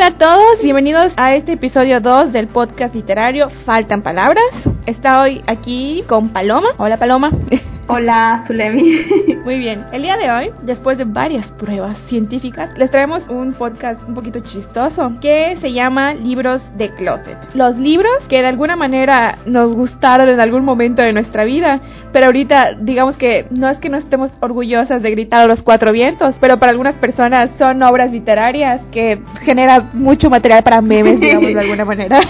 Hola 0.00 0.06
a 0.06 0.12
todos, 0.14 0.62
bienvenidos 0.62 1.12
a 1.18 1.34
este 1.34 1.52
episodio 1.52 2.00
2 2.00 2.32
del 2.32 2.48
podcast 2.48 2.94
literario 2.94 3.50
Faltan 3.50 4.00
Palabras. 4.00 4.42
Está 4.86 5.20
hoy 5.20 5.42
aquí 5.46 6.04
con 6.08 6.30
Paloma. 6.30 6.70
Hola 6.78 6.96
Paloma. 6.96 7.30
Hola, 7.92 8.38
Zulemi. 8.38 9.00
Muy 9.44 9.58
bien, 9.58 9.84
el 9.90 10.02
día 10.02 10.16
de 10.16 10.30
hoy, 10.30 10.52
después 10.62 10.96
de 10.96 11.02
varias 11.02 11.50
pruebas 11.50 11.98
científicas, 12.06 12.70
les 12.78 12.88
traemos 12.88 13.26
un 13.28 13.52
podcast 13.52 14.00
un 14.06 14.14
poquito 14.14 14.38
chistoso 14.38 15.12
que 15.20 15.56
se 15.60 15.72
llama 15.72 16.14
Libros 16.14 16.62
de 16.78 16.90
Closet. 16.94 17.36
Los 17.54 17.78
libros 17.78 18.12
que 18.28 18.42
de 18.42 18.46
alguna 18.46 18.76
manera 18.76 19.38
nos 19.44 19.74
gustaron 19.74 20.28
en 20.28 20.40
algún 20.40 20.64
momento 20.64 21.02
de 21.02 21.12
nuestra 21.12 21.42
vida, 21.42 21.80
pero 22.12 22.26
ahorita 22.26 22.74
digamos 22.74 23.16
que 23.16 23.46
no 23.50 23.68
es 23.68 23.78
que 23.78 23.88
no 23.88 23.96
estemos 23.96 24.30
orgullosas 24.38 25.02
de 25.02 25.10
gritar 25.10 25.40
a 25.40 25.46
los 25.46 25.62
cuatro 25.64 25.90
vientos, 25.90 26.36
pero 26.40 26.60
para 26.60 26.70
algunas 26.70 26.94
personas 26.94 27.50
son 27.58 27.82
obras 27.82 28.12
literarias 28.12 28.82
que 28.92 29.20
generan 29.40 29.90
mucho 29.94 30.30
material 30.30 30.62
para 30.62 30.80
memes, 30.80 31.18
digamos 31.18 31.52
de 31.52 31.58
alguna 31.58 31.84
manera, 31.84 32.20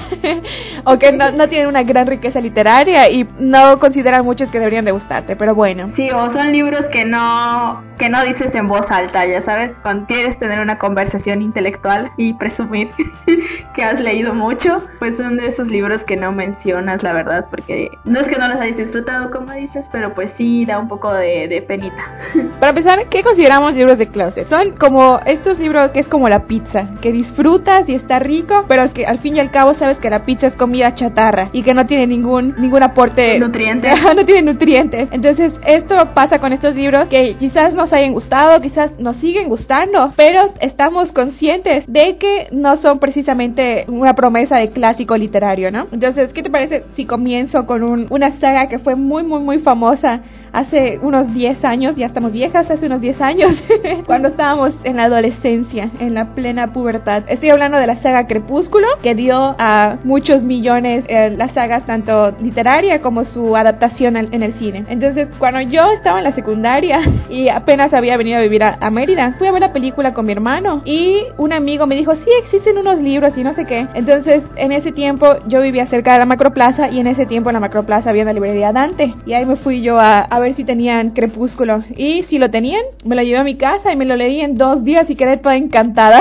o 0.84 0.98
que 0.98 1.12
no, 1.12 1.32
no 1.32 1.50
tienen 1.50 1.68
una 1.68 1.82
gran 1.82 2.06
riqueza 2.06 2.40
literaria 2.40 3.10
y 3.10 3.28
no 3.38 3.78
consideran 3.78 4.24
muchos 4.24 4.48
que 4.48 4.58
deberían 4.58 4.86
de 4.86 4.92
gustarte, 4.92 5.36
pero 5.36 5.49
bueno. 5.54 5.90
Sí, 5.90 6.10
o 6.10 6.28
son 6.30 6.52
libros 6.52 6.88
que 6.88 7.04
no, 7.04 7.82
que 7.98 8.08
no 8.08 8.22
dices 8.24 8.54
en 8.54 8.68
voz 8.68 8.90
alta, 8.90 9.26
ya 9.26 9.42
sabes, 9.42 9.78
cuando 9.78 10.06
quieres 10.06 10.38
tener 10.38 10.60
una 10.60 10.78
conversación 10.78 11.42
intelectual 11.42 12.12
y 12.16 12.34
presumir 12.34 12.90
que 13.74 13.84
has 13.84 14.00
leído 14.00 14.34
mucho, 14.34 14.84
pues 14.98 15.16
son 15.16 15.36
de 15.36 15.46
esos 15.46 15.68
libros 15.68 16.04
que 16.04 16.16
no 16.16 16.32
mencionas, 16.32 17.02
la 17.02 17.12
verdad, 17.12 17.46
porque 17.50 17.90
no 18.04 18.20
es 18.20 18.28
que 18.28 18.36
no 18.36 18.48
los 18.48 18.58
hayas 18.58 18.76
disfrutado, 18.76 19.30
como 19.30 19.52
dices, 19.52 19.88
pero 19.90 20.14
pues 20.14 20.30
sí 20.30 20.64
da 20.64 20.78
un 20.78 20.88
poco 20.88 21.12
de, 21.12 21.48
de 21.48 21.62
penita. 21.62 22.04
Para 22.60 22.70
empezar, 22.70 23.06
¿qué 23.08 23.22
consideramos 23.22 23.74
libros 23.74 23.98
de 23.98 24.08
closet? 24.08 24.48
Son 24.48 24.72
como 24.72 25.20
estos 25.26 25.58
libros 25.58 25.90
que 25.92 26.00
es 26.00 26.08
como 26.08 26.28
la 26.28 26.44
pizza, 26.44 26.88
que 27.00 27.12
disfrutas 27.12 27.88
y 27.88 27.94
está 27.94 28.18
rico, 28.18 28.64
pero 28.68 28.92
que 28.92 29.06
al 29.06 29.18
fin 29.18 29.36
y 29.36 29.40
al 29.40 29.50
cabo 29.50 29.74
sabes 29.74 29.98
que 29.98 30.10
la 30.10 30.24
pizza 30.24 30.46
es 30.46 30.56
comida 30.56 30.94
chatarra 30.94 31.50
y 31.52 31.62
que 31.62 31.74
no 31.74 31.86
tiene 31.86 32.06
ningún, 32.06 32.54
ningún 32.58 32.82
aporte. 32.82 33.38
Nutriente. 33.38 33.90
no 34.16 34.24
tiene 34.24 34.42
nutrientes. 34.42 35.08
Entonces, 35.12 35.52
esto 35.66 35.94
pasa 36.14 36.38
con 36.38 36.52
estos 36.52 36.74
libros 36.74 37.08
que 37.08 37.34
quizás 37.34 37.74
nos 37.74 37.92
hayan 37.92 38.12
gustado, 38.12 38.60
quizás 38.60 38.92
nos 38.98 39.16
siguen 39.16 39.48
gustando, 39.48 40.12
pero 40.16 40.52
estamos 40.60 41.12
conscientes 41.12 41.84
de 41.86 42.16
que 42.16 42.48
no 42.52 42.76
son 42.76 42.98
precisamente 42.98 43.49
una 43.88 44.14
promesa 44.14 44.58
de 44.58 44.68
clásico 44.68 45.16
literario, 45.16 45.70
¿no? 45.70 45.86
Entonces, 45.92 46.32
¿qué 46.32 46.42
te 46.42 46.50
parece 46.50 46.84
si 46.94 47.04
comienzo 47.06 47.66
con 47.66 47.82
un, 47.82 48.06
una 48.10 48.30
saga 48.32 48.68
que 48.68 48.78
fue 48.78 48.94
muy, 48.94 49.22
muy, 49.22 49.40
muy 49.40 49.58
famosa 49.58 50.20
hace 50.52 50.98
unos 51.02 51.32
10 51.34 51.64
años, 51.64 51.96
ya 51.96 52.06
estamos 52.06 52.32
viejas, 52.32 52.70
hace 52.70 52.86
unos 52.86 53.00
10 53.00 53.20
años, 53.20 53.62
cuando 54.06 54.28
estábamos 54.28 54.74
en 54.84 54.96
la 54.96 55.04
adolescencia, 55.04 55.90
en 56.00 56.14
la 56.14 56.34
plena 56.34 56.72
pubertad. 56.72 57.22
Estoy 57.28 57.50
hablando 57.50 57.78
de 57.78 57.86
la 57.86 57.96
saga 57.96 58.26
Crepúsculo, 58.26 58.86
que 59.02 59.14
dio 59.14 59.54
a 59.58 59.98
muchos 60.04 60.42
millones 60.42 61.04
eh, 61.08 61.34
las 61.36 61.52
sagas 61.52 61.86
tanto 61.86 62.34
literaria 62.40 63.00
como 63.00 63.24
su 63.24 63.56
adaptación 63.56 64.16
al, 64.16 64.28
en 64.32 64.42
el 64.42 64.52
cine. 64.54 64.84
Entonces, 64.88 65.28
cuando 65.38 65.60
yo 65.60 65.90
estaba 65.92 66.18
en 66.18 66.24
la 66.24 66.32
secundaria 66.32 67.00
y 67.28 67.48
apenas 67.48 67.94
había 67.94 68.16
venido 68.16 68.38
a 68.38 68.42
vivir 68.42 68.64
a, 68.64 68.76
a, 68.80 68.90
Mérida, 68.90 69.32
fui 69.38 69.46
a 69.46 69.52
ver 69.52 69.60
la 69.60 69.72
película 69.72 70.12
con 70.12 70.26
mi 70.26 70.32
hermano 70.32 70.82
y 70.84 71.22
un 71.38 71.52
amigo 71.52 71.86
me 71.86 71.94
dijo, 71.94 72.14
sí, 72.14 72.30
existen 72.38 72.78
unos 72.78 73.00
libros 73.00 73.36
y 73.38 73.44
no 73.44 73.54
sé 73.54 73.64
qué. 73.64 73.86
Entonces, 73.94 74.42
en 74.56 74.72
ese 74.72 74.92
tiempo 74.92 75.36
yo 75.46 75.60
vivía 75.60 75.86
cerca 75.86 76.14
de 76.14 76.18
la 76.18 76.26
Macroplaza 76.26 76.90
y 76.90 76.98
en 76.98 77.06
ese 77.06 77.26
tiempo 77.26 77.50
en 77.50 77.54
la 77.54 77.60
Macroplaza 77.60 78.10
había 78.10 78.22
una 78.22 78.32
librería 78.32 78.72
Dante. 78.72 79.14
Y 79.26 79.32
ahí 79.34 79.46
me 79.46 79.56
fui 79.56 79.82
yo 79.82 79.98
a, 79.98 80.18
a 80.18 80.39
ver 80.40 80.54
si 80.54 80.64
tenían 80.64 81.10
Crepúsculo. 81.10 81.84
Y 81.96 82.22
si 82.24 82.38
lo 82.38 82.50
tenían, 82.50 82.82
me 83.04 83.16
lo 83.16 83.22
llevé 83.22 83.38
a 83.38 83.44
mi 83.44 83.56
casa 83.56 83.92
y 83.92 83.96
me 83.96 84.04
lo 84.04 84.16
leí 84.16 84.40
en 84.40 84.56
dos 84.56 84.84
días 84.84 85.08
y 85.10 85.16
quedé 85.16 85.36
toda 85.36 85.56
encantada. 85.56 86.20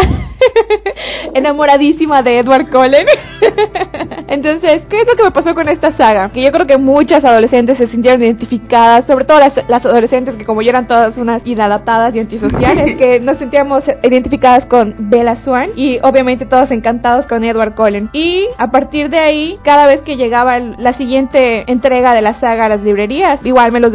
Enamoradísima 1.34 2.22
de 2.22 2.40
Edward 2.40 2.70
Cullen. 2.70 3.06
Entonces, 4.28 4.82
¿qué 4.90 5.02
es 5.02 5.08
lo 5.08 5.14
que 5.14 5.24
me 5.24 5.32
pasó 5.32 5.56
con 5.56 5.68
esta 5.70 5.92
saga? 5.92 6.30
Que 6.30 6.44
yo 6.44 6.52
creo 6.52 6.68
que 6.68 6.78
muchas 6.78 7.26
adolescentes 7.26 7.78
se 7.78 7.88
sintieron 7.88 8.22
identificadas, 8.22 9.06
sobre 9.06 9.26
todo 9.26 9.40
las, 9.40 9.54
las 9.68 9.86
adolescentes 9.86 10.36
que 10.36 10.46
como 10.46 10.62
yo 10.62 10.70
eran 10.70 10.88
todas 10.88 11.18
unas 11.18 11.46
inadaptadas 11.46 12.16
y 12.16 12.20
antisociales, 12.20 12.96
que 12.96 13.20
nos 13.20 13.38
sentíamos 13.38 13.86
identificadas 14.04 14.66
con 14.66 14.96
Bella 14.98 15.36
Swan 15.36 15.70
y 15.76 16.00
obviamente 16.04 16.46
todos 16.46 16.72
encantados 16.72 17.26
con 17.26 17.44
Edward 17.44 17.76
Cullen. 17.76 18.10
Y 18.14 18.48
a 18.58 18.72
partir 18.72 19.10
de 19.10 19.20
ahí, 19.20 19.60
cada 19.64 19.88
vez 19.88 20.02
que 20.02 20.18
llegaba 20.18 20.60
la 20.60 20.94
siguiente 20.94 21.64
entrega 21.68 22.14
de 22.14 22.22
la 22.22 22.34
saga 22.34 22.66
a 22.66 22.70
las 22.70 22.82
librerías, 22.82 23.46
igual 23.46 23.72
me 23.72 23.80
los 23.80 23.92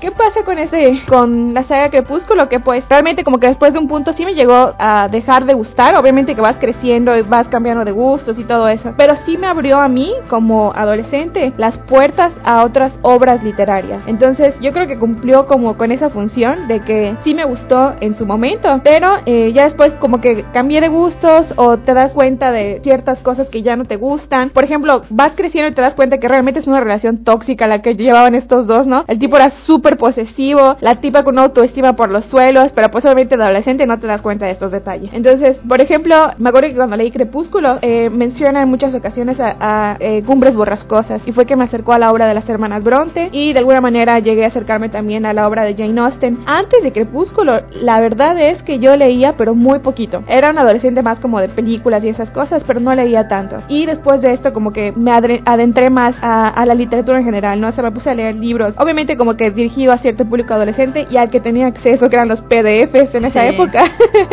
¿Qué 0.00 0.10
pasa 0.10 0.44
con 0.44 0.58
este, 0.58 1.02
con 1.06 1.52
la 1.52 1.62
saga 1.62 1.90
Crepúsculo? 1.90 2.48
Que 2.48 2.58
pues 2.58 2.88
realmente 2.88 3.22
como 3.22 3.38
que 3.38 3.48
después 3.48 3.74
de 3.74 3.78
un 3.78 3.86
punto 3.86 4.14
sí 4.14 4.24
me 4.24 4.34
llegó 4.34 4.74
a 4.78 5.08
dejar 5.10 5.44
de 5.44 5.52
gustar, 5.52 5.94
obviamente 5.94 6.34
que 6.34 6.40
vas 6.40 6.56
creciendo 6.58 7.14
y 7.14 7.20
vas 7.20 7.48
cambiando 7.48 7.84
de 7.84 7.92
gustos 7.92 8.38
y 8.38 8.44
todo 8.44 8.66
eso, 8.68 8.94
pero 8.96 9.14
sí 9.26 9.36
me 9.36 9.46
abrió 9.46 9.78
a 9.78 9.88
mí 9.88 10.14
como 10.30 10.72
adolescente 10.74 11.52
las 11.58 11.76
puertas 11.76 12.34
a 12.44 12.64
otras 12.64 12.94
obras 13.02 13.42
literarias. 13.44 14.02
Entonces 14.06 14.54
yo 14.62 14.72
creo 14.72 14.86
que 14.86 14.98
cumplió 14.98 15.46
como 15.46 15.76
con 15.76 15.92
esa 15.92 16.08
función 16.08 16.66
de 16.66 16.80
que 16.80 17.14
sí 17.22 17.34
me 17.34 17.44
gustó 17.44 17.92
en 18.00 18.14
su 18.14 18.24
momento, 18.24 18.80
pero 18.82 19.16
eh, 19.26 19.52
ya 19.52 19.64
después 19.64 19.92
como 20.00 20.22
que 20.22 20.44
cambié 20.54 20.80
de 20.80 20.88
gustos 20.88 21.52
o 21.56 21.76
te 21.76 21.92
das 21.92 22.12
cuenta 22.12 22.52
de 22.52 22.80
ciertas 22.82 23.18
cosas 23.18 23.48
que 23.48 23.60
ya 23.60 23.76
no 23.76 23.84
te 23.84 23.96
gustan. 23.96 24.48
Por 24.48 24.64
ejemplo, 24.64 25.02
vas 25.10 25.32
creciendo 25.36 25.70
y 25.70 25.74
te 25.74 25.82
das 25.82 25.92
cuenta 25.92 26.16
que 26.16 26.26
realmente 26.26 26.60
es 26.60 26.66
una 26.66 26.80
relación 26.80 27.18
tóxica 27.18 27.66
la 27.66 27.82
que 27.82 27.96
llevaban 27.96 28.34
estos 28.34 28.66
dos, 28.66 28.86
¿no? 28.86 29.04
El 29.08 29.18
tipo 29.18 29.36
era 29.36 29.50
súper 29.58 29.96
posesivo, 29.96 30.76
la 30.80 30.96
tipa 30.96 31.22
con 31.22 31.38
autoestima 31.38 31.94
por 31.94 32.10
los 32.10 32.24
suelos, 32.24 32.72
pero 32.74 32.90
pues 32.90 33.04
obviamente 33.04 33.34
adolescente 33.34 33.86
no 33.86 33.98
te 33.98 34.06
das 34.06 34.22
cuenta 34.22 34.46
de 34.46 34.52
estos 34.52 34.72
detalles. 34.72 35.12
Entonces, 35.12 35.60
por 35.66 35.80
ejemplo, 35.80 36.14
me 36.38 36.48
acuerdo 36.48 36.68
que 36.68 36.76
cuando 36.76 36.96
leí 36.96 37.10
Crepúsculo, 37.10 37.78
eh, 37.82 38.10
menciona 38.10 38.62
en 38.62 38.68
muchas 38.68 38.94
ocasiones 38.94 39.40
a, 39.40 39.56
a 39.60 39.96
eh, 40.00 40.22
Cumbres 40.24 40.54
Borrascosas 40.54 41.26
y 41.26 41.32
fue 41.32 41.46
que 41.46 41.56
me 41.56 41.64
acercó 41.64 41.92
a 41.92 41.98
la 41.98 42.12
obra 42.12 42.26
de 42.26 42.34
las 42.34 42.48
hermanas 42.48 42.84
Bronte 42.84 43.28
y 43.32 43.52
de 43.52 43.58
alguna 43.58 43.80
manera 43.80 44.18
llegué 44.18 44.44
a 44.44 44.48
acercarme 44.48 44.88
también 44.88 45.26
a 45.26 45.32
la 45.32 45.46
obra 45.46 45.64
de 45.64 45.74
Jane 45.74 46.00
Austen. 46.00 46.38
Antes 46.46 46.82
de 46.82 46.92
Crepúsculo, 46.92 47.60
la 47.80 48.00
verdad 48.00 48.38
es 48.40 48.62
que 48.62 48.78
yo 48.78 48.96
leía, 48.96 49.34
pero 49.36 49.54
muy 49.54 49.78
poquito. 49.80 50.22
Era 50.28 50.50
un 50.50 50.58
adolescente 50.58 51.02
más 51.02 51.20
como 51.20 51.40
de 51.40 51.48
películas 51.48 52.04
y 52.04 52.08
esas 52.08 52.30
cosas, 52.30 52.64
pero 52.64 52.80
no 52.80 52.94
leía 52.94 53.28
tanto. 53.28 53.56
Y 53.68 53.86
después 53.86 54.20
de 54.20 54.32
esto, 54.32 54.52
como 54.52 54.72
que 54.72 54.92
me 54.92 55.12
adentré 55.12 55.90
más 55.90 56.18
a, 56.22 56.48
a 56.48 56.66
la 56.66 56.74
literatura 56.74 57.18
en 57.18 57.24
general, 57.24 57.60
¿no? 57.60 57.68
O 57.68 57.72
sea, 57.72 57.84
me 57.84 57.92
puse 57.92 58.10
a 58.10 58.14
leer 58.14 58.36
libros, 58.36 58.74
obviamente 58.78 59.16
como 59.16 59.34
que 59.34 59.47
dirigido 59.54 59.92
a 59.92 59.98
cierto 59.98 60.24
público 60.24 60.54
adolescente 60.54 61.06
y 61.10 61.16
al 61.16 61.30
que 61.30 61.40
tenía 61.40 61.66
acceso, 61.66 62.08
que 62.08 62.16
eran 62.16 62.28
los 62.28 62.40
PDFs 62.40 63.14
en 63.14 63.20
sí. 63.20 63.26
esa 63.26 63.46
época. 63.46 63.84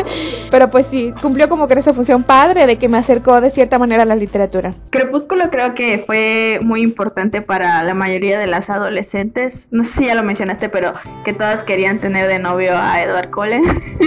pero 0.51 0.69
pues 0.69 0.85
sí, 0.89 1.13
cumplió 1.21 1.49
como 1.49 1.67
que 1.67 1.75
esa 1.75 1.93
función 1.93 2.23
padre 2.23 2.65
de 2.65 2.77
que 2.77 2.87
me 2.87 2.97
acercó 2.97 3.41
de 3.41 3.51
cierta 3.51 3.77
manera 3.77 4.03
a 4.03 4.05
la 4.05 4.15
literatura. 4.15 4.73
Crepúsculo 4.89 5.49
creo 5.49 5.73
que 5.73 5.99
fue 5.99 6.59
muy 6.61 6.81
importante 6.81 7.41
para 7.41 7.83
la 7.83 7.93
mayoría 7.93 8.39
de 8.39 8.47
las 8.47 8.69
adolescentes. 8.69 9.67
No 9.71 9.83
sé 9.83 9.99
si 9.99 10.05
ya 10.05 10.15
lo 10.15 10.23
mencionaste, 10.23 10.69
pero 10.69 10.93
que 11.23 11.33
todas 11.33 11.63
querían 11.63 11.99
tener 11.99 12.27
de 12.27 12.39
novio 12.39 12.73
a 12.77 13.01
Edward 13.01 13.31
Cullen. 13.31 13.63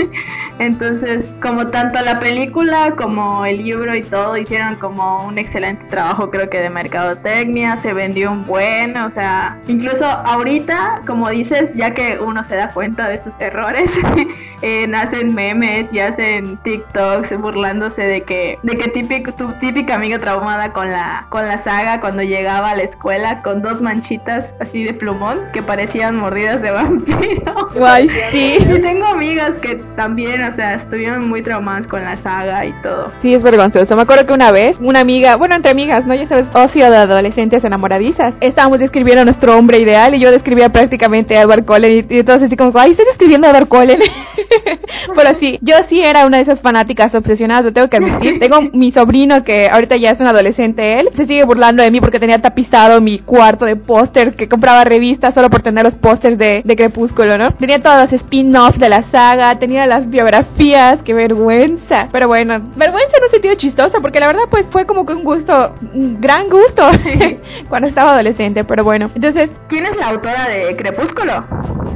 Entonces, 0.58 1.30
como 1.40 1.68
tanto 1.68 2.00
la 2.00 2.18
película 2.18 2.94
como 2.96 3.44
el 3.44 3.58
libro 3.58 3.94
y 3.94 4.02
todo 4.02 4.36
hicieron 4.36 4.76
como 4.76 5.26
un 5.26 5.38
excelente 5.38 5.86
trabajo, 5.86 6.30
creo 6.30 6.50
que 6.50 6.58
de 6.58 6.70
mercadotecnia, 6.70 7.76
se 7.76 7.92
vendió 7.92 8.30
un 8.30 8.46
buen, 8.46 8.96
o 8.96 9.10
sea, 9.10 9.58
incluso 9.68 10.06
ahorita, 10.06 10.97
como 11.06 11.28
dices, 11.28 11.74
ya 11.74 11.94
que 11.94 12.18
uno 12.20 12.42
se 12.42 12.56
da 12.56 12.70
cuenta 12.70 13.08
de 13.08 13.22
sus 13.22 13.40
errores, 13.40 13.98
eh, 14.62 14.90
hacen 14.94 15.34
memes 15.34 15.92
y 15.92 16.00
hacen 16.00 16.56
TikToks 16.58 17.38
burlándose 17.38 18.02
de 18.02 18.22
que, 18.22 18.58
de 18.62 18.76
que 18.76 18.88
típico, 18.88 19.32
tu 19.32 19.52
típica 19.52 19.94
amiga 19.94 20.18
traumada 20.18 20.72
con 20.72 20.90
la, 20.90 21.26
con 21.28 21.46
la 21.46 21.58
saga 21.58 22.00
cuando 22.00 22.22
llegaba 22.22 22.70
a 22.70 22.74
la 22.74 22.82
escuela 22.82 23.42
con 23.42 23.62
dos 23.62 23.80
manchitas 23.80 24.54
así 24.60 24.84
de 24.84 24.92
plumón 24.92 25.38
que 25.52 25.62
parecían 25.62 26.16
mordidas 26.16 26.62
de 26.62 26.70
vampiro. 26.72 27.70
Ay, 27.84 28.08
sí. 28.30 28.58
Y 28.58 28.80
tengo 28.80 29.06
amigas 29.06 29.58
que 29.58 29.76
también, 29.96 30.42
o 30.42 30.52
sea, 30.52 30.74
estuvieron 30.74 31.28
muy 31.28 31.42
traumadas 31.42 31.86
con 31.86 32.04
la 32.04 32.16
saga 32.16 32.66
y 32.66 32.72
todo. 32.82 33.12
Sí, 33.22 33.34
es 33.34 33.42
vergonzoso. 33.42 33.94
Me 33.94 34.02
acuerdo 34.02 34.26
que 34.26 34.32
una 34.32 34.50
vez, 34.50 34.76
una 34.80 35.00
amiga, 35.00 35.36
bueno, 35.36 35.54
entre 35.54 35.70
amigas, 35.70 36.06
¿no? 36.06 36.14
Ya 36.14 36.26
sabes, 36.26 36.46
ocio 36.54 36.90
de 36.90 36.96
adolescentes 36.96 37.64
enamoradizas. 37.64 38.34
Estábamos 38.40 38.80
describiendo 38.80 39.22
a 39.22 39.24
nuestro 39.24 39.56
hombre 39.56 39.78
ideal 39.78 40.14
y 40.14 40.20
yo 40.20 40.30
describía 40.30 40.68
prácticamente 40.70 40.87
a 40.96 41.42
Edward 41.42 41.64
Cullen 41.64 41.92
y, 41.92 42.14
y 42.14 42.18
entonces 42.20 42.46
así 42.46 42.56
como, 42.56 42.72
ay, 42.78 42.92
estoy 42.92 43.06
describiendo 43.06 43.46
a 43.46 43.50
Edward 43.50 43.68
Cullen. 43.68 43.98
Pero 45.16 45.38
sí, 45.38 45.58
yo 45.62 45.74
sí 45.88 46.00
era 46.00 46.26
una 46.26 46.38
de 46.38 46.42
esas 46.42 46.60
fanáticas 46.60 47.14
obsesionadas, 47.14 47.64
lo 47.64 47.72
tengo 47.72 47.88
que 47.88 47.96
admitir. 47.96 48.38
Tengo 48.48 48.62
mi 48.72 48.90
sobrino 48.90 49.44
que 49.44 49.68
ahorita 49.68 49.96
ya 49.96 50.10
es 50.10 50.20
un 50.20 50.26
adolescente 50.26 51.00
él. 51.00 51.10
Se 51.12 51.26
sigue 51.26 51.44
burlando 51.44 51.82
de 51.82 51.90
mí 51.90 52.00
porque 52.00 52.20
tenía 52.20 52.40
tapizado 52.40 53.00
mi 53.00 53.18
cuarto 53.18 53.64
de 53.64 53.76
pósters, 53.76 54.34
que 54.34 54.48
compraba 54.48 54.84
revistas 54.84 55.34
solo 55.34 55.50
por 55.50 55.62
tener 55.62 55.84
los 55.84 55.94
pósters 55.94 56.38
de, 56.38 56.62
de 56.64 56.76
Crepúsculo, 56.76 57.36
¿no? 57.36 57.52
Tenía 57.52 57.80
todos 57.80 58.02
los 58.02 58.12
spin-offs 58.12 58.78
de 58.78 58.88
la 58.88 59.02
saga, 59.02 59.58
tenía 59.58 59.86
las 59.86 60.08
biografías, 60.08 61.02
qué 61.02 61.14
vergüenza. 61.14 62.08
Pero 62.12 62.28
bueno, 62.28 62.60
vergüenza 62.76 63.16
en 63.16 63.24
un 63.24 63.30
sentido 63.30 63.54
chistoso, 63.54 64.00
porque 64.00 64.20
la 64.20 64.28
verdad 64.28 64.42
pues 64.50 64.66
fue 64.66 64.86
como 64.86 65.04
que 65.04 65.14
un 65.14 65.24
gusto, 65.24 65.74
un 65.94 66.20
gran 66.20 66.48
gusto 66.48 66.88
cuando 67.68 67.88
estaba 67.88 68.12
adolescente, 68.12 68.64
pero 68.64 68.84
bueno. 68.84 69.10
Entonces... 69.14 69.50
¿Quién 69.68 69.86
es 69.86 69.96
la 69.96 70.08
autora 70.08 70.48
de 70.48 70.76
Crepúsculo? 70.78 71.44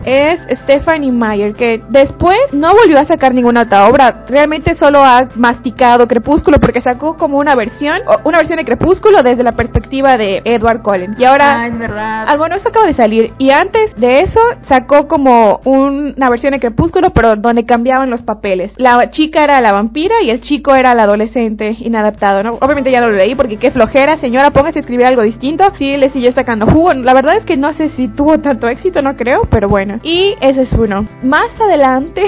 Es 0.05 0.41
Stephanie 0.51 1.13
Meyer, 1.13 1.55
que 1.55 1.83
después 1.89 2.37
no 2.53 2.75
volvió 2.75 2.99
a 2.99 3.05
sacar 3.05 3.33
ninguna 3.33 3.63
otra 3.63 3.89
obra. 3.89 4.25
Realmente 4.29 4.75
solo 4.75 4.99
ha 5.05 5.29
masticado 5.37 6.09
Crepúsculo 6.09 6.59
porque 6.59 6.81
sacó 6.81 7.17
como 7.17 7.39
una 7.39 7.55
versión, 7.55 8.01
una 8.25 8.39
versión 8.39 8.59
de 8.59 8.65
Crepúsculo 8.65 9.23
desde 9.23 9.45
la 9.45 9.53
perspectiva 9.53 10.17
de 10.19 10.43
Edward 10.45 10.83
Cullen. 10.83 11.15
Y 11.19 11.25
ahora, 11.25 11.61
ah, 11.61 11.67
es 11.69 11.79
verdad. 11.79 12.27
Ah, 12.29 12.37
bueno, 12.37 12.57
eso 12.57 12.69
acaba 12.69 12.87
de 12.87 12.95
salir. 12.95 13.33
Y 13.39 13.51
antes 13.51 13.95
de 13.97 14.21
eso 14.21 14.41
sacó 14.63 15.07
como 15.07 15.61
una 15.65 16.29
versión 16.29 16.53
de 16.53 16.61
Crepúsculo, 16.61 17.11
pero 17.11 17.37
donde 17.37 17.65
cambiaban 17.65 18.11
los 18.11 18.23
papeles. 18.23 18.75
La 18.77 19.11
chica 19.11 19.45
era 19.45 19.61
la 19.61 19.73
vampira 19.73 20.17
y 20.23 20.31
el 20.31 20.41
chico 20.41 20.75
era 20.75 20.93
el 20.93 21.01
adolescente 21.01 21.77
inadaptado, 21.79 22.43
¿no? 22.43 22.59
Obviamente 22.61 22.91
ya 22.91 23.01
no 23.01 23.09
lo 23.09 23.17
leí 23.17 23.37
porque 23.37 23.57
qué 23.57 23.71
flojera, 23.71 24.17
señora, 24.17 24.51
póngase 24.51 24.81
a 24.81 24.81
escribir 24.81 25.07
algo 25.07 25.23
distinto. 25.23 25.73
Sí, 25.79 25.97
le 25.97 26.09
siguió 26.09 26.33
sacando 26.33 26.67
jugo. 26.67 26.93
La 26.95 27.15
verdad 27.15 27.37
es 27.37 27.47
que 27.47 27.57
no 27.57 27.73
sé 27.73 27.89
si 27.89 28.09
tuvo 28.09 28.41
tanto 28.41 28.62
éxito, 28.69 29.03
no 29.03 29.17
creo, 29.17 29.43
pero 29.51 29.69
bueno. 29.69 29.99
Y 30.03 30.37
ese 30.41 30.63
es 30.63 30.73
uno. 30.73 31.05
Más 31.23 31.61
adelante, 31.61 32.23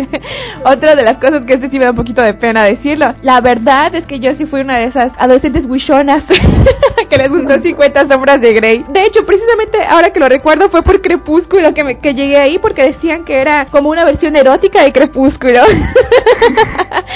otra 0.64 0.94
de 0.94 1.02
las 1.02 1.18
cosas 1.18 1.44
que 1.44 1.54
este 1.54 1.70
sí 1.70 1.78
me 1.78 1.84
da 1.84 1.90
un 1.90 1.96
poquito 1.96 2.22
de 2.22 2.34
pena 2.34 2.62
decirlo. 2.62 3.14
La 3.22 3.40
verdad 3.40 3.94
es 3.94 4.06
que 4.06 4.20
yo 4.20 4.34
sí 4.34 4.46
fui 4.46 4.60
una 4.60 4.78
de 4.78 4.84
esas 4.84 5.12
adolescentes 5.18 5.66
wishonas 5.66 6.24
que 7.08 7.16
les 7.16 7.28
gustó 7.28 7.60
50 7.60 8.08
sombras 8.08 8.40
de 8.40 8.52
Grey. 8.52 8.84
De 8.88 9.04
hecho, 9.04 9.24
precisamente 9.24 9.78
ahora 9.88 10.10
que 10.10 10.20
lo 10.20 10.28
recuerdo 10.28 10.68
fue 10.68 10.82
por 10.82 11.00
Crepúsculo 11.00 11.74
que, 11.74 11.84
me, 11.84 11.98
que 11.98 12.14
llegué 12.14 12.38
ahí 12.38 12.58
porque 12.58 12.82
decían 12.82 13.24
que 13.24 13.36
era 13.40 13.66
como 13.66 13.90
una 13.90 14.04
versión 14.04 14.36
erótica 14.36 14.82
de 14.82 14.92
Crepúsculo. 14.92 15.60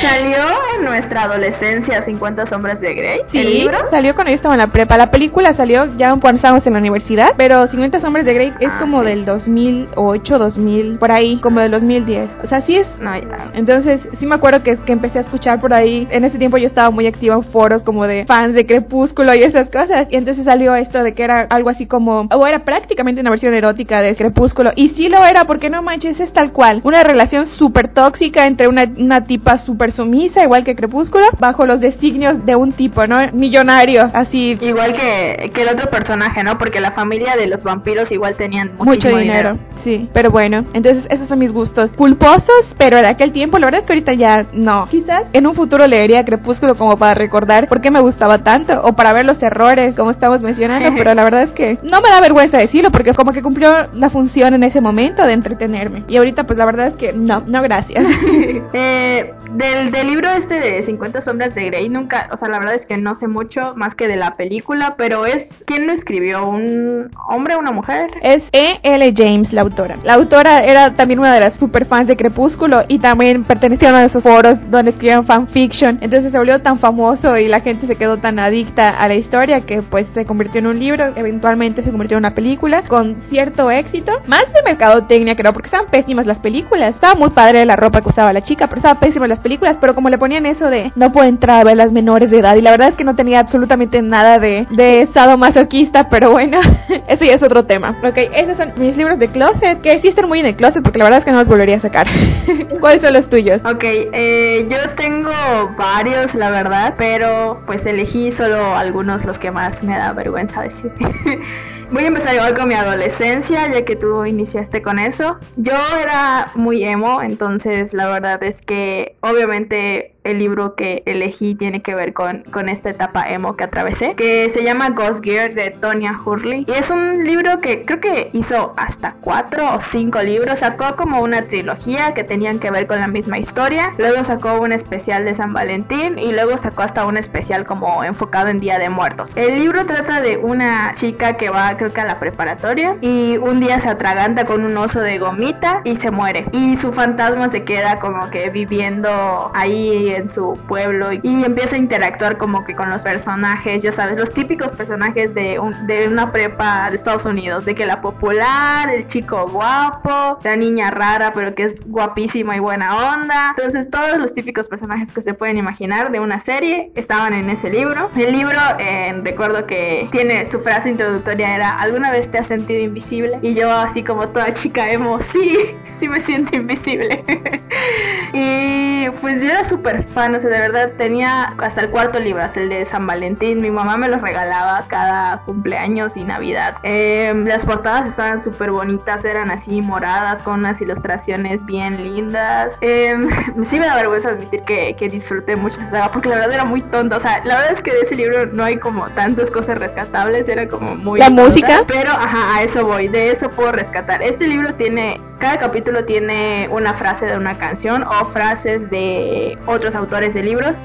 ¿Salió 0.01 0.39
en 0.77 0.85
nuestra 0.85 1.25
adolescencia 1.25 2.01
50 2.01 2.47
sombras 2.47 2.81
de 2.81 2.95
Grey? 2.95 3.21
Sí, 3.29 3.39
¿El 3.39 3.55
libro? 3.55 3.79
Salió 3.91 4.15
cuando 4.15 4.31
yo 4.31 4.37
estaba 4.37 4.55
en 4.55 4.61
la 4.61 4.69
prepa. 4.69 4.97
La 4.97 5.11
película 5.11 5.53
salió 5.53 5.87
ya 5.97 6.15
cuando 6.17 6.37
estábamos 6.37 6.67
en 6.67 6.75
la 6.75 6.79
universidad, 6.79 7.35
pero 7.37 7.67
50 7.67 8.01
sombras 8.01 8.25
de 8.25 8.35
Grey 8.35 8.48
es 8.61 8.71
ah, 8.71 8.79
como 8.79 9.03
del 9.03 9.25
2008, 9.25 10.39
2000, 10.39 10.99
por 10.99 11.11
ahí, 11.11 11.37
como 11.37 11.61
del 11.61 11.71
2010. 11.73 12.31
O 12.43 12.47
sea, 12.47 12.61
sí 12.61 12.77
es... 12.77 12.89
No, 13.01 13.15
ya. 13.17 13.51
Entonces, 13.55 14.09
sí 14.19 14.27
me 14.27 14.35
acuerdo 14.35 14.63
que, 14.63 14.77
que 14.77 14.93
empecé 14.93 15.19
a 15.19 15.23
escuchar 15.23 15.61
por 15.61 15.73
ahí. 15.73 16.07
En 16.11 16.25
ese 16.25 16.39
tiempo 16.39 16.59
yo 16.59 16.67
estaba 16.67 16.91
muy 16.91 17.07
activa 17.07 17.35
en 17.35 17.45
foros 17.45 17.83
como 17.83 18.07
de 18.07 18.25
fans 18.27 18.55
de 18.55 18.67
Crepúsculo 18.67 19.35
y 19.35 19.43
esas 19.43 19.71
cosas. 19.71 20.09
Y 20.11 20.17
entonces 20.17 20.45
salió 20.45 20.75
esto 20.75 21.03
de 21.03 21.13
que 21.13 21.23
era 21.23 21.43
algo 21.43 21.71
así 21.71 21.87
como... 21.87 22.29
O 22.31 22.47
era 22.47 22.65
prácticamente 22.65 23.21
una 23.21 23.31
versión 23.31 23.55
erótica 23.55 24.01
de 24.01 24.15
Crepúsculo. 24.15 24.73
Y 24.77 24.91
sí 24.91 25.09
lo 25.09 25.25
era, 25.25 25.47
porque 25.47 25.71
no 25.71 25.83
manches, 25.83 26.21
es 26.21 26.33
tal 26.33 26.53
cual. 26.53 26.81
Una 26.85 27.03
relación 27.03 27.47
súper 27.47 27.89
tóxica 27.89 28.47
entre 28.47 28.69
una, 28.69 28.85
una 28.99 29.25
tipa 29.25 29.59
súper 29.59 29.93
sumisa, 29.93 30.43
igual 30.43 30.65
que 30.65 30.77
Crepúsculo, 30.77 31.27
bajo 31.39 31.67
los 31.67 31.81
designios 31.81 32.45
de 32.45 32.57
un 32.57 32.73
tipo, 32.73 33.07
¿no? 33.07 33.19
Millonario, 33.33 34.11
así. 34.13 34.57
Igual 34.61 34.95
que, 34.95 35.51
que 35.53 35.63
el 35.63 35.69
otro 35.69 35.91
personaje, 35.91 36.43
¿no? 36.43 36.59
Porque 36.59 36.81
la 36.81 36.91
familia 36.91 37.37
de 37.37 37.47
los 37.47 37.63
vampiros 37.63 38.13
igual 38.13 38.37
tenían 38.39 38.73
mucho 38.79 39.15
dinero. 39.15 39.59
Sí, 39.77 40.09
pero 40.13 40.31
bueno, 40.31 40.65
entonces 40.73 41.07
esos 41.11 41.29
son 41.29 41.39
mis 41.39 41.53
gustos. 41.53 41.93
Culposos, 41.93 42.75
pero 42.79 42.97
de 42.97 43.07
aquel 43.07 43.33
tiempo, 43.33 43.59
la 43.59 43.67
verdad 43.67 43.83
es 43.83 43.87
que 43.87 43.93
ahorita 43.93 44.15
ya 44.15 44.47
no. 44.53 44.87
Quizás 44.91 45.25
en 45.33 45.47
un 45.47 45.55
futuro 45.55 45.87
leería 45.87 46.25
Crepúsculo 46.25 46.75
como 46.75 46.97
para 46.97 47.15
recordar 47.15 47.69
por 47.69 47.81
qué 47.81 47.91
me 47.91 48.01
gustaba 48.01 48.39
tanto 48.39 48.81
o 48.83 48.95
para 48.95 49.13
ver 49.13 49.27
los 49.27 49.43
errores, 49.43 49.95
como 49.95 50.11
estamos 50.11 50.41
mencionando, 50.41 50.91
pero 50.97 51.15
la 51.15 51.25
verdad 51.25 51.43
es 51.43 51.51
que 51.51 51.79
no 51.83 52.01
me 52.01 52.09
da 52.09 52.21
vergüenza 52.21 52.59
decirlo 52.59 52.91
porque 52.91 53.13
como 53.13 53.33
que 53.33 53.43
cumplió 53.43 53.89
la 53.93 54.11
función 54.11 54.55
en 54.55 54.63
ese 54.63 54.81
momento 54.81 55.27
de 55.27 55.33
entretenerme. 55.33 56.05
Y 56.09 56.17
ahorita 56.17 56.45
pues 56.45 56.59
la 56.59 56.65
verdad 56.65 56.89
es 56.89 56.97
que 56.97 57.13
no, 57.13 57.43
no 57.47 57.63
gracias. 57.63 58.07
eh, 58.73 59.35
del, 59.53 59.91
del, 59.91 60.07
libro 60.07 60.31
este 60.31 60.61
de 60.61 60.83
50 60.83 61.21
sombras 61.21 61.55
de 61.55 61.65
Grey, 61.65 61.89
nunca, 61.89 62.29
o 62.33 62.37
sea, 62.37 62.49
la 62.49 62.59
verdad 62.59 62.75
es 62.75 62.87
que 62.87 62.97
no 62.97 63.15
sé 63.15 63.29
mucho 63.29 63.75
más 63.77 63.95
que 63.95 64.09
de 64.09 64.17
la 64.17 64.35
película, 64.35 64.95
pero 64.97 65.27
es, 65.27 65.65
¿quién 65.67 65.87
lo 65.87 65.93
escribió? 65.93 66.47
¿Un 66.47 67.11
hombre 67.29 67.57
o 67.57 67.59
una 67.59 67.73
mujer? 67.73 68.11
Es 68.29 68.51
E. 68.53 68.79
L. 68.83 69.15
James, 69.17 69.55
la 69.55 69.63
autora. 69.63 69.97
La 70.05 70.13
autora 70.13 70.63
era 70.63 70.95
también 70.95 71.19
una 71.19 71.33
de 71.33 71.41
las 71.41 71.55
super 71.55 71.87
fans 71.87 72.09
de 72.09 72.17
Crepúsculo 72.19 72.83
y 72.87 72.99
también 72.99 73.43
pertenecía 73.43 73.89
a 73.89 73.93
uno 73.93 74.01
de 74.01 74.07
esos 74.07 74.23
foros 74.23 74.59
donde 74.71 74.91
escribían 74.91 75.25
fanfiction. 75.25 75.97
Entonces 76.03 76.31
se 76.31 76.37
volvió 76.37 76.61
tan 76.61 76.79
famoso 76.79 77.39
y 77.39 77.49
la 77.49 77.61
gente 77.61 77.87
se 77.87 77.97
quedó 77.97 78.19
tan 78.19 78.39
adicta 78.39 78.91
a 78.91 79.09
la 79.09 79.15
historia 79.15 79.63
que 79.63 79.81
pues 79.81 80.09
se 80.13 80.27
convirtió 80.27 80.59
en 80.59 80.67
un 80.67 80.79
libro, 80.79 81.11
eventualmente 81.17 81.83
se 81.83 81.91
convirtió 81.91 82.19
en 82.19 82.25
una 82.25 82.35
película 82.35 82.83
con 82.83 83.17
cierto 83.23 83.71
éxito. 83.71 84.13
Más 84.27 84.53
de 84.53 84.63
mercadotecnia 84.63 85.35
creo, 85.35 85.55
porque 85.55 85.69
estaban 85.69 85.87
pésimas 85.87 86.27
las 86.27 86.39
películas. 86.39 86.97
Estaba 86.97 87.15
muy 87.15 87.31
padre 87.31 87.65
la 87.65 87.77
ropa 87.77 88.03
que 88.03 88.11
usaba 88.11 88.35
la 88.35 88.43
chica, 88.43 88.67
pero 88.67 88.81
estaban 88.81 88.99
pésimas 88.99 89.31
las 89.31 89.41
películas, 89.41 89.79
pero 89.81 89.95
como 89.95 90.11
le 90.11 90.19
ponían 90.19 90.45
eso 90.45 90.69
de 90.69 90.93
no 90.97 91.13
puedo 91.13 91.27
entrar 91.27 91.63
a 91.63 91.65
ver 91.65 91.79
las 91.79 91.93
menores 91.93 92.31
de 92.31 92.41
edad 92.41 92.57
y 92.57 92.61
la 92.61 92.73
verdad 92.73 92.89
es 92.89 92.95
que 92.95 93.05
no 93.05 93.15
tenía 93.15 93.41
absolutamente 93.41 94.03
nada 94.03 94.39
de, 94.39 94.67
de 94.71 95.01
estado 95.01 95.39
masoquista, 95.39 96.11
pero 96.11 96.31
bueno, 96.31 96.59
eso 97.09 97.25
ya 97.25 97.33
es 97.33 97.43
otro 97.43 97.65
tema. 97.65 97.97
Esos 98.19 98.57
son 98.57 98.73
mis 98.77 98.97
libros 98.97 99.19
de 99.19 99.29
closet, 99.29 99.81
que 99.81 100.01
sí 100.01 100.09
están 100.09 100.29
muy 100.29 100.41
en 100.41 100.47
el 100.47 100.57
closet 100.57 100.83
porque 100.83 100.99
la 100.99 101.05
verdad 101.05 101.21
es 101.21 101.25
que 101.25 101.31
no 101.31 101.39
los 101.39 101.49
volvería 101.49 101.77
a 101.77 101.81
sacar. 101.81 102.07
¿Cuáles 102.81 103.03
son 103.03 103.13
los 103.13 103.29
tuyos? 103.29 103.63
Ok, 103.65 103.85
eh, 103.85 104.67
yo 104.69 104.77
tengo 104.97 105.31
varios, 105.77 106.35
la 106.35 106.51
verdad, 106.51 106.95
pero 106.97 107.63
pues 107.67 107.87
elegí 107.87 108.31
solo 108.31 108.77
algunos 108.77 109.25
los 109.25 109.39
que 109.39 109.51
más 109.51 109.83
me 109.83 109.97
da 109.97 110.13
vergüenza 110.13 110.63
decir. 110.63 110.93
Voy 111.91 112.05
a 112.05 112.09
empezar 112.09 112.35
igual 112.35 112.55
con 112.55 112.69
mi 112.69 112.75
adolescencia, 112.75 113.67
ya 113.73 113.83
que 113.83 113.97
tú 113.97 114.27
iniciaste 114.27 114.83
con 114.83 114.99
eso. 114.99 115.37
Yo 115.57 115.73
era 116.03 116.51
muy 116.55 116.85
emo, 116.85 117.23
entonces 117.23 117.95
la 117.95 118.09
verdad 118.09 118.43
es 118.43 118.61
que 118.61 119.17
obviamente 119.21 120.15
el 120.29 120.39
libro 120.39 120.75
que 120.75 121.03
elegí 121.07 121.55
tiene 121.55 121.83
que 121.83 121.95
ver 121.95 122.13
con, 122.13 122.43
con 122.45 122.69
esta 122.69 122.91
etapa 122.91 123.29
emo 123.29 123.57
que 123.57 123.65
atravesé, 123.65 124.15
que 124.15 124.49
se 124.49 124.63
llama 124.63 124.91
Ghost 124.91 125.25
Gear 125.25 125.55
de 125.55 125.71
Tonya 125.71 126.19
Hurley. 126.25 126.65
Y 126.67 126.73
es 126.73 126.91
un 126.91 127.25
libro 127.25 127.59
que 127.61 127.85
creo 127.85 128.01
que 128.01 128.31
hizo 128.33 128.73
hasta 128.77 129.15
cuatro 129.21 129.75
o 129.75 129.81
cinco 129.81 130.23
libros. 130.23 130.61
Sacó 130.61 130.97
como 130.97 131.23
una 131.23 131.43
trilogía 131.43 132.15
que 132.15 132.25
tenían 132.25 132.59
que 132.59 132.71
ver 132.71 132.87
con 132.87 133.01
la 133.01 133.09
misma 133.09 133.39
historia. 133.39 133.93
Luego 133.99 134.25
sacó 134.25 134.61
un 134.61 134.73
especial 134.73 135.25
de 135.25 135.35
San 135.35 135.53
Valentín 135.53 136.19
y 136.19 136.33
luego 136.33 136.57
sacó 136.57 136.83
hasta 136.83 137.07
un 137.07 137.17
especial 137.17 137.65
como 137.65 138.05
enfocado 138.05 138.49
en 138.49 138.61
Día 138.61 138.79
de 138.79 138.89
Muertos. 138.89 139.37
El 139.37 139.59
libro 139.59 139.87
trata 139.87 140.21
de 140.21 140.37
una 140.37 140.95
chica 140.95 141.37
que 141.37 141.51
va 141.51 141.77
creo 141.77 141.93
que 141.93 142.01
a 142.01 142.05
la 142.05 142.19
preparatoria 142.19 142.97
y 143.01 143.37
un 143.39 143.61
día 143.61 143.81
se 143.81 143.89
atraganta 143.89 144.45
con 144.45 144.65
un 144.65 144.77
oso 144.77 145.01
de 145.01 145.19
gomita 145.19 145.81
y 145.85 145.97
se 145.97 146.11
muere. 146.11 146.47
Y 146.53 146.77
su 146.77 146.93
fantasma 146.93 147.49
se 147.49 147.65
queda 147.65 147.99
como 147.99 148.31
que 148.31 148.51
viviendo 148.51 149.51
ahí 149.55 150.18
en 150.19 150.29
su 150.29 150.59
pueblo 150.67 151.13
y 151.13 151.45
empieza 151.45 151.77
a 151.77 151.79
interactuar 151.79 152.37
como 152.37 152.65
que 152.65 152.75
con 152.75 152.91
los 152.91 153.03
personajes, 153.03 153.83
ya 153.83 153.93
sabes, 153.93 154.19
los 154.19 154.33
típicos 154.33 154.73
personajes 154.73 155.35
de, 155.35 155.61
de 155.87 156.09
una 156.09 156.31
prepa 156.31 156.91
de 156.91 156.97
Estados 156.97 157.27
Unidos, 157.27 157.65
de 157.65 157.75
que 157.75 157.87
la 157.87 158.01
popular, 158.01 158.91
el 158.91 159.07
chico 159.07 159.49
guapo, 159.49 160.39
la 160.43 160.57
niña 160.57 160.91
rara 160.91 161.33
pero 161.33 161.55
que 161.55 161.65
es 161.65 161.81
guapísima 161.87 162.57
y 162.57 162.61
buena 162.61 163.15
onda. 163.15 163.55
Entonces 163.57 163.91
todos 163.91 164.19
los 164.19 164.33
típicos 164.33 164.69
personajes 164.69 165.13
que 165.13 165.21
se 165.21 165.35
pueden 165.35 165.57
imaginar 165.57 166.11
de 166.11 166.21
una 166.21 166.39
serie 166.39 166.93
estaban 166.95 167.33
en 167.35 167.51
ese 167.51 167.71
libro. 167.71 168.11
El 168.17 168.33
libro, 168.33 168.59
eh, 168.79 169.19
recuerdo 169.23 169.67
que 169.67 170.09
tiene 170.11 170.47
su 170.47 170.61
frase 170.61 170.91
introductoria 170.91 171.55
era, 171.55 171.79
¿alguna 171.79 172.11
vez 172.11 172.31
te 172.31 172.39
has 172.39 172.47
sentido 172.47 172.81
invisible? 172.81 173.39
Y 173.43 173.55
yo 173.55 173.71
así 173.71 174.03
como 174.03 174.29
toda 174.29 174.53
chica 174.55 174.91
emo, 174.91 175.21
sí, 175.21 175.57
sí 175.91 176.09
me 176.09 176.21
siento 176.21 176.57
invisible. 176.57 177.25
y 178.33 179.11
pues 179.21 179.43
yo 179.43 179.51
era 179.51 179.65
súper 179.65 180.03
fan, 180.09 180.35
o 180.35 180.39
sea, 180.39 180.51
de 180.51 180.59
verdad 180.59 180.93
tenía 180.97 181.55
hasta 181.59 181.81
el 181.81 181.91
cuarto 181.91 182.19
libro, 182.19 182.43
hasta 182.43 182.61
el 182.61 182.69
de 182.69 182.85
San 182.85 183.07
Valentín. 183.07 183.61
Mi 183.61 183.71
mamá 183.71 183.97
me 183.97 184.09
los 184.09 184.21
regalaba 184.21 184.85
cada 184.89 185.39
cumpleaños 185.43 186.17
y 186.17 186.25
Navidad. 186.25 186.77
Em, 186.83 187.45
las 187.45 187.65
portadas 187.65 188.07
estaban 188.07 188.43
súper 188.43 188.71
bonitas, 188.71 189.25
eran 189.25 189.51
así 189.51 189.81
moradas 189.83 190.43
con 190.43 190.61
unas 190.61 190.81
ilustraciones 190.81 191.65
bien 191.65 192.03
lindas. 192.03 192.79
Em, 192.81 193.29
sí 193.63 193.79
me 193.79 193.87
da 193.87 193.97
vergüenza 193.97 194.31
admitir 194.31 194.63
que, 194.63 194.95
que 194.97 195.09
disfruté 195.09 195.57
mucho 195.57 195.81
esa 195.81 195.91
saga 195.91 196.11
porque 196.11 196.29
la 196.29 196.37
verdad 196.37 196.55
era 196.55 196.65
muy 196.65 196.83
tonta. 196.83 197.17
O 197.17 197.21
sea, 197.21 197.43
la 197.45 197.57
verdad 197.57 197.73
es 197.73 197.83
que 197.83 197.93
de 197.93 198.01
ese 198.01 198.17
libro 198.17 198.47
no 198.47 198.65
hay 198.65 198.79
como 198.79 199.09
tantas 199.11 199.51
cosas 199.51 199.79
rescatables, 199.79 200.49
era 200.49 200.69
como 200.69 200.95
muy... 200.95 201.21
La 201.21 201.31
música. 201.31 201.83
Pero, 201.87 202.11
ajá, 202.11 202.57
a 202.57 202.63
eso 202.63 202.85
voy, 202.87 203.09
de 203.09 203.31
eso 203.31 203.51
puedo 203.51 203.73
rescatar. 203.73 204.23
Este 204.23 204.47
libro 204.47 204.75
tiene, 204.75 205.21
cada 205.39 205.57
capítulo 205.57 206.05
tiene 206.05 206.69
una 206.71 206.95
frase 206.95 207.27
de 207.27 207.37
una 207.37 207.57
canción 207.59 208.03
o 208.03 208.25
frases 208.25 208.91
de 208.91 209.57
otros 209.67 209.95
autores 209.95 210.35
de 210.35 210.43
libros. 210.43 210.83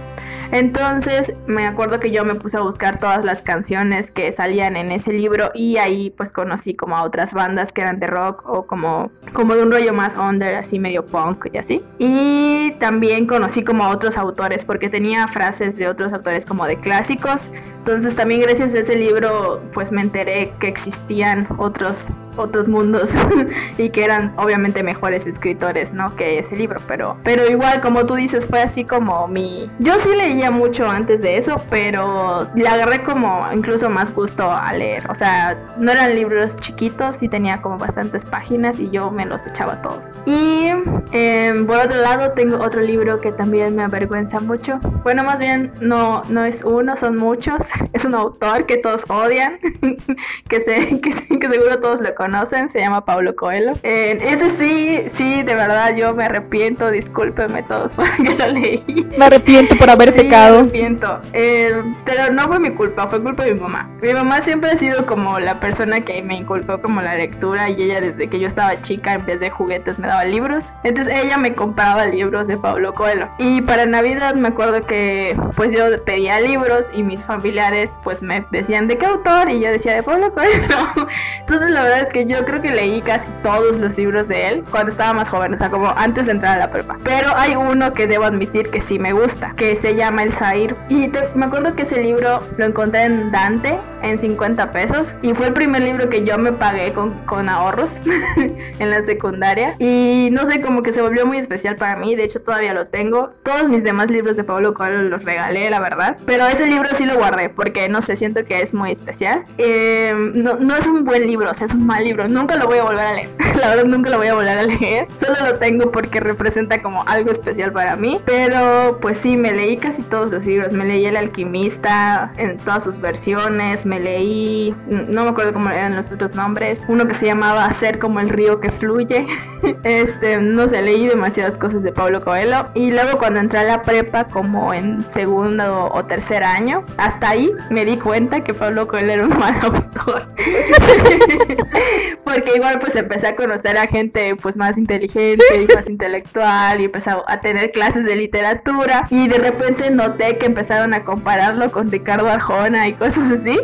Entonces 0.54 1.34
me 1.48 1.66
acuerdo 1.66 2.00
que 2.00 2.12
yo 2.12 2.24
me 2.24 2.36
puse 2.36 2.58
a 2.58 2.62
buscar 2.62 3.00
todas 3.00 3.26
las 3.26 3.42
canciones 3.42 4.12
que 4.12 4.32
salían 4.32 4.76
en 4.76 4.92
ese 4.92 5.12
libro 5.12 5.50
y 5.56 5.78
ahí 5.78 6.12
pues 6.12 6.32
conocí 6.32 6.76
como 6.76 6.96
a 6.96 7.02
otras 7.02 7.34
bandas 7.34 7.74
que 7.74 7.82
eran 7.82 8.00
de 8.00 8.06
rock 8.06 8.44
o 8.46 8.68
como, 8.68 9.10
como 9.34 9.56
de 9.56 9.64
un 9.64 9.72
rollo 9.72 9.94
más 9.94 10.16
under, 10.16 10.54
así 10.54 10.78
medio 10.78 11.08
punk 11.08 11.48
y 11.52 11.58
así. 11.58 11.84
Y 11.98 12.74
también 12.80 13.26
conocí 13.26 13.64
como 13.64 13.84
a 13.84 13.90
otros 13.90 14.16
autores 14.16 14.64
porque 14.64 14.90
tenía 14.90 15.28
frases 15.28 15.76
de 15.76 15.88
otros 15.88 16.14
autores 16.14 16.46
como 16.46 16.68
de 16.68 16.78
clásicos. 16.78 17.50
Entonces 17.80 18.16
también 18.16 18.42
gracias 18.42 18.76
a 18.76 18.80
ese 18.80 18.96
libro 18.96 19.60
pues 19.74 19.92
me 19.92 20.02
enteré 20.02 20.54
que 20.60 20.68
existían 20.68 21.48
otros 21.58 22.12
otros 22.38 22.68
mundos 22.68 23.14
y 23.78 23.90
que 23.90 24.04
eran 24.04 24.34
obviamente 24.38 24.84
mejores 24.84 25.28
escritores, 25.28 25.94
¿no? 25.94 26.16
Que 26.16 26.40
ese 26.40 26.56
libro, 26.56 26.82
pero 26.88 27.18
pero 27.24 27.48
igual 27.50 27.82
como 27.82 28.06
tú 28.06 28.16
dices 28.16 28.48
fue 28.48 28.62
así 28.62 28.84
como 28.84 29.28
mi 29.28 29.70
yo 29.80 29.94
sí 30.00 30.10
leía 30.44 30.52
mucho 30.52 30.86
antes 30.90 31.22
de 31.22 31.38
eso, 31.38 31.62
pero 31.70 32.46
le 32.56 32.68
agarré 32.68 33.02
como 33.02 33.46
incluso 33.54 33.90
más 33.90 34.14
gusto 34.14 34.52
a 34.52 34.74
leer, 34.74 35.10
o 35.10 35.16
sea, 35.16 35.58
no 35.78 35.92
eran 35.92 36.16
libros 36.16 36.56
chiquitos, 36.58 37.16
sí 37.16 37.30
tenía 37.30 37.62
como 37.62 37.78
bastantes 37.78 38.26
páginas 38.26 38.80
y 38.80 38.90
yo 38.90 39.10
me 39.10 39.26
los 39.26 39.48
echaba 39.48 39.82
todos. 39.82 40.20
Y 40.26 40.68
em, 41.12 41.66
por 41.66 41.78
otro 41.78 41.98
lado 41.98 42.32
tengo 42.32 42.58
otro 42.58 42.82
libro 42.82 43.22
que 43.22 43.32
también 43.32 43.76
me 43.76 43.84
avergüenza 43.84 44.42
mucho. 44.42 44.80
Bueno, 45.04 45.24
más 45.24 45.40
bien 45.40 45.72
no 45.80 46.24
no 46.28 46.44
es 46.44 46.64
uno, 46.64 46.98
son 46.98 47.18
muchos. 47.18 47.70
Es 47.94 48.06
un 48.06 48.16
autor 48.16 48.66
que 48.66 48.78
todos 48.78 49.06
odian, 49.08 49.60
que, 50.50 50.60
se, 50.60 51.00
que, 51.00 51.14
seguro 51.48 51.80
todos 51.80 52.02
lo 52.02 52.16
conocen, 52.16 52.70
se 52.70 52.80
llama 52.80 53.06
Pablo 53.06 53.36
Coelho. 53.36 53.74
ese 53.84 54.50
sí, 54.50 55.04
sí, 55.08 55.44
de 55.44 55.54
verdad 55.54 55.96
yo 55.96 56.14
me 56.16 56.26
arrepiento, 56.26 56.90
discúlpenme 56.90 57.62
todos 57.64 57.94
porque 57.96 58.36
lo 58.36 58.48
leí. 58.48 58.84
Me 59.16 59.26
arrepiento 59.26 59.76
por 59.76 59.90
haber 59.92 60.12
pecado. 60.34 60.54
Me 60.54 60.60
arrepiento. 60.62 61.20
Eh, 61.34 61.84
pero 62.06 62.32
no 62.32 62.48
fue 62.48 62.60
mi 62.60 62.72
culpa, 62.72 63.08
fue 63.08 63.22
culpa 63.22 63.44
de 63.44 63.54
mi 63.54 63.60
mamá. 63.60 63.90
Mi 64.02 64.14
mamá 64.14 64.42
siempre 64.42 64.72
ha 64.72 64.76
sido 64.76 65.06
como 65.06 65.40
la 65.40 65.60
persona 65.60 66.02
que 66.02 66.22
me 66.22 66.36
inculcó 66.36 66.82
como 66.82 67.02
la 67.02 67.16
lectura 67.16 67.70
y 67.70 67.82
ella 67.82 68.02
desde 68.02 68.28
que 68.28 68.40
yo 68.40 68.48
estaba 68.48 68.82
chica 68.82 69.14
en 69.14 69.26
vez 69.26 69.40
de 69.40 69.50
juguetes 69.50 70.00
me 70.00 70.08
daba 70.08 70.26
libros. 70.26 70.74
Entonces 70.84 71.14
ella 71.14 71.38
me 71.38 71.54
compraba 71.54 72.06
libros 72.06 72.48
de 72.48 72.58
Pablo 72.58 72.94
Coelho. 72.94 73.30
Y 73.38 73.62
para 73.62 73.86
Navidad 73.86 74.36
me 74.36 74.50
acuerdo 74.50 74.86
que 74.86 75.38
pues 75.56 75.72
yo 75.74 75.84
pedía 76.04 76.40
libros 76.40 76.88
y 76.94 77.04
mis 77.04 77.22
familiares 77.22 78.00
pues 78.04 78.24
me 78.24 78.46
decían 78.52 78.88
de 78.88 78.98
qué 78.98 79.06
autor 79.06 79.50
y 79.50 79.60
yo 79.60 79.70
decía 79.70 79.94
de 79.94 80.04
Pablo 80.04 80.34
Coelho. 80.34 81.08
Entonces 81.40 81.70
la 81.70 81.84
verdad 81.84 82.02
es 82.02 82.10
que 82.10 82.26
yo 82.26 82.44
creo 82.46 82.62
que 82.62 82.72
leí 82.72 83.02
casi 83.02 83.32
todos 83.44 83.80
los 83.80 83.98
libros 83.98 84.28
de 84.28 84.48
él 84.50 84.64
cuando 84.70 84.92
estaba 84.92 85.14
más 85.14 85.30
joven, 85.30 85.54
o 85.54 85.58
sea, 85.58 85.70
como 85.70 85.90
antes 85.90 86.26
de 86.26 86.34
entrar 86.34 86.56
a 86.56 86.58
la 86.58 86.70
prepa. 86.70 86.98
Pero 87.04 87.36
hay 87.36 87.56
uno 87.56 87.94
que 87.94 88.08
debo 88.08 88.26
admitir 88.26 88.70
que 88.70 88.80
sí 88.80 89.00
me 89.00 89.14
gusta, 89.14 89.54
que 89.56 89.76
se 89.76 89.96
llama 89.96 90.13
El 90.22 90.32
Zair. 90.32 90.76
Y 90.90 91.10
me 91.36 91.46
acuerdo 91.46 91.76
que 91.76 91.84
ese 91.84 92.02
libro 92.02 92.42
lo 92.58 92.66
encontré 92.66 93.04
en 93.04 93.32
Dante 93.32 93.80
en 94.02 94.18
50 94.20 94.72
pesos 94.72 95.16
y 95.22 95.34
fue 95.34 95.48
el 95.48 95.54
primer 95.54 95.82
libro 95.82 96.10
que 96.10 96.24
yo 96.24 96.38
me 96.38 96.52
pagué 96.52 96.94
con, 96.94 97.12
con 97.26 97.50
ahorros 97.50 98.02
en 98.80 98.90
la 98.90 99.02
secundaria. 99.02 99.76
Y 99.80 100.30
no 100.32 100.46
sé, 100.46 100.62
como 100.62 100.84
que 100.84 100.92
se 100.92 101.02
volvió 101.02 101.26
muy 101.26 101.38
especial 101.38 101.76
para 101.76 101.96
mí, 101.96 102.16
de 102.16 102.24
hecho 102.24 102.42
todavía 102.42 102.74
lo 102.74 102.88
tengo. 102.88 103.32
Todos 103.44 103.70
mis 103.70 103.84
demás 103.84 104.12
libros 104.12 104.36
de 104.36 104.44
Pablo 104.44 104.74
Coelho 104.74 105.04
los 105.04 105.24
regalé, 105.24 105.70
la 105.70 105.80
verdad. 105.80 106.18
Pero 106.26 106.48
ese 106.48 106.68
libro 106.68 106.90
sí 106.94 107.06
lo 107.06 107.16
guardé 107.16 107.50
porque 107.50 107.90
no 107.90 108.02
sé, 108.02 108.16
siento 108.16 108.44
que 108.44 108.62
es 108.62 108.74
muy 108.74 108.92
especial. 108.92 109.44
Eh, 109.58 110.14
no, 110.36 110.58
no 110.58 110.76
es 110.76 110.88
un 110.88 111.04
buen 111.04 111.26
libro, 111.26 111.50
o 111.50 111.54
sea, 111.54 111.68
es 111.68 111.74
un 111.74 111.86
mal 111.86 112.04
libro. 112.04 112.28
Nunca 112.28 112.56
lo 112.56 112.68
voy 112.68 112.80
a 112.80 112.84
volver 112.84 113.06
a 113.06 113.14
leer. 113.14 113.30
la 113.60 113.70
verdad, 113.70 113.86
nunca 113.86 114.10
lo 114.10 114.18
voy 114.18 114.28
a 114.28 114.34
volver 114.34 114.58
a 114.58 114.64
leer. 114.64 115.08
Solo 115.16 115.36
lo 115.44 115.58
tengo 115.60 115.92
porque 115.92 116.20
representa 116.20 116.82
como 116.82 117.04
algo 117.08 117.32
especial 117.32 117.72
para 117.72 117.96
mí. 117.96 118.20
Pero 118.26 119.00
pues 119.02 119.18
sí, 119.18 119.38
me 119.38 119.52
leí 119.52 119.78
casi 119.78 120.03
todos 120.04 120.32
los 120.32 120.46
libros. 120.46 120.72
Me 120.74 120.86
leí 120.86 121.06
El 121.06 121.18
Alquimista 121.18 122.32
en 122.38 122.58
todas 122.58 122.84
sus 122.84 123.00
versiones. 123.00 123.86
Me 123.86 124.00
leí, 124.00 124.76
no 124.88 125.24
me 125.24 125.30
acuerdo 125.30 125.54
cómo 125.54 125.70
eran 125.70 125.96
los 125.96 126.12
otros 126.12 126.36
nombres. 126.36 126.86
Uno 126.88 127.08
que 127.08 127.14
se 127.14 127.26
llamaba 127.26 127.72
Ser 127.72 128.00
como 128.00 128.20
el 128.20 128.30
río 128.30 128.60
que 128.60 128.70
fluye. 128.70 129.26
este, 129.84 130.38
no 130.38 130.70
sé, 130.70 130.82
leí 130.82 131.08
demasiadas 131.08 131.58
cosas 131.58 131.84
de 131.84 131.92
Pablo 131.92 132.24
Coelho. 132.24 132.68
Y 132.74 132.92
luego 132.92 133.18
cuando 133.18 133.40
entré 133.40 133.60
a 133.60 133.64
la 133.64 133.82
prepa, 133.82 134.28
como 134.28 134.74
en 134.74 135.06
segundo 135.08 135.90
o 135.94 136.06
tercer 136.06 136.44
año, 136.44 136.86
hasta 136.98 137.30
ahí 137.30 137.52
me 137.70 137.86
di 137.86 137.98
cuenta 137.98 138.44
que 138.44 138.54
Pablo 138.54 138.88
Coelho 138.88 139.14
era 139.14 139.24
un 139.26 139.38
mal 139.40 139.56
autor. 139.62 140.28
Porque 142.24 142.56
igual 142.56 142.80
pues 142.80 142.96
empecé 142.96 143.28
a 143.28 143.36
conocer 143.36 143.78
a 143.78 143.88
gente 143.88 144.36
pues 144.36 144.58
más 144.58 144.78
inteligente 144.78 145.44
y 145.62 145.74
más 145.74 145.88
intelectual 145.90 146.82
y 146.82 146.86
empecé 146.86 147.12
a 147.12 147.42
tener 147.42 147.72
clases 147.72 148.06
de 148.06 148.16
literatura 148.16 149.06
y 149.10 149.28
de 149.28 149.38
repente 149.38 149.92
noté 149.94 150.38
que 150.38 150.46
empezaron 150.46 150.94
a 150.94 151.04
compararlo 151.04 151.72
con 151.72 151.92
Ricardo 151.92 152.30
Arjona 152.30 152.88
y 152.88 152.94
cosas 152.94 153.32
así. 153.32 153.60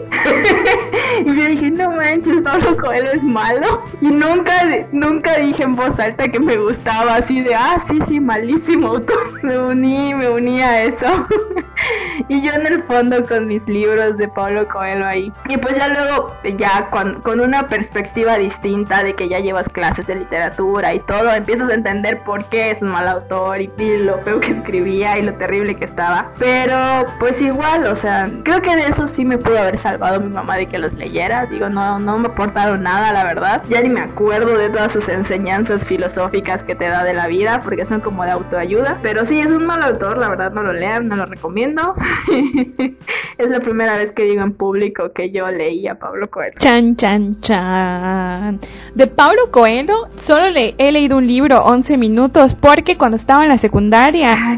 y 1.25 1.35
yo 1.35 1.45
dije, 1.45 1.71
no 1.71 1.91
manches, 1.91 2.41
Pablo 2.41 2.77
Coelho 2.77 3.11
es 3.11 3.23
malo. 3.23 3.83
Y 4.01 4.07
nunca, 4.07 4.53
nunca 4.91 5.37
dije 5.37 5.63
en 5.63 5.75
voz 5.75 5.99
alta 5.99 6.27
que 6.29 6.39
me 6.39 6.57
gustaba 6.57 7.15
así 7.15 7.41
de, 7.41 7.55
ah, 7.55 7.77
sí, 7.85 7.99
sí, 8.07 8.19
malísimo 8.19 8.87
autor. 8.87 9.19
Me 9.43 9.57
uní, 9.57 10.13
me 10.13 10.29
uní 10.29 10.61
a 10.61 10.83
eso. 10.83 11.07
y 12.27 12.41
yo 12.41 12.51
en 12.51 12.67
el 12.67 12.83
fondo 12.83 13.25
con 13.25 13.47
mis 13.47 13.67
libros 13.67 14.17
de 14.17 14.27
Pablo 14.27 14.67
Coelho 14.67 15.05
ahí. 15.05 15.31
Y 15.47 15.57
pues 15.57 15.77
ya 15.77 15.87
luego, 15.87 16.35
ya 16.57 16.89
con, 16.89 17.21
con 17.21 17.39
una 17.39 17.67
perspectiva 17.67 18.37
distinta 18.37 19.03
de 19.03 19.15
que 19.15 19.29
ya 19.29 19.39
llevas 19.39 19.69
clases 19.69 20.07
de 20.07 20.15
literatura 20.15 20.93
y 20.93 20.99
todo, 20.99 21.33
empiezas 21.33 21.69
a 21.69 21.73
entender 21.73 22.21
por 22.23 22.45
qué 22.45 22.71
es 22.71 22.81
un 22.81 22.89
mal 22.89 23.07
autor 23.07 23.61
y, 23.61 23.69
lo 23.99 24.19
feo 24.19 24.39
que 24.39 24.51
escribía 24.51 25.17
y 25.17 25.23
lo 25.23 25.33
terrible 25.33 25.75
que 25.75 25.85
estaba. 25.85 26.18
Pero 26.37 27.05
pues 27.19 27.41
igual, 27.41 27.85
o 27.87 27.95
sea, 27.95 28.29
creo 28.43 28.61
que 28.61 28.75
de 28.75 28.87
eso 28.87 29.07
sí 29.07 29.25
me 29.25 29.37
pudo 29.37 29.59
haber 29.59 29.77
salvado 29.77 30.19
mi 30.19 30.29
mamá 30.29 30.57
de 30.57 30.65
que 30.65 30.77
los 30.77 30.93
leyera. 30.95 31.45
Digo, 31.45 31.69
no, 31.69 31.99
no 31.99 32.17
me 32.17 32.27
aportaron 32.27 32.81
nada, 32.83 33.11
la 33.11 33.23
verdad. 33.23 33.63
Ya 33.69 33.81
ni 33.81 33.89
me 33.89 34.01
acuerdo 34.01 34.57
de 34.57 34.69
todas 34.69 34.91
sus 34.91 35.09
enseñanzas 35.09 35.85
filosóficas 35.85 36.63
que 36.63 36.75
te 36.75 36.85
da 36.85 37.03
de 37.03 37.13
la 37.13 37.27
vida, 37.27 37.61
porque 37.63 37.85
son 37.85 38.01
como 38.01 38.23
de 38.23 38.31
autoayuda. 38.31 38.99
Pero 39.01 39.25
sí, 39.25 39.39
es 39.39 39.51
un 39.51 39.65
mal 39.65 39.81
autor, 39.83 40.17
la 40.17 40.29
verdad, 40.29 40.51
no 40.51 40.63
lo 40.63 40.73
lean, 40.73 41.07
no 41.07 41.15
lo 41.15 41.25
recomiendo. 41.25 41.93
es 43.37 43.49
la 43.49 43.59
primera 43.59 43.95
vez 43.97 44.11
que 44.11 44.23
digo 44.23 44.43
en 44.43 44.53
público 44.53 45.11
que 45.13 45.31
yo 45.31 45.49
leí 45.49 45.87
a 45.87 45.95
Pablo 45.95 46.29
Coelho. 46.29 46.59
Chan, 46.59 46.95
chan, 46.95 47.39
chan. 47.41 48.59
De 48.95 49.07
Pablo 49.07 49.51
Coelho 49.51 50.07
solo 50.21 50.49
le 50.49 50.75
he 50.77 50.91
leído 50.91 51.17
un 51.17 51.27
libro 51.27 51.63
11 51.63 51.97
minutos 51.97 52.55
porque 52.55 52.97
cuando 52.97 53.17
estaba 53.17 53.43
en 53.43 53.49
la 53.49 53.57
secundaria 53.57 54.35
ah, 54.37 54.55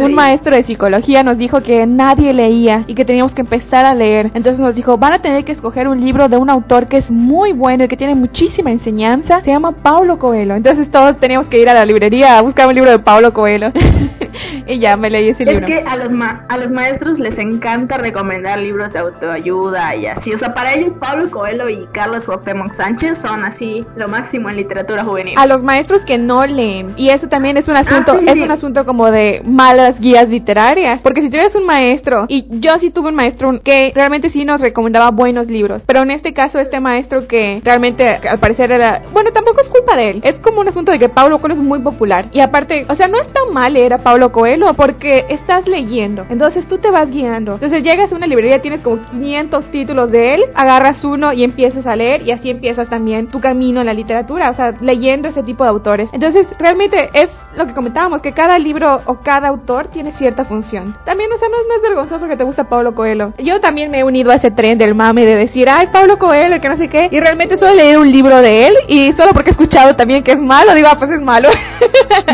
un 0.00 0.14
maestro 0.14 0.54
de 0.54 0.62
psicología 0.62 0.97
nos 1.24 1.38
dijo 1.38 1.62
que 1.62 1.86
nadie 1.86 2.32
leía 2.32 2.84
y 2.86 2.94
que 2.94 3.04
teníamos 3.04 3.32
que 3.32 3.42
empezar 3.42 3.84
a 3.84 3.94
leer. 3.94 4.30
Entonces 4.34 4.60
nos 4.60 4.74
dijo, 4.74 4.98
van 4.98 5.14
a 5.14 5.18
tener 5.20 5.44
que 5.44 5.52
escoger 5.52 5.88
un 5.88 6.00
libro 6.00 6.28
de 6.28 6.36
un 6.36 6.50
autor 6.50 6.86
que 6.86 6.96
es 6.96 7.10
muy 7.10 7.52
bueno 7.52 7.84
y 7.84 7.88
que 7.88 7.96
tiene 7.96 8.14
muchísima 8.14 8.70
enseñanza. 8.70 9.42
Se 9.42 9.50
llama 9.50 9.72
Pablo 9.72 10.18
Coelho. 10.18 10.54
Entonces 10.54 10.90
todos 10.90 11.16
teníamos 11.16 11.48
que 11.48 11.60
ir 11.60 11.68
a 11.68 11.74
la 11.74 11.84
librería 11.84 12.38
a 12.38 12.42
buscar 12.42 12.68
un 12.68 12.74
libro 12.74 12.90
de 12.90 12.98
Pablo 12.98 13.32
Coelho. 13.32 13.72
y 14.66 14.78
ya 14.78 14.96
me 14.96 15.10
leí 15.10 15.30
ese 15.30 15.44
libro. 15.44 15.66
Es 15.66 15.72
que 15.72 15.88
a 15.88 15.96
los, 15.96 16.12
a 16.12 16.56
los 16.56 16.70
maestros 16.70 17.18
les 17.18 17.38
encanta 17.38 17.98
recomendar 17.98 18.58
libros 18.58 18.92
de 18.92 19.00
autoayuda 19.00 19.96
y 19.96 20.06
así. 20.06 20.32
O 20.32 20.38
sea, 20.38 20.54
para 20.54 20.74
ellos 20.74 20.94
Pablo 20.94 21.30
Coelho 21.30 21.68
y 21.68 21.86
Carlos 21.92 22.26
Cuauhtémoc 22.26 22.72
Sánchez 22.72 23.18
son 23.18 23.44
así 23.44 23.84
lo 23.96 24.08
máximo 24.08 24.50
en 24.50 24.56
literatura 24.56 25.04
juvenil. 25.04 25.34
A 25.36 25.46
los 25.46 25.62
maestros 25.62 26.04
que 26.04 26.18
no 26.18 26.44
leen. 26.46 26.92
Y 26.96 27.10
eso 27.10 27.28
también 27.28 27.56
es 27.56 27.68
un 27.68 27.76
ah, 27.76 27.80
asunto, 27.80 28.18
es 28.18 28.36
un 28.36 28.50
asunto 28.50 28.84
como 28.84 29.10
de 29.10 29.42
malas 29.44 30.00
guías 30.00 30.28
literarias. 30.28 30.87
Porque 31.02 31.22
si 31.22 31.30
tú 31.30 31.36
eres 31.36 31.54
un 31.54 31.66
maestro, 31.66 32.26
y 32.28 32.46
yo 32.60 32.78
sí 32.78 32.90
tuve 32.90 33.08
un 33.08 33.14
maestro 33.14 33.60
que 33.62 33.92
realmente 33.94 34.30
sí 34.30 34.44
nos 34.44 34.60
recomendaba 34.60 35.10
buenos 35.10 35.48
libros. 35.48 35.82
Pero 35.86 36.02
en 36.02 36.10
este 36.10 36.32
caso, 36.32 36.58
este 36.58 36.80
maestro 36.80 37.26
que 37.26 37.60
realmente 37.64 38.06
al 38.06 38.38
parecer 38.38 38.72
era. 38.72 39.02
Bueno, 39.12 39.30
tampoco 39.32 39.60
es 39.60 39.68
culpa 39.68 39.96
de 39.96 40.10
él. 40.10 40.20
Es 40.24 40.38
como 40.38 40.60
un 40.60 40.68
asunto 40.68 40.92
de 40.92 40.98
que 40.98 41.08
Pablo 41.08 41.38
Coelho 41.38 41.54
es 41.54 41.60
muy 41.60 41.80
popular. 41.80 42.28
Y 42.32 42.40
aparte, 42.40 42.86
o 42.88 42.94
sea, 42.94 43.08
no 43.08 43.18
es 43.18 43.28
tan 43.28 43.52
mal 43.52 43.72
leer 43.72 43.92
a 43.92 43.98
Pablo 43.98 44.32
Coelho 44.32 44.74
porque 44.74 45.26
estás 45.28 45.66
leyendo. 45.66 46.24
Entonces 46.28 46.66
tú 46.66 46.78
te 46.78 46.90
vas 46.90 47.10
guiando. 47.10 47.54
Entonces 47.54 47.82
llegas 47.82 48.12
a 48.12 48.16
una 48.16 48.26
librería, 48.26 48.62
tienes 48.62 48.80
como 48.80 48.98
500 49.10 49.64
títulos 49.66 50.10
de 50.10 50.34
él, 50.34 50.44
agarras 50.54 51.04
uno 51.04 51.32
y 51.32 51.44
empiezas 51.44 51.86
a 51.86 51.96
leer 51.96 52.22
y 52.22 52.30
así 52.30 52.50
empiezas 52.50 52.88
también 52.88 53.28
tu 53.28 53.40
camino 53.40 53.80
en 53.80 53.86
la 53.86 53.94
literatura, 53.94 54.50
o 54.50 54.54
sea, 54.54 54.74
leyendo 54.80 55.28
ese 55.28 55.42
tipo 55.42 55.64
de 55.64 55.70
autores. 55.70 56.10
Entonces 56.12 56.46
realmente 56.58 57.10
es 57.12 57.30
lo 57.56 57.66
que 57.66 57.74
comentábamos, 57.74 58.22
que 58.22 58.32
cada 58.32 58.58
libro 58.58 59.00
o 59.06 59.16
cada 59.16 59.48
autor 59.48 59.88
tiene 59.88 60.12
cierta 60.12 60.44
función. 60.44 60.77
También, 61.04 61.32
o 61.32 61.38
sea, 61.38 61.48
no, 61.48 61.56
es 61.58 61.82
vergonzoso 61.82 62.26
que 62.26 62.36
te 62.36 62.44
gusta 62.44 62.64
Pablo 62.64 62.94
Coelho. 62.94 63.32
Yo 63.38 63.60
también 63.60 63.90
me 63.90 64.00
he 64.00 64.04
unido 64.04 64.30
a 64.30 64.34
ese 64.34 64.50
tren 64.50 64.78
del 64.78 64.94
mame 64.94 65.24
de 65.24 65.36
decir, 65.36 65.68
ay, 65.68 65.88
Pablo 65.92 66.18
Coelho, 66.18 66.60
que 66.60 66.68
no 66.68 66.76
sé 66.76 66.88
qué. 66.88 67.08
Y 67.10 67.20
realmente 67.20 67.56
solo 67.56 67.72
he 67.72 67.76
leído 67.76 68.00
un 68.00 68.10
libro 68.10 68.40
de 68.40 68.68
él 68.68 68.74
y 68.88 69.12
solo 69.12 69.32
porque 69.32 69.50
he 69.50 69.52
escuchado 69.52 69.96
también 69.96 70.22
que 70.22 70.32
es 70.32 70.38
malo, 70.40 70.74
digo, 70.74 70.88
ah, 70.90 70.96
pues 70.98 71.10
es 71.10 71.20
malo. 71.20 71.48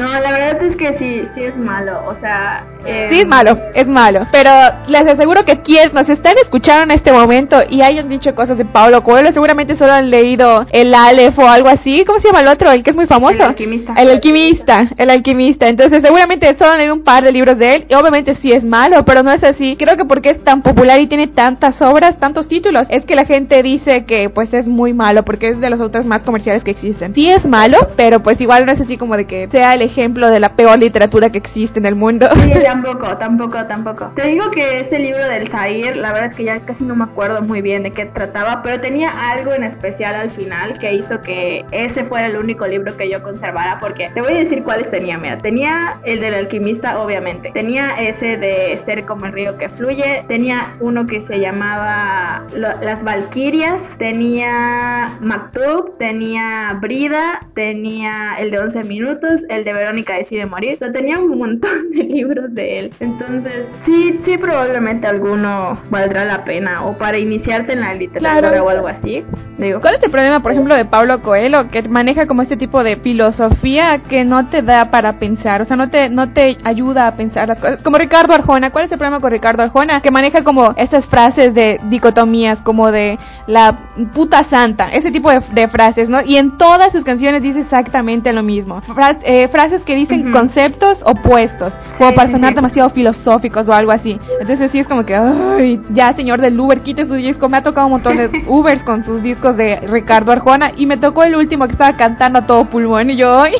No, 0.00 0.08
la 0.08 0.32
verdad 0.32 0.62
es 0.62 0.76
que 0.76 0.92
sí, 0.92 1.24
sí 1.34 1.42
es 1.42 1.56
malo, 1.56 2.02
o 2.06 2.14
sea... 2.14 2.64
sí 2.84 3.20
es 3.20 3.26
malo, 3.26 3.56
es 3.74 3.88
malo. 3.88 4.26
Pero 4.32 4.50
les 4.88 5.06
aseguro 5.06 5.44
que 5.44 5.60
quienes 5.60 5.92
nos 5.92 6.08
están 6.08 6.36
escuchando 6.38 6.82
en 6.84 6.90
este 6.90 7.12
momento 7.12 7.62
y 7.68 7.82
hayan 7.82 8.08
dicho 8.08 8.34
cosas 8.34 8.58
de 8.58 8.64
Pablo 8.64 9.02
Coelho, 9.02 9.32
seguramente 9.32 9.74
solo 9.76 9.92
han 9.92 10.10
leído 10.10 10.66
El 10.70 10.94
Aleph 10.94 11.38
o 11.38 11.48
algo 11.48 11.68
así. 11.68 12.04
¿Cómo 12.04 12.18
se 12.18 12.28
llama 12.28 12.40
el 12.40 12.48
otro? 12.48 12.70
El 12.70 12.82
que 12.82 12.90
es 12.90 12.96
muy 12.96 13.06
famoso. 13.06 13.34
El 13.34 13.42
alquimista. 13.42 13.94
El 13.96 14.10
alquimista. 14.10 14.90
El 14.96 15.10
alquimista. 15.10 15.68
Entonces, 15.68 16.02
seguramente 16.02 16.54
solo 16.54 16.72
han 16.72 16.78
leído 16.78 16.94
un 16.94 17.02
par 17.02 17.24
de 17.24 17.32
libros 17.32 17.58
de 17.58 17.76
él. 17.76 17.86
Y 17.88 17.94
obviamente 17.94 18.33
sí 18.34 18.52
es 18.52 18.64
malo, 18.64 19.04
pero 19.04 19.22
no 19.22 19.32
es 19.32 19.44
así. 19.44 19.76
Creo 19.76 19.96
que 19.96 20.04
porque 20.04 20.30
es 20.30 20.42
tan 20.42 20.62
popular 20.62 21.00
y 21.00 21.06
tiene 21.06 21.26
tantas 21.26 21.82
obras, 21.82 22.18
tantos 22.18 22.48
títulos, 22.48 22.86
es 22.90 23.04
que 23.04 23.14
la 23.14 23.24
gente 23.24 23.62
dice 23.62 24.04
que 24.04 24.30
pues 24.30 24.54
es 24.54 24.66
muy 24.66 24.92
malo 24.92 25.24
porque 25.24 25.48
es 25.48 25.60
de 25.60 25.70
los 25.70 25.80
autores 25.80 26.06
más 26.06 26.24
comerciales 26.24 26.64
que 26.64 26.70
existen. 26.70 27.14
Sí 27.14 27.28
es 27.28 27.46
malo, 27.46 27.78
pero 27.96 28.20
pues 28.20 28.40
igual 28.40 28.66
no 28.66 28.72
es 28.72 28.80
así 28.80 28.96
como 28.96 29.16
de 29.16 29.26
que 29.26 29.48
sea 29.50 29.74
el 29.74 29.82
ejemplo 29.82 30.30
de 30.30 30.40
la 30.40 30.56
peor 30.56 30.78
literatura 30.78 31.30
que 31.30 31.38
existe 31.38 31.78
en 31.78 31.86
el 31.86 31.94
mundo. 31.94 32.28
Sí, 32.34 32.52
tampoco, 32.64 33.16
tampoco, 33.16 33.64
tampoco. 33.66 34.12
Te 34.14 34.26
digo 34.28 34.50
que 34.50 34.80
ese 34.80 34.98
libro 34.98 35.26
del 35.28 35.48
Zair, 35.48 35.96
la 35.96 36.12
verdad 36.12 36.28
es 36.28 36.34
que 36.34 36.44
ya 36.44 36.60
casi 36.60 36.84
no 36.84 36.94
me 36.94 37.04
acuerdo 37.04 37.42
muy 37.42 37.60
bien 37.60 37.82
de 37.82 37.90
qué 37.90 38.06
trataba, 38.06 38.62
pero 38.62 38.80
tenía 38.80 39.30
algo 39.30 39.52
en 39.52 39.64
especial 39.64 40.14
al 40.14 40.30
final 40.30 40.78
que 40.78 40.94
hizo 40.94 41.22
que 41.22 41.64
ese 41.70 42.04
fuera 42.04 42.26
el 42.26 42.36
único 42.36 42.66
libro 42.66 42.96
que 42.96 43.08
yo 43.08 43.22
conservara 43.22 43.78
porque 43.80 44.10
te 44.14 44.20
voy 44.20 44.32
a 44.32 44.38
decir 44.38 44.62
cuáles 44.62 44.88
tenía, 44.88 45.18
mira, 45.18 45.38
tenía 45.38 45.98
el 46.04 46.20
del 46.20 46.34
alquimista 46.34 47.00
obviamente, 47.00 47.50
tenía 47.52 47.94
ese 48.14 48.37
de 48.37 48.78
ser 48.78 49.04
como 49.04 49.26
el 49.26 49.33
río 49.33 49.59
que 49.59 49.68
fluye, 49.68 50.25
tenía 50.28 50.75
uno 50.80 51.06
que 51.06 51.21
se 51.21 51.40
llamaba 51.40 52.44
Las 52.54 53.02
Valquirias, 53.02 53.97
tenía 53.99 55.18
Maktub, 55.21 55.99
tenía 55.99 56.78
Brida, 56.80 57.40
tenía 57.54 58.37
el 58.38 58.52
de 58.52 58.61
11 58.61 58.85
minutos, 58.85 59.42
el 59.49 59.64
de 59.64 59.73
Verónica 59.73 60.14
decide 60.14 60.47
morir, 60.47 60.75
o 60.76 60.78
sea, 60.78 60.92
tenía 60.92 61.18
un 61.18 61.37
montón 61.37 61.90
de 61.90 62.04
libros 62.04 62.54
de 62.54 62.78
él. 62.78 62.92
Entonces, 63.00 63.68
sí, 63.80 64.16
sí, 64.21 64.38
probablemente 64.38 65.09
alguno 65.09 65.80
valdrá 65.90 66.25
la 66.25 66.44
pena 66.44 66.85
o 66.85 66.97
para 66.97 67.18
iniciarte 67.18 67.73
en 67.73 67.80
la 67.80 67.94
literatura 67.94 68.62
o 68.62 68.68
algo 68.68 68.87
así. 68.87 69.25
Digo. 69.59 69.80
¿Cuál 69.80 69.94
es 69.94 70.02
el 70.02 70.11
problema, 70.11 70.40
por 70.40 70.52
ejemplo, 70.52 70.75
de 70.75 70.85
Pablo 70.85 71.23
Coelho, 71.23 71.68
que 71.71 71.83
maneja 71.83 72.26
como 72.26 72.42
este 72.42 72.56
tipo 72.56 72.83
de 72.83 72.97
filosofía 72.97 73.99
que 73.99 74.25
no 74.25 74.49
te 74.49 74.62
da 74.62 74.90
para 74.90 75.18
pensar, 75.18 75.62
o 75.62 75.64
sea, 75.64 75.76
no 75.76 75.90
te, 75.90 76.09
no 76.09 76.30
te 76.30 76.56
ayuda 76.64 77.06
a 77.06 77.16
pensar 77.16 77.49
las 77.49 77.59
cosas? 77.59 77.83
Como 77.83 77.99
Ricardo 78.04 78.34
Arjona, 78.34 78.70
¿cuál 78.70 78.84
es 78.84 78.92
el 78.92 78.99
problema 78.99 79.18
con 79.20 79.32
Ricardo 79.32 79.62
Arjona? 79.62 80.02
Que 80.02 80.11
maneja 80.11 80.44
como 80.44 80.75
estas 80.76 81.06
frases 81.06 81.54
de 81.54 81.80
dicotomías, 81.84 82.61
como 82.61 82.90
de 82.90 83.18
la 83.46 83.78
puta 84.12 84.44
santa, 84.44 84.90
ese 84.92 85.11
tipo 85.11 85.30
de, 85.30 85.68
frases, 85.68 86.11
¿no? 86.11 86.20
Y 86.20 86.37
en 86.37 86.58
todas 86.58 86.92
sus 86.92 87.02
canciones 87.02 87.42
dice 87.42 87.61
exactamente 87.61 88.30
lo 88.34 88.42
mismo. 88.42 88.82
Eh, 89.23 89.49
frases 89.49 89.84
que 89.84 89.94
dicen 89.96 90.32
conceptos 90.32 91.00
opuestos, 91.02 91.73
como 91.96 92.14
para 92.14 92.30
sonar 92.30 92.54
demasiado 92.54 92.90
filosóficos 92.90 93.70
o 93.70 93.73
algo 93.73 93.90
así. 93.90 94.20
Entonces 94.38 94.70
sí 94.70 94.80
es 94.80 94.87
como 94.87 95.06
que, 95.06 95.14
ay, 95.14 95.80
ya 95.88 96.12
señor 96.12 96.42
del 96.42 96.61
Uber, 96.61 96.82
quite 96.82 97.06
su 97.06 97.14
disco. 97.14 97.49
Me 97.49 97.56
ha 97.56 97.62
tocado 97.62 97.87
un 97.87 97.92
montón 97.92 98.18
de 98.18 98.44
Ubers 98.46 98.82
con 98.82 99.02
sus 99.02 99.23
discos 99.23 99.56
de 99.56 99.76
Ricardo 99.76 100.30
Arjona 100.30 100.73
y 100.76 100.84
me 100.84 100.99
tocó 100.99 101.25
el 101.25 101.37
último 101.37 101.64
que 101.64 101.73
estaba 101.73 101.96
cantando 101.96 102.40
a 102.40 102.46
todo 102.46 102.66
pulmón 102.66 103.08
y 103.08 103.16
yo, 103.16 103.40
ay. 103.40 103.54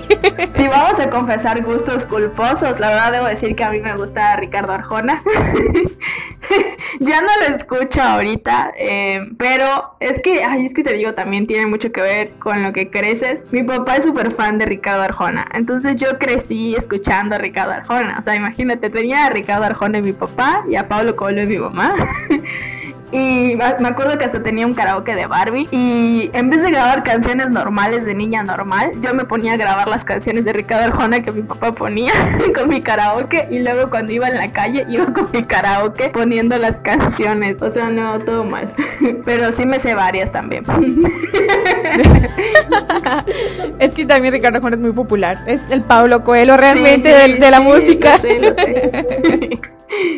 Si 0.53 0.69
vamos 0.69 1.01
a 1.01 1.09
confesar 1.09 1.63
gustos 1.63 2.05
culposos, 2.05 2.79
la 2.79 2.89
verdad 2.89 3.13
debo 3.13 3.25
decir 3.25 3.57
que 3.57 3.65
a 3.65 3.71
mí 3.71 3.81
me 3.81 3.97
gusta 3.97 4.34
Ricardo 4.37 4.73
Arjona. 4.73 5.23
ya 7.01 7.21
no 7.21 7.29
lo 7.41 7.55
escucho 7.55 8.03
ahorita, 8.03 8.73
eh, 8.77 9.21
pero 9.39 9.97
es 10.01 10.21
que, 10.21 10.45
ay, 10.45 10.67
es 10.67 10.75
que 10.75 10.83
te 10.83 10.93
digo, 10.93 11.15
también 11.15 11.47
tiene 11.47 11.67
mucho 11.67 11.93
que 11.93 12.01
ver 12.01 12.33
con 12.35 12.63
lo 12.63 12.73
que 12.73 12.91
creces. 12.91 13.47
Mi 13.53 13.63
papá 13.63 13.97
es 13.97 14.05
súper 14.05 14.31
fan 14.31 14.59
de 14.59 14.67
Ricardo 14.67 15.03
Arjona, 15.03 15.47
entonces 15.55 15.97
yo 15.97 16.19
crecí 16.19 16.75
escuchando 16.77 17.35
a 17.37 17.39
Ricardo 17.39 17.73
Arjona. 17.73 18.17
O 18.19 18.23
sea, 18.23 18.37
imagínate, 18.37 18.91
tenía 18.91 19.27
a 19.27 19.31
Ricardo 19.31 19.65
Arjona 19.65 19.99
y 19.99 20.03
mi 20.03 20.13
papá 20.13 20.65
y 20.69 20.77
a 20.77 20.89
Pablo 20.89 21.17
Coelho 21.17 21.43
y 21.43 21.47
mi 21.47 21.59
mamá. 21.59 21.95
Y 23.15 23.55
me 23.55 23.89
acuerdo 23.89 24.19
que 24.19 24.25
hasta 24.25 24.43
tenía 24.43 24.67
un 24.67 24.75
karaoke 24.75 25.15
de 25.15 25.27
Barbie. 25.27 25.69
Y 25.71 26.31
en 26.33 26.51
vez 26.51 26.63
de 26.63 26.73
grabar 26.73 27.05
canciones 27.05 27.49
normales 27.49 28.05
de 28.07 28.13
niña 28.13 28.43
normal, 28.43 28.91
yo 29.01 29.15
me 29.15 29.25
ponía 29.25 29.53
a 29.53 29.57
grabar 29.57 29.87
las 29.87 30.05
canciones 30.05 30.45
de 30.45 30.53
Ricardo 30.53 30.87
Arjona 30.87 31.23
que 31.23 31.31
mi 31.31 31.43
papá 31.43 31.71
ponía 31.71 32.13
con 32.57 32.69
mi 32.69 32.81
karaoke. 32.81 33.47
Y 33.53 33.61
luego 33.61 33.89
cuando 33.89 34.11
iba 34.11 34.27
en 34.27 34.35
la 34.37 34.51
calle, 34.51 34.85
iba 34.89 35.13
con 35.13 35.31
mi 35.33 35.45
karaoke 35.45 36.09
poniendo 36.09 36.59
las 36.59 36.81
canciones. 36.81 37.63
O 37.63 37.71
sea, 37.71 37.89
no, 37.89 38.19
todo 38.19 38.43
mal. 38.43 38.75
Pero 39.25 39.53
sí 39.53 39.65
me 39.65 39.79
sé 39.79 39.95
varias 39.95 40.33
también. 40.33 40.65
es 43.79 43.95
que 43.95 44.07
también 44.07 44.35
Ricardo 44.35 44.57
Arjona 44.57 44.75
es 44.75 44.83
muy 44.83 44.91
popular. 44.91 45.39
Es 45.47 45.61
el 45.71 45.83
Pablo 45.83 46.25
Coelho 46.25 46.57
realmente 46.57 47.09
de, 47.09 47.51
la 47.53 47.61
música. 47.61 48.19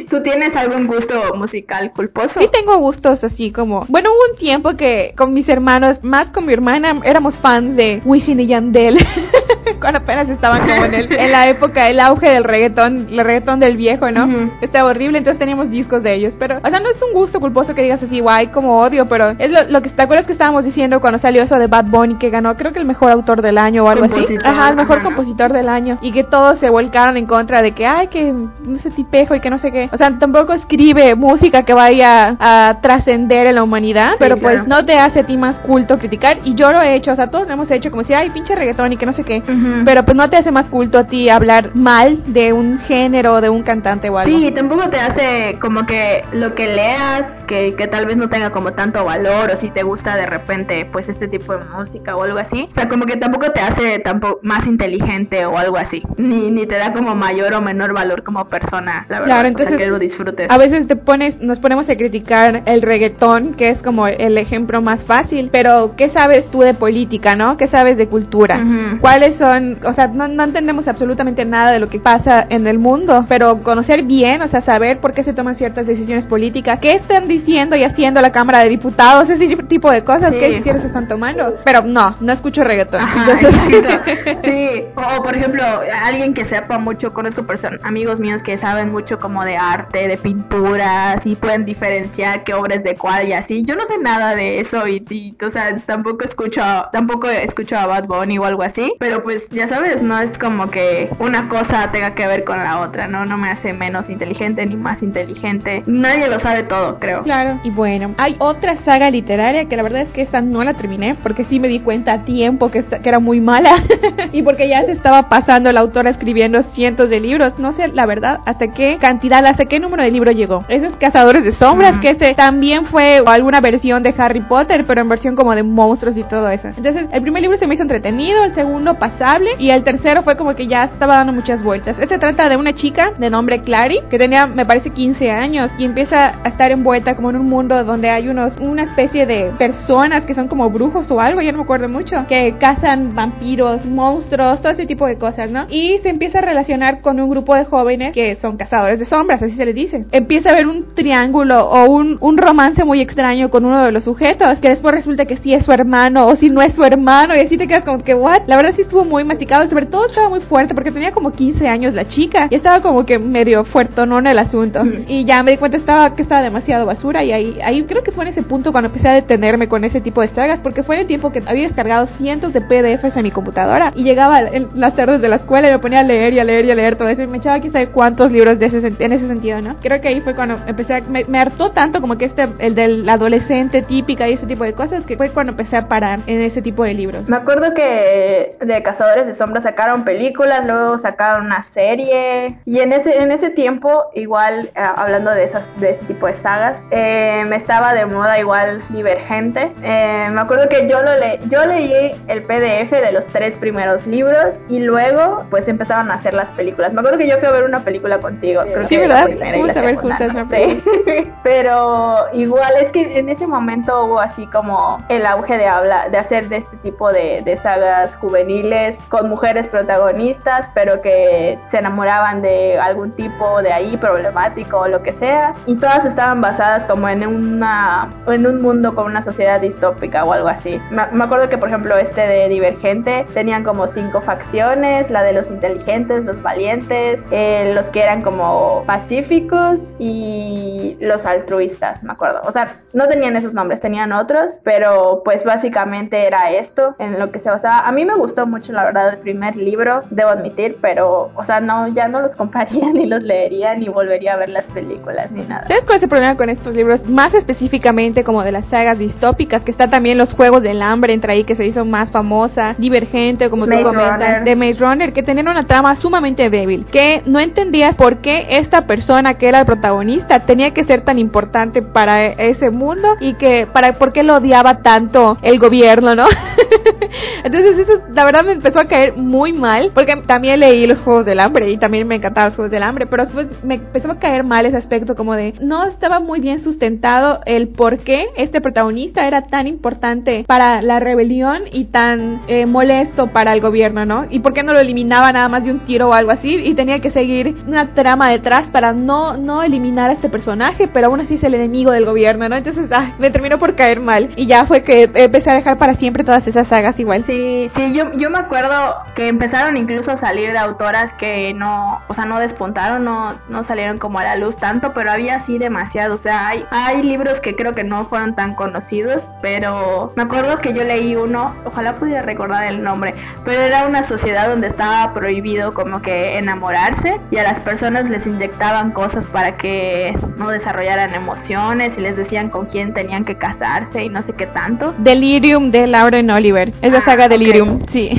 ¿Tú 0.08 0.22
tienes 0.22 0.56
algún 0.56 0.86
gusto 0.86 1.34
musical 1.34 1.90
culposo? 1.92 2.40
Sí, 2.40 2.48
tengo 2.52 2.76
gustos 2.78 3.24
así 3.24 3.50
como. 3.50 3.84
Bueno, 3.88 4.10
hubo 4.10 4.32
un 4.32 4.38
tiempo 4.38 4.74
que 4.74 5.14
con 5.16 5.32
mis 5.32 5.48
hermanos, 5.48 6.02
más 6.02 6.30
con 6.30 6.46
mi 6.46 6.52
hermana, 6.52 7.00
éramos 7.04 7.36
fans 7.36 7.76
de 7.76 8.00
Wisin 8.04 8.40
y 8.40 8.46
Yandel. 8.46 8.98
cuando 9.80 9.98
apenas 9.98 10.28
estaban 10.28 10.60
como 10.60 10.84
en, 10.84 10.94
el, 10.94 11.12
en 11.12 11.32
la 11.32 11.48
época, 11.48 11.88
el 11.88 12.00
auge 12.00 12.30
del 12.30 12.44
reggaetón, 12.44 13.08
el 13.10 13.24
reggaetón 13.24 13.60
del 13.60 13.76
viejo, 13.76 14.10
¿no? 14.10 14.50
Estaba 14.60 14.90
horrible, 14.90 15.18
entonces 15.18 15.38
teníamos 15.38 15.70
discos 15.70 16.02
de 16.02 16.14
ellos. 16.14 16.34
Pero, 16.38 16.58
o 16.62 16.70
sea, 16.70 16.80
no 16.80 16.88
es 16.88 17.00
un 17.02 17.12
gusto 17.12 17.40
culposo 17.40 17.74
que 17.74 17.82
digas 17.82 18.02
así, 18.02 18.20
guay, 18.20 18.48
como 18.48 18.78
odio, 18.78 19.06
pero 19.06 19.34
es 19.38 19.50
lo, 19.70 19.82
que 19.82 19.90
te 19.90 20.02
acuerdas 20.02 20.26
que 20.26 20.32
estábamos 20.32 20.64
diciendo 20.64 21.00
cuando 21.00 21.18
salió 21.18 21.42
eso 21.42 21.58
de 21.58 21.66
Bad 21.66 21.86
Bunny, 21.86 22.16
que 22.16 22.30
ganó, 22.30 22.56
creo 22.56 22.72
que 22.72 22.78
el 22.78 22.84
mejor 22.84 23.10
autor 23.10 23.42
del 23.42 23.58
año 23.58 23.84
o 23.84 23.88
algo 23.88 24.04
así. 24.04 24.36
Ajá, 24.44 24.70
el 24.70 24.76
mejor 24.76 25.02
compositor 25.02 25.52
del 25.52 25.68
año. 25.68 25.98
Y 26.00 26.12
que 26.12 26.24
todos 26.24 26.58
se 26.58 26.70
volcaron 26.70 27.16
en 27.16 27.26
contra 27.26 27.62
de 27.62 27.72
que, 27.72 27.86
ay, 27.86 28.08
que 28.08 28.34
ese 28.74 28.90
tipejo 28.90 29.34
y 29.34 29.40
que 29.40 29.50
no 29.50 29.55
sé 29.58 29.72
qué. 29.72 29.88
O 29.92 29.96
sea, 29.96 30.10
tampoco 30.18 30.52
escribe 30.52 31.14
música 31.14 31.64
que 31.64 31.74
vaya 31.74 32.36
a 32.38 32.78
trascender 32.80 33.46
en 33.46 33.56
la 33.56 33.62
humanidad, 33.62 34.12
pero 34.18 34.36
pues 34.36 34.66
no 34.66 34.84
te 34.84 34.94
hace 34.94 35.20
a 35.20 35.22
ti 35.24 35.36
más 35.36 35.58
culto 35.58 35.98
criticar. 35.98 36.38
Y 36.44 36.54
yo 36.54 36.72
lo 36.72 36.80
he 36.80 36.94
hecho, 36.94 37.12
o 37.12 37.16
sea, 37.16 37.28
todos 37.28 37.46
lo 37.46 37.52
hemos 37.52 37.70
hecho 37.70 37.90
como 37.90 38.02
si, 38.02 38.14
ay, 38.14 38.30
pinche 38.30 38.54
reggaetón 38.54 38.92
y 38.92 38.96
que 38.96 39.06
no 39.06 39.12
sé 39.12 39.24
qué. 39.24 39.42
Pero 39.84 40.04
pues 40.04 40.16
no 40.16 40.28
te 40.30 40.36
hace 40.36 40.50
más 40.50 40.68
culto 40.68 40.98
a 40.98 41.04
ti 41.04 41.28
hablar 41.28 41.70
mal 41.74 42.22
de 42.26 42.52
un 42.52 42.78
género, 42.78 43.40
de 43.40 43.48
un 43.48 43.62
cantante 43.62 44.10
o 44.10 44.18
algo. 44.18 44.30
Sí, 44.30 44.50
tampoco 44.52 44.88
te 44.88 44.98
hace 44.98 45.58
como 45.60 45.86
que 45.86 46.24
lo 46.32 46.54
que 46.54 46.74
leas, 46.74 47.44
que, 47.46 47.74
que 47.74 47.86
tal 47.86 48.06
vez 48.06 48.16
no 48.16 48.28
tenga 48.28 48.50
como 48.50 48.72
tanto 48.72 49.04
valor, 49.04 49.50
o 49.50 49.56
si 49.56 49.70
te 49.70 49.82
gusta 49.82 50.16
de 50.16 50.26
repente, 50.26 50.88
pues 50.90 51.08
este 51.08 51.28
tipo 51.28 51.52
de 51.56 51.64
música 51.64 52.16
o 52.16 52.22
algo 52.22 52.38
así. 52.38 52.66
O 52.68 52.72
sea, 52.72 52.88
como 52.88 53.06
que 53.06 53.16
tampoco 53.16 53.50
te 53.52 53.60
hace 53.60 53.98
tampoco 53.98 54.40
más 54.42 54.66
inteligente 54.66 55.46
o 55.46 55.58
algo 55.58 55.76
así. 55.76 56.02
Ni, 56.16 56.50
ni 56.50 56.66
te 56.66 56.76
da 56.76 56.92
como 56.92 57.14
mayor 57.14 57.54
o 57.54 57.60
menor 57.60 57.92
valor 57.92 58.22
como 58.22 58.46
persona, 58.48 59.06
la 59.08 59.20
verdad. 59.20 59.34
Claro, 59.34 59.45
entonces, 59.46 59.76
que 59.76 59.86
lo 59.86 59.98
disfrutes. 59.98 60.50
A 60.50 60.58
veces 60.58 60.86
te 60.86 60.96
pones, 60.96 61.40
nos 61.40 61.58
ponemos 61.58 61.88
a 61.88 61.96
criticar 61.96 62.62
el 62.66 62.82
reggaetón, 62.82 63.54
que 63.54 63.68
es 63.68 63.82
como 63.82 64.06
el 64.06 64.38
ejemplo 64.38 64.82
más 64.82 65.02
fácil, 65.02 65.48
pero 65.52 65.94
¿qué 65.96 66.08
sabes 66.08 66.50
tú 66.50 66.60
de 66.60 66.74
política, 66.74 67.36
no? 67.36 67.56
¿Qué 67.56 67.66
sabes 67.66 67.96
de 67.96 68.08
cultura? 68.08 68.60
¿Cuáles 69.00 69.36
son, 69.36 69.78
o 69.84 69.92
sea, 69.92 70.08
no, 70.08 70.24
entendemos 70.42 70.88
absolutamente 70.88 71.44
nada 71.44 71.72
de 71.72 71.78
lo 71.78 71.88
que 71.88 72.00
pasa 72.00 72.46
en 72.48 72.66
el 72.66 72.78
mundo, 72.78 73.24
pero 73.28 73.62
conocer 73.62 74.02
bien, 74.02 74.42
o 74.42 74.48
sea, 74.48 74.60
saber 74.60 74.98
por 74.98 75.12
qué 75.12 75.22
se 75.22 75.32
toman 75.32 75.56
ciertas 75.56 75.86
decisiones 75.86 76.26
políticas, 76.26 76.80
qué 76.80 76.92
están 76.92 77.28
diciendo 77.28 77.76
y 77.76 77.84
haciendo 77.84 78.20
la 78.20 78.32
Cámara 78.32 78.60
de 78.60 78.68
Diputados, 78.68 79.30
ese 79.30 79.56
tipo 79.56 79.90
de 79.90 80.04
cosas, 80.04 80.32
qué 80.32 80.48
decisiones 80.50 80.84
están 80.84 81.08
tomando. 81.08 81.56
Pero 81.64 81.82
no, 81.82 82.16
no 82.20 82.32
escucho 82.32 82.64
reggaetón. 82.64 83.00
sí, 84.38 84.84
o 84.94 85.22
por 85.22 85.36
ejemplo, 85.36 85.62
alguien 86.02 86.34
que 86.34 86.44
sepa 86.44 86.78
mucho, 86.78 87.12
conozco 87.12 87.44
personas, 87.46 87.80
amigos 87.82 88.20
míos 88.20 88.42
que 88.42 88.56
saben 88.56 88.90
mucho 88.90 89.18
como 89.18 89.35
de 89.44 89.56
arte, 89.56 90.08
de 90.08 90.16
pinturas 90.16 91.26
y 91.26 91.36
pueden 91.36 91.64
diferenciar 91.64 92.44
qué 92.44 92.54
obras 92.54 92.84
de 92.84 92.96
cuál 92.96 93.28
y 93.28 93.32
así. 93.32 93.64
Yo 93.64 93.76
no 93.76 93.84
sé 93.84 93.98
nada 93.98 94.34
de 94.34 94.60
eso 94.60 94.86
y, 94.86 95.04
y 95.10 95.34
o 95.44 95.50
sea, 95.50 95.76
tampoco 95.80 96.24
escucho, 96.24 96.62
tampoco 96.92 97.28
escucho 97.28 97.76
a 97.76 97.86
Bad 97.86 98.06
Bunny 98.06 98.38
o 98.38 98.44
algo 98.44 98.62
así, 98.62 98.94
pero 98.98 99.22
pues 99.22 99.50
ya 99.50 99.68
sabes, 99.68 100.02
no 100.02 100.18
es 100.18 100.38
como 100.38 100.70
que 100.70 101.10
una 101.18 101.48
cosa 101.48 101.90
tenga 101.90 102.14
que 102.14 102.26
ver 102.26 102.44
con 102.44 102.58
la 102.58 102.80
otra, 102.80 103.08
¿no? 103.08 103.24
No 103.24 103.36
me 103.36 103.50
hace 103.50 103.72
menos 103.72 104.10
inteligente 104.10 104.64
ni 104.66 104.76
más 104.76 105.02
inteligente. 105.02 105.82
Nadie 105.86 106.28
lo 106.28 106.38
sabe 106.38 106.62
todo, 106.62 106.98
creo. 106.98 107.22
Claro. 107.22 107.60
Y 107.64 107.70
bueno, 107.70 108.14
hay 108.18 108.36
otra 108.38 108.76
saga 108.76 109.10
literaria 109.10 109.66
que 109.66 109.76
la 109.76 109.82
verdad 109.82 110.02
es 110.02 110.08
que 110.10 110.22
esa 110.22 110.40
no 110.40 110.64
la 110.64 110.74
terminé 110.74 111.14
porque 111.14 111.44
sí 111.44 111.60
me 111.60 111.68
di 111.68 111.80
cuenta 111.80 112.12
a 112.12 112.24
tiempo 112.24 112.70
que, 112.70 112.84
que 112.84 113.08
era 113.08 113.18
muy 113.18 113.40
mala 113.40 113.82
y 114.32 114.42
porque 114.42 114.68
ya 114.68 114.84
se 114.84 114.92
estaba 114.92 115.28
pasando 115.28 115.72
la 115.72 115.80
autora 115.80 116.10
escribiendo 116.10 116.62
cientos 116.62 117.10
de 117.10 117.20
libros. 117.20 117.58
No 117.58 117.72
sé, 117.72 117.88
la 117.88 118.06
verdad, 118.06 118.40
hasta 118.46 118.72
qué 118.72 118.98
cantidad, 119.00 119.25
hasta 119.32 119.64
qué 119.64 119.80
número 119.80 120.02
de 120.02 120.10
libro 120.10 120.32
llegó. 120.32 120.64
Esos 120.68 120.96
Cazadores 120.96 121.44
de 121.44 121.52
Sombras, 121.52 121.98
que 121.98 122.10
ese 122.10 122.34
también 122.34 122.84
fue 122.84 123.22
alguna 123.26 123.60
versión 123.60 124.02
de 124.02 124.14
Harry 124.16 124.40
Potter, 124.40 124.84
pero 124.86 125.00
en 125.00 125.08
versión 125.08 125.36
como 125.36 125.54
de 125.54 125.62
monstruos 125.62 126.16
y 126.16 126.24
todo 126.24 126.48
eso. 126.48 126.68
Entonces, 126.68 127.06
el 127.12 127.22
primer 127.22 127.42
libro 127.42 127.56
se 127.56 127.66
me 127.66 127.74
hizo 127.74 127.82
entretenido, 127.82 128.44
el 128.44 128.54
segundo 128.54 128.94
pasable. 128.94 129.50
Y 129.58 129.70
el 129.70 129.82
tercero 129.82 130.22
fue 130.22 130.36
como 130.36 130.54
que 130.54 130.66
ya 130.66 130.84
estaba 130.84 131.16
dando 131.16 131.32
muchas 131.32 131.62
vueltas. 131.62 131.98
Este 131.98 132.18
trata 132.18 132.48
de 132.48 132.56
una 132.56 132.74
chica 132.74 133.12
de 133.18 133.30
nombre 133.30 133.60
Clary, 133.60 134.00
que 134.10 134.18
tenía, 134.18 134.46
me 134.46 134.64
parece, 134.64 134.90
15 134.90 135.30
años 135.30 135.72
y 135.78 135.84
empieza 135.84 136.34
a 136.42 136.48
estar 136.48 136.70
envuelta 136.70 137.16
como 137.16 137.30
en 137.30 137.36
un 137.36 137.46
mundo 137.46 137.84
donde 137.84 138.10
hay 138.10 138.28
unos, 138.28 138.56
una 138.58 138.82
especie 138.82 139.26
de 139.26 139.52
personas 139.58 140.24
que 140.24 140.34
son 140.34 140.48
como 140.48 140.70
brujos 140.70 141.10
o 141.10 141.20
algo, 141.20 141.40
ya 141.40 141.52
no 141.52 141.58
me 141.58 141.64
acuerdo 141.64 141.88
mucho, 141.88 142.26
que 142.28 142.56
cazan 142.58 143.14
vampiros, 143.14 143.84
monstruos, 143.84 144.60
todo 144.60 144.72
ese 144.72 144.86
tipo 144.86 145.06
de 145.06 145.16
cosas, 145.16 145.50
¿no? 145.50 145.66
Y 145.68 145.98
se 145.98 146.08
empieza 146.08 146.38
a 146.38 146.42
relacionar 146.42 147.00
con 147.00 147.20
un 147.20 147.28
grupo 147.28 147.54
de 147.54 147.64
jóvenes 147.64 148.14
que 148.14 148.36
son 148.36 148.56
cazadores 148.56 148.98
de 148.98 149.04
sombras, 149.04 149.15
así 149.30 149.50
se 149.50 149.66
les 149.66 149.74
dice. 149.74 150.04
Empieza 150.12 150.50
a 150.50 150.52
haber 150.52 150.66
un 150.66 150.84
triángulo 150.94 151.68
o 151.68 151.90
un, 151.90 152.18
un 152.20 152.38
romance 152.38 152.84
muy 152.84 153.00
extraño 153.00 153.50
con 153.50 153.64
uno 153.64 153.82
de 153.82 153.92
los 153.92 154.04
sujetos, 154.04 154.60
que 154.60 154.68
después 154.68 154.94
resulta 154.94 155.24
que 155.24 155.36
sí 155.36 155.54
es 155.54 155.64
su 155.64 155.72
hermano 155.72 156.26
o 156.26 156.36
si 156.36 156.50
no 156.50 156.62
es 156.62 156.74
su 156.74 156.84
hermano, 156.84 157.34
y 157.34 157.40
así 157.40 157.56
te 157.56 157.66
quedas 157.66 157.84
como 157.84 158.02
que, 158.02 158.14
¿what? 158.14 158.42
La 158.46 158.56
verdad 158.56 158.72
sí 158.74 158.82
estuvo 158.82 159.04
muy 159.04 159.24
masticado, 159.24 159.66
sobre 159.68 159.86
todo 159.86 160.06
estaba 160.06 160.28
muy 160.28 160.40
fuerte 160.40 160.74
porque 160.74 160.92
tenía 160.92 161.12
como 161.12 161.32
15 161.32 161.68
años 161.68 161.94
la 161.94 162.06
chica 162.06 162.48
y 162.50 162.54
estaba 162.54 162.80
como 162.80 163.06
que 163.06 163.18
medio 163.18 163.64
fuertonón 163.64 164.26
el 164.26 164.38
asunto. 164.38 164.82
Y 165.06 165.24
ya 165.24 165.42
me 165.42 165.52
di 165.52 165.56
cuenta 165.56 165.76
estaba, 165.76 166.14
que 166.14 166.22
estaba 166.22 166.42
demasiado 166.42 166.86
basura 166.86 167.24
y 167.24 167.32
ahí, 167.32 167.58
ahí 167.62 167.84
creo 167.84 168.02
que 168.02 168.12
fue 168.12 168.24
en 168.24 168.30
ese 168.30 168.42
punto 168.42 168.72
cuando 168.72 168.88
empecé 168.88 169.08
a 169.08 169.12
detenerme 169.14 169.68
con 169.68 169.84
ese 169.84 170.00
tipo 170.00 170.20
de 170.20 170.28
sagas 170.28 170.60
porque 170.60 170.82
fue 170.82 170.96
en 170.96 171.02
el 171.02 171.06
tiempo 171.06 171.32
que 171.32 171.42
había 171.46 171.64
descargado 171.64 172.06
cientos 172.06 172.52
de 172.52 172.60
PDFs 172.60 173.16
en 173.16 173.22
mi 173.22 173.30
computadora 173.30 173.92
y 173.94 174.02
llegaba 174.02 174.38
en 174.38 174.68
las 174.74 174.94
tardes 174.96 175.20
de 175.20 175.28
la 175.28 175.36
escuela 175.36 175.68
y 175.68 175.72
me 175.72 175.78
ponía 175.78 176.00
a 176.00 176.02
leer 176.02 176.34
y 176.34 176.38
a 176.38 176.44
leer 176.44 176.64
y 176.64 176.70
a 176.70 176.74
leer 176.74 176.96
todo 176.96 177.08
eso 177.08 177.22
y 177.22 177.26
me 177.26 177.38
echaba 177.38 177.60
quizá 177.60 177.86
cuántos 177.86 178.30
libros 178.30 178.58
de 178.58 178.66
ese, 178.66 178.90
en 179.06 179.12
ese 179.12 179.26
sentido, 179.26 179.60
¿no? 179.60 179.76
Creo 179.80 180.00
que 180.00 180.08
ahí 180.08 180.20
fue 180.20 180.34
cuando 180.34 180.58
empecé 180.66 180.94
a, 180.94 181.00
me, 181.00 181.24
me 181.24 181.38
hartó 181.38 181.70
tanto 181.70 182.00
como 182.00 182.18
que 182.18 182.26
este, 182.26 182.48
el 182.58 182.74
del 182.74 183.08
adolescente 183.08 183.82
típica 183.82 184.28
y 184.28 184.34
ese 184.34 184.46
tipo 184.46 184.64
de 184.64 184.72
cosas 184.72 185.06
que 185.06 185.16
fue 185.16 185.30
cuando 185.30 185.52
empecé 185.52 185.76
a 185.76 185.88
parar 185.88 186.20
en 186.26 186.40
ese 186.40 186.62
tipo 186.62 186.84
de 186.84 186.94
libros. 186.94 187.28
Me 187.28 187.36
acuerdo 187.36 187.74
que 187.74 188.56
de 188.60 188.82
Cazadores 188.82 189.26
de 189.26 189.32
Sombras 189.32 189.64
sacaron 189.64 190.04
películas, 190.04 190.66
luego 190.66 190.98
sacaron 190.98 191.46
una 191.46 191.62
serie 191.62 192.58
y 192.64 192.80
en 192.80 192.92
ese, 192.92 193.22
en 193.22 193.32
ese 193.32 193.50
tiempo 193.50 194.04
igual 194.14 194.70
eh, 194.74 194.80
hablando 194.96 195.30
de 195.30 195.44
esas 195.44 195.68
de 195.80 195.90
ese 195.90 196.04
tipo 196.04 196.26
de 196.26 196.34
sagas 196.34 196.84
eh, 196.90 197.44
me 197.48 197.56
estaba 197.56 197.94
de 197.94 198.06
moda 198.06 198.38
igual 198.38 198.82
Divergente. 198.90 199.72
Eh, 199.82 200.28
me 200.30 200.40
acuerdo 200.40 200.68
que 200.68 200.88
yo 200.88 201.02
lo 201.02 201.16
le 201.16 201.40
yo 201.48 201.64
leí 201.66 202.14
el 202.28 202.42
PDF 202.42 202.90
de 202.90 203.12
los 203.12 203.26
tres 203.26 203.56
primeros 203.56 204.06
libros 204.06 204.60
y 204.68 204.80
luego 204.80 205.46
pues 205.50 205.68
empezaron 205.68 206.10
a 206.10 206.14
hacer 206.14 206.34
las 206.34 206.50
películas. 206.50 206.92
Me 206.92 207.00
acuerdo 207.00 207.18
que 207.18 207.28
yo 207.28 207.38
fui 207.38 207.48
a 207.48 207.50
ver 207.50 207.64
una 207.64 207.80
película 207.80 208.18
contigo. 208.18 208.62
Creo 208.62 208.88
sí, 208.88 208.95
¿verdad? 208.98 209.28
Vamos 209.40 209.76
a 209.76 209.80
ver 209.82 209.96
juntas 209.96 210.32
no 210.32 210.48
sé. 210.48 210.80
Pero 211.42 212.26
igual 212.32 212.74
es 212.80 212.90
que 212.90 213.18
en 213.18 213.28
ese 213.28 213.46
momento 213.46 214.04
hubo 214.04 214.20
así 214.20 214.46
como 214.46 214.98
el 215.08 215.26
auge 215.26 215.58
de 215.58 215.66
hablar, 215.66 216.10
de 216.10 216.18
hacer 216.18 216.48
de 216.48 216.56
este 216.56 216.76
tipo 216.78 217.12
de, 217.12 217.42
de 217.44 217.56
sagas 217.56 218.16
juveniles 218.16 218.98
con 219.08 219.28
mujeres 219.28 219.66
protagonistas, 219.66 220.70
pero 220.74 221.00
que 221.00 221.58
se 221.68 221.78
enamoraban 221.78 222.42
de 222.42 222.78
algún 222.78 223.12
tipo 223.12 223.62
de 223.62 223.72
ahí 223.72 223.96
problemático 223.96 224.78
o 224.78 224.88
lo 224.88 225.02
que 225.02 225.12
sea. 225.12 225.52
Y 225.66 225.76
todas 225.76 226.04
estaban 226.04 226.40
basadas 226.40 226.84
como 226.86 227.08
en 227.08 227.26
una 227.26 228.10
en 228.26 228.46
un 228.46 228.62
mundo 228.62 228.94
con 228.94 229.06
una 229.06 229.22
sociedad 229.22 229.60
distópica 229.60 230.24
o 230.24 230.32
algo 230.32 230.48
así. 230.48 230.80
Me, 230.90 231.06
me 231.12 231.24
acuerdo 231.24 231.48
que 231.48 231.58
por 231.58 231.68
ejemplo 231.68 231.96
este 231.96 232.20
de 232.26 232.48
Divergente 232.48 233.24
tenían 233.34 233.64
como 233.64 233.86
cinco 233.86 234.20
facciones, 234.20 235.10
la 235.10 235.22
de 235.22 235.32
los 235.32 235.50
inteligentes, 235.50 236.24
los 236.24 236.42
valientes, 236.42 237.22
eh, 237.30 237.72
los 237.74 237.86
que 237.86 238.02
eran 238.02 238.22
como 238.22 238.84
pacíficos 238.86 239.92
y 239.98 240.96
los 241.00 241.26
altruistas, 241.26 242.02
me 242.02 242.12
acuerdo. 242.12 242.40
O 242.44 242.52
sea, 242.52 242.80
no 242.92 243.08
tenían 243.08 243.36
esos 243.36 243.54
nombres, 243.54 243.80
tenían 243.80 244.12
otros, 244.12 244.60
pero 244.62 245.22
pues 245.24 245.44
básicamente 245.44 246.26
era 246.26 246.50
esto 246.52 246.94
en 246.98 247.18
lo 247.18 247.30
que 247.30 247.40
se 247.40 247.50
basaba. 247.50 247.86
A 247.86 247.92
mí 247.92 248.04
me 248.04 248.14
gustó 248.14 248.46
mucho, 248.46 248.72
la 248.72 248.84
verdad, 248.84 249.10
el 249.10 249.18
primer 249.18 249.56
libro, 249.56 250.00
debo 250.10 250.30
admitir, 250.30 250.78
pero, 250.80 251.30
o 251.34 251.44
sea, 251.44 251.60
no, 251.60 251.88
ya 251.88 252.08
no 252.08 252.20
los 252.20 252.36
compraría 252.36 252.90
ni 252.92 253.06
los 253.06 253.22
leería 253.22 253.74
ni 253.74 253.88
volvería 253.88 254.34
a 254.34 254.36
ver 254.36 254.50
las 254.50 254.68
películas 254.68 255.30
ni 255.30 255.42
nada. 255.42 255.66
¿Sabes 255.66 255.84
cuál 255.84 255.96
es 255.96 256.02
el 256.02 256.08
problema 256.08 256.36
con 256.36 256.48
estos 256.48 256.74
libros? 256.74 257.06
Más 257.08 257.34
específicamente 257.34 258.24
como 258.24 258.42
de 258.42 258.52
las 258.52 258.66
sagas 258.66 258.98
distópicas, 258.98 259.62
que 259.62 259.70
está 259.70 259.88
también 259.88 260.18
los 260.18 260.32
Juegos 260.32 260.62
del 260.62 260.82
Hambre 260.82 261.12
entre 261.12 261.32
ahí, 261.32 261.44
que 261.44 261.56
se 261.56 261.66
hizo 261.66 261.84
más 261.84 262.10
famosa, 262.10 262.74
Divergente, 262.78 263.50
como 263.50 263.66
Maze 263.66 263.82
tú 263.82 263.88
comentas, 263.88 264.18
Runner. 264.18 264.44
de 264.44 264.56
Maze 264.56 264.78
Runner, 264.78 265.12
que 265.12 265.22
tenían 265.22 265.48
una 265.48 265.66
trama 265.66 265.96
sumamente 265.96 266.50
débil, 266.50 266.84
que 266.86 267.22
no 267.26 267.40
entendías 267.40 267.96
por 267.96 268.18
qué 268.18 268.46
esta 268.50 268.75
persona 268.82 269.34
que 269.34 269.48
era 269.48 269.60
el 269.60 269.66
protagonista 269.66 270.40
tenía 270.40 270.74
que 270.74 270.84
ser 270.84 271.02
tan 271.02 271.18
importante 271.18 271.82
para 271.82 272.24
e- 272.24 272.34
ese 272.38 272.70
mundo 272.70 273.16
y 273.20 273.34
que 273.34 273.66
para 273.72 273.92
por 273.92 274.12
qué 274.12 274.22
lo 274.22 274.36
odiaba 274.36 274.78
tanto 274.78 275.38
el 275.42 275.58
gobierno, 275.58 276.14
¿no? 276.14 276.26
Entonces 277.44 277.78
eso 277.78 278.02
la 278.12 278.24
verdad 278.24 278.44
me 278.44 278.52
empezó 278.52 278.80
a 278.80 278.86
caer 278.86 279.16
muy 279.16 279.52
mal 279.52 279.90
porque 279.94 280.16
también 280.26 280.60
leí 280.60 280.86
los 280.86 281.00
Juegos 281.00 281.26
del 281.26 281.40
Hambre 281.40 281.70
y 281.70 281.76
también 281.76 282.06
me 282.06 282.16
encantaban 282.16 282.48
los 282.48 282.56
Juegos 282.56 282.70
del 282.70 282.82
Hambre, 282.82 283.06
pero 283.06 283.24
después 283.24 283.46
me 283.62 283.74
empezó 283.74 284.10
a 284.10 284.18
caer 284.18 284.44
mal 284.44 284.66
ese 284.66 284.76
aspecto 284.76 285.14
como 285.14 285.34
de 285.34 285.54
no 285.60 285.84
estaba 285.84 286.20
muy 286.20 286.40
bien 286.40 286.60
sustentado 286.60 287.40
el 287.46 287.68
por 287.68 287.98
qué 287.98 288.28
este 288.36 288.60
protagonista 288.60 289.26
era 289.26 289.42
tan 289.42 289.66
importante 289.66 290.44
para 290.46 290.82
la 290.82 291.00
rebelión 291.00 291.62
y 291.72 291.84
tan 291.84 292.40
eh, 292.48 292.66
molesto 292.66 293.28
para 293.28 293.52
el 293.52 293.60
gobierno, 293.60 294.04
¿no? 294.04 294.26
Y 294.30 294.40
por 294.40 294.54
qué 294.54 294.62
no 294.62 294.72
lo 294.72 294.80
eliminaba 294.80 295.32
nada 295.32 295.48
más 295.48 295.64
de 295.64 295.70
un 295.70 295.80
tiro 295.80 296.08
o 296.08 296.12
algo 296.12 296.30
así 296.30 296.56
y 296.56 296.74
tenía 296.74 297.00
que 297.00 297.10
seguir 297.10 297.56
una 297.66 297.94
trama 297.94 298.30
detrás 298.30 298.70
para 298.70 298.92
no, 298.92 299.36
no 299.36 299.62
eliminar 299.62 300.10
a 300.10 300.12
este 300.12 300.28
personaje, 300.28 300.88
pero 300.88 301.08
aún 301.08 301.20
así 301.20 301.34
es 301.34 301.44
el 301.44 301.54
enemigo 301.54 301.92
del 301.92 302.04
gobierno, 302.04 302.48
¿no? 302.48 302.56
Entonces 302.56 302.88
ah, 302.92 303.14
me 303.18 303.30
terminó 303.30 303.58
por 303.58 303.74
caer 303.74 304.00
mal 304.00 304.30
y 304.36 304.46
ya 304.46 304.64
fue 304.66 304.82
que 304.82 305.10
empecé 305.14 305.50
a 305.50 305.54
dejar 305.54 305.76
para 305.76 305.94
siempre 305.94 306.24
todas 306.24 306.46
esas 306.46 306.55
sagas 306.64 306.98
igual. 306.98 307.22
Sí, 307.22 307.70
sí, 307.72 307.94
yo, 307.94 308.12
yo 308.12 308.30
me 308.30 308.38
acuerdo 308.38 308.96
que 309.14 309.28
empezaron 309.28 309.76
incluso 309.76 310.12
a 310.12 310.16
salir 310.16 310.52
de 310.52 310.58
autoras 310.58 311.12
que 311.12 311.54
no, 311.54 312.02
o 312.08 312.14
sea, 312.14 312.24
no 312.24 312.38
despuntaron, 312.38 313.04
no, 313.04 313.34
no 313.48 313.62
salieron 313.62 313.98
como 313.98 314.18
a 314.18 314.24
la 314.24 314.36
luz 314.36 314.56
tanto, 314.56 314.92
pero 314.92 315.10
había 315.10 315.36
así 315.36 315.58
demasiado. 315.58 316.14
O 316.14 316.18
sea, 316.18 316.48
hay, 316.48 316.64
hay 316.70 317.02
libros 317.02 317.40
que 317.40 317.54
creo 317.54 317.74
que 317.74 317.84
no 317.84 318.04
fueron 318.04 318.34
tan 318.34 318.54
conocidos, 318.54 319.28
pero 319.42 320.12
me 320.16 320.22
acuerdo 320.22 320.58
que 320.58 320.72
yo 320.72 320.84
leí 320.84 321.16
uno, 321.16 321.54
ojalá 321.64 321.96
pudiera 321.96 322.22
recordar 322.22 322.64
el 322.64 322.82
nombre, 322.82 323.14
pero 323.44 323.62
era 323.62 323.86
una 323.86 324.02
sociedad 324.02 324.48
donde 324.48 324.66
estaba 324.66 325.12
prohibido 325.12 325.74
como 325.74 326.02
que 326.02 326.38
enamorarse 326.38 327.20
y 327.30 327.38
a 327.38 327.42
las 327.42 327.60
personas 327.60 328.10
les 328.10 328.26
inyectaban 328.26 328.92
cosas 328.92 329.26
para 329.26 329.56
que 329.56 330.16
no 330.36 330.48
desarrollaran 330.48 331.14
emociones 331.14 331.98
y 331.98 332.00
les 332.00 332.16
decían 332.16 332.48
con 332.48 332.66
quién 332.66 332.92
tenían 332.92 333.24
que 333.24 333.36
casarse 333.36 334.04
y 334.04 334.08
no 334.08 334.22
sé 334.22 334.32
qué 334.34 334.46
tanto. 334.46 334.94
Delirium 334.98 335.70
de 335.70 335.86
Lauren 335.86 336.30
Oliver. 336.30 336.45
Es 336.82 336.92
la 336.92 336.98
Ah, 336.98 337.02
saga 337.04 337.24
ok. 337.24 337.30
Delirium, 337.30 337.80
sí. 337.88 338.10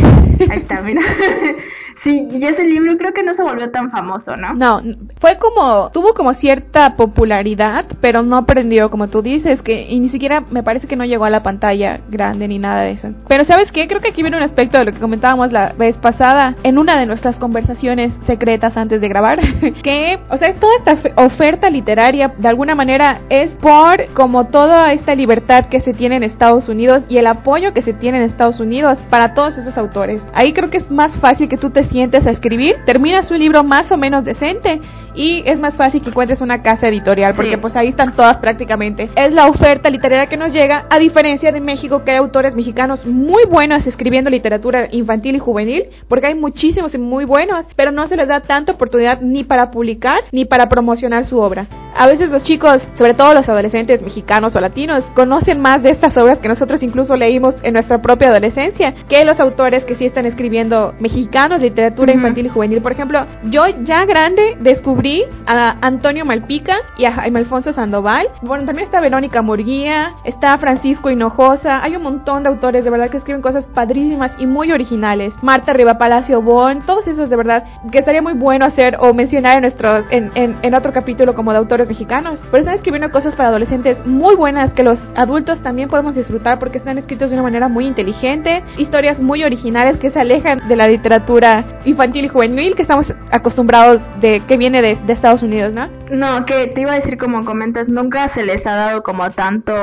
Ahí 0.49 0.57
está, 0.57 0.81
mira. 0.81 1.01
Sí, 1.97 2.27
y 2.31 2.45
ese 2.45 2.63
libro 2.63 2.95
creo 2.97 3.11
que 3.11 3.23
no 3.23 3.33
se 3.33 3.41
volvió 3.43 3.71
tan 3.71 3.89
famoso, 3.89 4.37
¿no? 4.37 4.53
No, 4.53 4.81
fue 5.19 5.37
como, 5.39 5.89
tuvo 5.91 6.13
como 6.13 6.33
cierta 6.35 6.95
popularidad, 6.95 7.85
pero 8.01 8.21
no 8.21 8.37
aprendió, 8.37 8.91
como 8.91 9.07
tú 9.07 9.23
dices, 9.23 9.63
que 9.63 9.87
y 9.89 9.99
ni 9.99 10.09
siquiera 10.09 10.41
me 10.51 10.61
parece 10.61 10.87
que 10.87 10.95
no 10.95 11.05
llegó 11.05 11.25
a 11.25 11.31
la 11.31 11.41
pantalla 11.41 12.01
grande 12.09 12.47
ni 12.47 12.59
nada 12.59 12.81
de 12.81 12.91
eso. 12.91 13.09
Pero 13.27 13.43
¿sabes 13.45 13.71
qué? 13.71 13.87
Creo 13.87 13.99
que 13.99 14.09
aquí 14.09 14.21
viene 14.21 14.37
un 14.37 14.43
aspecto 14.43 14.77
de 14.77 14.85
lo 14.85 14.91
que 14.93 14.99
comentábamos 14.99 15.51
la 15.51 15.73
vez 15.73 15.97
pasada 15.97 16.55
en 16.63 16.77
una 16.77 16.99
de 16.99 17.07
nuestras 17.07 17.39
conversaciones 17.39 18.13
secretas 18.21 18.77
antes 18.77 19.01
de 19.01 19.07
grabar, 19.07 19.39
que, 19.83 20.19
o 20.29 20.37
sea, 20.37 20.53
toda 20.53 20.75
esta 20.77 20.97
fe- 20.97 21.13
oferta 21.15 21.69
literaria 21.71 22.31
de 22.37 22.47
alguna 22.47 22.75
manera 22.75 23.21
es 23.29 23.55
por 23.55 24.05
como 24.13 24.45
toda 24.45 24.93
esta 24.93 25.15
libertad 25.15 25.65
que 25.65 25.79
se 25.79 25.93
tiene 25.93 26.17
en 26.17 26.23
Estados 26.23 26.69
Unidos 26.69 27.03
y 27.09 27.17
el 27.17 27.25
apoyo 27.25 27.73
que 27.73 27.81
se 27.81 27.93
tiene 27.93 28.17
en 28.19 28.23
Estados 28.23 28.59
Unidos 28.59 28.99
para 29.09 29.33
todos 29.33 29.57
esos 29.57 29.77
autores. 29.79 30.23
Ahí 30.33 30.53
creo 30.53 30.69
que 30.69 30.77
es 30.77 30.91
más 30.91 31.15
fácil 31.15 31.49
que 31.49 31.57
tú 31.57 31.71
te 31.71 31.86
sientes 31.87 32.27
a 32.27 32.31
escribir, 32.31 32.75
terminas 32.85 33.31
un 33.31 33.39
libro 33.39 33.63
más 33.63 33.91
o 33.91 33.97
menos 33.97 34.23
decente 34.23 34.79
y 35.15 35.41
es 35.47 35.59
más 35.59 35.75
fácil 35.75 36.01
que 36.01 36.09
encuentres 36.09 36.41
una 36.41 36.61
casa 36.61 36.87
editorial 36.87 37.33
Sí. 37.33 37.37
porque 37.41 37.57
pues 37.57 37.75
ahí 37.75 37.87
están 37.87 38.13
todas 38.13 38.37
prácticamente. 38.37 39.09
Es 39.15 39.33
la 39.33 39.47
oferta 39.47 39.89
literaria 39.89 40.27
que 40.27 40.37
nos 40.37 40.53
llega 40.53 40.85
a 40.89 40.99
diferencia 40.99 41.51
de 41.51 41.59
México 41.59 42.03
que 42.03 42.11
hay 42.11 42.17
autores 42.17 42.53
mexicanos 42.55 43.05
muy 43.05 43.43
buenos 43.49 43.87
escribiendo 43.87 44.29
literatura 44.29 44.87
infantil 44.91 45.35
y 45.35 45.39
juvenil 45.39 45.85
porque 46.07 46.27
hay 46.27 46.35
muchísimos 46.35 46.93
y 46.93 46.99
muy 46.99 47.25
buenos, 47.25 47.65
pero 47.75 47.91
no 47.91 48.07
se 48.07 48.15
les 48.15 48.27
da 48.27 48.41
tanta 48.41 48.73
oportunidad 48.73 49.21
ni 49.21 49.43
para 49.43 49.71
publicar 49.71 50.19
ni 50.31 50.45
para 50.45 50.69
promocionar 50.69 51.25
su 51.25 51.39
obra. 51.39 51.65
A 51.97 52.05
veces 52.05 52.29
los 52.29 52.43
chicos, 52.43 52.87
sobre 52.95 53.15
todo 53.15 53.33
los 53.33 53.49
adolescentes 53.49 54.03
mexicanos 54.03 54.55
o 54.55 54.61
latinos, 54.61 55.05
conocen 55.15 55.59
más 55.59 55.81
de 55.81 55.89
estas 55.89 56.15
obras 56.17 56.37
que 56.39 56.47
nosotros 56.47 56.83
incluso 56.83 57.15
leímos 57.15 57.55
en 57.63 57.73
nuestra 57.73 57.97
propia 58.03 58.29
adolescencia 58.29 58.93
que 59.09 59.25
los 59.25 59.39
autores 59.39 59.83
que 59.83 59.95
sí 59.95 60.05
están 60.05 60.27
escribiendo 60.27 60.93
mexicanos, 60.99 61.59
literatura 61.59 62.11
Ujú. 62.11 62.19
infantil 62.19 62.45
y 62.45 62.49
juvenil. 62.49 62.81
Por 62.81 62.91
ejemplo, 62.91 63.25
yo 63.45 63.65
ya 63.83 64.05
grande 64.05 64.55
descubrí 64.59 65.23
a 65.47 65.75
Antonio 65.81 66.23
Malpica 66.23 66.77
y 66.99 67.05
a 67.05 67.11
Jaime 67.13 67.39
Alfonso 67.39 67.73
Sandoval. 67.73 68.29
Bueno, 68.43 68.65
también 68.65 68.85
está 68.85 69.01
Verónica 69.01 69.41
Murguía, 69.41 70.13
está 70.23 70.55
Francisco 70.59 71.09
Hinojosa. 71.09 71.83
Hay 71.83 71.95
un 71.95 72.03
montón 72.03 72.43
de 72.43 72.49
autores 72.49 72.83
de 72.83 72.91
verdad 72.91 73.09
que 73.09 73.17
escriben 73.17 73.41
cosas 73.41 73.65
padrísimas 73.65 74.35
y 74.37 74.45
muy 74.45 74.71
originales. 74.71 75.33
Marta 75.41 75.73
Riva 75.73 75.97
Palacio 75.97 76.43
Bon, 76.43 76.79
todos 76.81 77.07
esos 77.07 77.31
de 77.31 77.35
verdad 77.35 77.63
que 77.91 77.97
estaría 77.97 78.21
muy 78.21 78.33
bueno 78.33 78.65
hacer 78.65 78.97
o 78.99 79.15
mencionar 79.15 79.55
en 79.55 79.61
nuestros 79.61 80.05
en, 80.11 80.29
en, 80.35 80.55
en 80.61 80.75
otro 80.75 80.93
capítulo 80.93 81.33
como 81.33 81.51
de 81.53 81.57
autores 81.57 81.86
mexicanos, 81.87 82.39
pero 82.51 82.59
están 82.59 82.75
escribiendo 82.75 83.09
cosas 83.11 83.35
para 83.35 83.49
adolescentes 83.49 84.05
muy 84.05 84.35
buenas 84.35 84.73
que 84.73 84.83
los 84.83 84.99
adultos 85.15 85.59
también 85.61 85.89
podemos 85.89 86.15
disfrutar 86.15 86.59
porque 86.59 86.77
están 86.77 86.97
escritos 86.97 87.29
de 87.29 87.35
una 87.35 87.43
manera 87.43 87.67
muy 87.67 87.85
inteligente, 87.85 88.63
historias 88.77 89.19
muy 89.19 89.43
originales 89.43 89.97
que 89.97 90.09
se 90.09 90.19
alejan 90.19 90.67
de 90.67 90.75
la 90.75 90.87
literatura 90.87 91.65
infantil 91.85 92.25
y 92.25 92.27
juvenil 92.27 92.75
que 92.75 92.81
estamos 92.81 93.13
acostumbrados 93.31 94.01
de 94.19 94.41
que 94.41 94.57
viene 94.57 94.81
de, 94.81 94.95
de 94.95 95.13
Estados 95.13 95.43
Unidos, 95.43 95.73
¿no? 95.73 95.89
No, 96.11 96.45
que 96.45 96.67
te 96.67 96.81
iba 96.81 96.91
a 96.91 96.95
decir 96.95 97.17
como 97.17 97.43
comentas, 97.45 97.89
nunca 97.89 98.27
se 98.27 98.43
les 98.43 98.65
ha 98.67 98.75
dado 98.75 99.03
como 99.03 99.29
tanto 99.31 99.73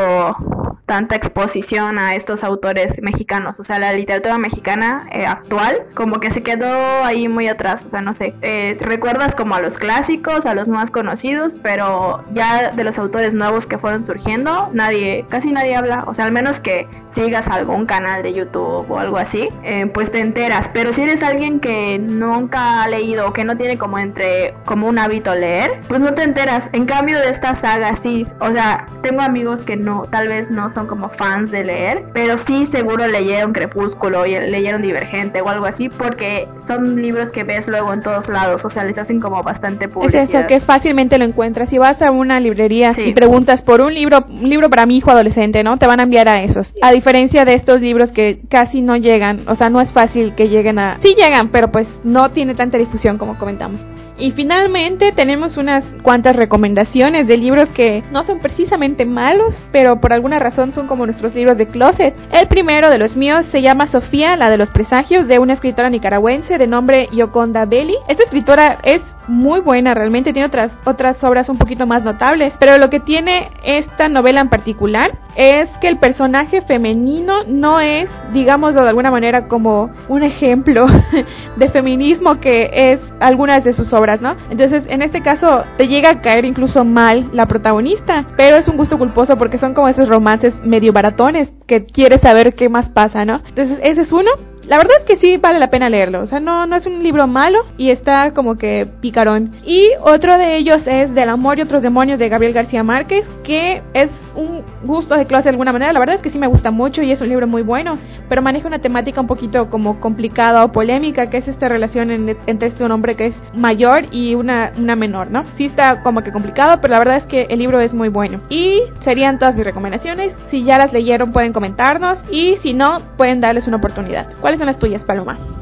tanta 0.87 1.17
exposición 1.17 1.99
a 1.99 2.15
estos 2.15 2.45
autores 2.45 3.01
mexicanos. 3.03 3.59
O 3.61 3.65
sea, 3.65 3.79
la 3.79 3.93
literatura 3.93 4.39
mexicana 4.39 5.07
eh, 5.13 5.27
actual 5.27 5.85
como 5.95 6.21
que 6.21 6.31
se 6.31 6.43
quedó 6.43 7.05
ahí 7.05 7.29
muy 7.29 7.49
atrás. 7.49 7.85
O 7.85 7.89
sea, 7.89 8.01
no 8.01 8.13
sé, 8.15 8.35
eh, 8.43 8.77
recuerdas 8.81 9.35
como 9.35 9.55
a 9.55 9.61
los 9.61 9.79
clásicos, 9.79 10.47
a 10.47 10.55
los 10.55 10.69
más 10.69 10.91
conocidos, 10.91 11.57
pero 11.63 12.23
ya 12.33 12.73
de 12.73 12.85
los 12.85 12.99
autores 12.99 13.35
nuevos 13.35 13.67
que 13.67 13.79
fueron 13.79 14.05
surgiendo, 14.05 14.71
nadie, 14.73 15.25
casi 15.29 15.53
nadie 15.53 15.75
habla. 15.75 16.05
O 16.07 16.15
sea, 16.15 16.27
al 16.27 16.33
menos 16.33 16.61
que 16.61 16.87
sigas 17.07 17.49
algún 17.49 17.87
canal 17.87 18.23
de 18.23 18.35
YouTube 18.35 18.91
o 18.91 18.99
algo 18.99 19.17
así, 19.17 19.49
eh, 19.63 19.87
pues 19.87 20.11
te 20.11 20.21
enteras. 20.21 20.69
Pero 20.73 20.93
si 20.93 21.03
eres 21.03 21.23
alguien 21.23 21.61
que 21.61 21.99
nunca 21.99 22.83
ha 22.83 22.89
leído 22.89 23.29
o 23.29 23.33
que 23.33 23.45
no 23.45 23.57
tiene 23.57 23.79
como 23.79 23.99
entre, 23.99 24.55
como 24.67 24.87
un 24.87 24.99
hábito 24.99 25.35
leer, 25.35 25.81
pues 25.89 26.01
no 26.01 26.13
te 26.13 26.23
enteras. 26.23 26.69
En 26.73 26.85
cambio 26.85 27.19
de 27.19 27.31
esta 27.31 27.55
saga, 27.55 27.97
sí, 27.97 28.23
o 28.41 28.53
sea, 28.53 28.87
tengo 29.03 29.23
amigos 29.23 29.63
que 29.63 29.77
no, 29.77 30.07
tal 30.11 30.29
vez 30.29 30.51
no 30.51 30.69
son 30.75 30.87
como 30.87 31.09
fans 31.09 31.51
de 31.51 31.65
leer, 31.65 32.05
pero 32.13 32.37
sí 32.37 32.67
seguro 32.67 33.07
leyeron 33.07 33.53
Crepúsculo 33.53 34.27
y 34.27 34.33
leyeron 34.33 34.83
Divergente 34.83 35.41
o 35.41 35.49
algo 35.49 35.67
así, 35.67 35.89
porque 35.89 36.49
son 36.59 36.97
libros 36.97 37.31
que 37.31 37.45
ves 37.45 37.69
luego 37.69 37.93
en 37.93 38.03
todos 38.03 38.29
lados, 38.29 38.65
o 38.65 38.69
sea, 38.69 38.85
les 38.85 38.99
hacen 38.99 39.21
como 39.21 39.43
bastante 39.43 39.89
publicidad. 39.89 40.25
Es 40.25 40.29
eso, 40.29 40.47
que 40.47 40.61
fácilmente 40.61 41.17
lo 41.19 41.25
encuentras. 41.25 41.71
Si 41.71 41.79
vas 41.79 42.03
a 42.03 42.11
una 42.11 42.41
librería 42.41 42.91
y 42.97 43.13
preguntas 43.15 43.63
por 43.63 43.81
un 43.81 43.95
libro, 43.95 44.25
un 44.29 44.49
libro 44.51 44.69
para 44.69 44.87
mi 44.87 44.97
hijo 44.97 45.11
adolescente, 45.11 45.63
¿no? 45.63 45.79
Te 45.79 45.87
van 45.87 46.01
a 46.01 46.03
enviar 46.03 46.29
a 46.29 46.43
esos. 46.43 46.75
A 46.83 46.91
diferencia 46.91 47.45
de 47.45 47.55
estos 47.55 47.81
libros 47.81 48.13
que 48.13 48.41
casi 48.49 48.83
no 48.83 48.97
llegan, 48.97 49.41
o 49.47 49.55
sea, 49.55 49.71
no 49.71 49.81
es 49.81 49.93
fácil 49.93 50.35
que 50.35 50.49
lleguen 50.49 50.79
a... 50.79 50.97
Sí 51.01 51.15
llegan, 51.17 51.51
pero 51.51 51.71
pues 51.71 51.89
no 52.03 52.31
tiene 52.31 52.55
tanta 52.55 52.79
difusión 52.79 53.19
como 53.19 53.39
comentamos. 53.39 53.81
Y 54.17 54.31
finalmente 54.31 55.11
tenemos 55.13 55.57
unas 55.57 55.85
cuantas 56.03 56.37
recomendaciones 56.37 57.27
de 57.27 57.37
libros 57.37 57.69
que 57.71 58.05
no 58.13 58.23
son 58.23 58.39
precisamente 58.39 59.05
malos, 59.07 59.63
pero 59.73 60.01
por 60.01 60.13
alguna 60.13 60.39
razón 60.39 60.73
son 60.73 60.87
como 60.87 61.05
nuestros 61.05 61.35
libros 61.35 61.59
de 61.59 61.67
closet. 61.67 62.15
El 62.31 62.47
primero 62.47 62.91
de 62.91 62.99
los 62.99 63.17
míos 63.17 63.45
se 63.47 63.61
llama 63.61 63.89
Sofía, 63.89 64.37
la 64.37 64.51
de 64.51 64.57
los 64.57 64.71
presagios, 64.71 65.27
de 65.27 65.41
una 65.41 65.55
escritora 65.55 65.91
nicaragüense 65.91 66.59
de 66.59 66.67
nombre 66.67 67.09
Yoconda 67.13 67.65
Belli. 67.65 67.97
Esta 68.09 68.23
escritora 68.23 68.79
es 68.85 69.03
muy 69.29 69.61
buena, 69.61 69.95
realmente 69.95 70.33
tiene 70.33 70.47
otras, 70.47 70.73
otras 70.85 71.23
obras 71.25 71.49
un 71.49 71.59
poquito 71.59 71.87
más 71.87 72.05
notables, 72.05 72.55
pero 72.59 72.79
lo 72.79 72.91
que 72.91 73.01
tiene 73.01 73.51
esta 73.63 74.09
novela 74.09 74.41
en 74.41 74.49
particular 74.49 75.19
es 75.37 75.69
que 75.81 75.89
el 75.89 75.99
personaje 75.99 76.63
femenino 76.63 77.45
no 77.47 77.81
es, 77.81 78.09
digámoslo 78.33 78.83
de 78.83 78.89
alguna 78.89 79.11
manera, 79.11 79.49
como 79.49 79.91
un 80.09 80.23
ejemplo 80.23 80.87
de 81.57 81.69
feminismo 81.69 82.41
que 82.41 82.71
es 82.73 83.01
algunas 83.21 83.65
de 83.65 83.73
sus 83.73 83.93
obras, 83.93 84.21
¿no? 84.21 84.37
Entonces, 84.51 84.85
en 84.89 85.03
este 85.03 85.23
caso, 85.23 85.65
te 85.77 85.89
llega 85.89 86.11
a 86.11 86.21
caer 86.21 86.45
incluso 86.45 86.85
mal 86.85 87.29
la 87.33 87.47
protagonista, 87.47 88.27
pero 88.37 88.57
es 88.57 88.69
un 88.69 88.77
gusto 88.77 88.99
culposo 88.99 89.37
porque 89.37 89.59
son 89.59 89.75
como 89.75 89.89
esos 89.89 90.09
romances 90.09 90.61
medio 90.65 90.93
baratones 90.93 91.53
que 91.67 91.85
quieres 91.85 92.21
saber 92.21 92.55
qué 92.55 92.69
más 92.69 92.89
pasa, 92.91 93.25
¿no? 93.25 93.41
Entonces, 93.49 93.79
ese 93.83 94.03
es 94.03 94.13
uno. 94.13 94.31
La 94.67 94.79
verdad 94.79 94.97
es 94.99 95.05
que 95.05 95.17
sí 95.17 95.37
vale 95.37 95.59
la 95.59 95.71
pena 95.71 95.91
leerlo. 95.91 96.21
O 96.21 96.27
sea, 96.27 96.41
no, 96.41 96.67
no 96.67 96.77
es 96.77 96.87
un 96.87 97.03
libro 97.03 97.27
malo 97.27 97.65
y 97.77 97.91
está 97.91 98.33
como 98.33 98.57
que 98.57 98.89
picarón. 99.01 99.53
Y 99.65 99.89
otro 100.01 100.39
de 100.39 100.57
ellos 100.57 100.87
es 100.87 101.15
Del 101.15 101.29
amor 101.29 101.59
y 101.59 101.63
otros 101.63 101.83
demonios 101.83 102.19
de 102.19 102.29
Gabriel 102.29 102.53
García 102.53 102.83
Márquez, 102.83 103.27
que 103.43 103.83
es 103.93 104.11
un 104.35 104.63
gusto 104.85 105.17
de 105.17 105.27
clase 105.27 105.45
de 105.45 105.51
alguna 105.51 105.73
manera. 105.73 105.93
La 105.93 106.01
verdad 106.01 106.17
es 106.17 106.23
que 106.23 106.31
sí 106.31 106.39
me 106.39 106.47
gusta 106.47 106.71
mucho 106.71 107.03
y 107.03 107.13
es 107.13 107.21
un 107.21 107.29
libro 107.29 107.47
muy 107.47 107.63
bueno, 107.63 107.99
pero 108.29 108.43
maneja 108.43 108.67
una 108.67 108.79
temática 108.79 109.21
un 109.21 109.27
poquito 109.27 109.71
como 109.71 110.01
complicada 110.01 110.65
o 110.65 110.73
polémica, 110.73 111.31
que 111.31 111.39
es 111.39 111.49
esta 111.49 111.69
relación 111.69 112.11
entre 112.11 112.69
este 112.69 112.85
un 112.85 112.91
hombre 112.91 113.15
que 113.17 113.27
es 113.27 113.41
mayor 113.55 114.07
y 114.11 114.35
una, 114.35 114.73
una 114.79 114.97
menor, 114.97 115.31
¿no? 115.31 115.45
Sí 115.55 115.67
está 115.67 116.03
como 116.03 116.23
que 116.23 116.33
complicado, 116.33 116.81
pero 116.81 116.93
la 116.93 116.99
verdad 116.99 117.17
es 117.17 117.25
que 117.25 117.47
el 117.51 117.59
libro 117.59 117.81
es 117.81 117.95
muy 117.95 118.09
bueno. 118.09 118.41
Y 118.49 118.81
serían 119.01 119.39
todas 119.39 119.55
mis 119.55 119.65
recomendaciones. 119.65 120.35
Si 120.51 120.65
ya 120.65 120.79
las 120.79 120.93
leyeron 120.93 121.33
pueden 121.33 121.53
comentarnos 121.53 122.19
y 122.31 122.57
si 122.57 122.75
no 122.75 123.01
pueden 123.17 123.41
darles 123.41 123.67
una 123.67 123.77
oportunidad. 123.77 124.27
¿Cuáles 124.55 124.61
son 124.61 124.67
las 124.67 124.79
tuyas, 124.79 125.03
Paloma? 125.03 125.54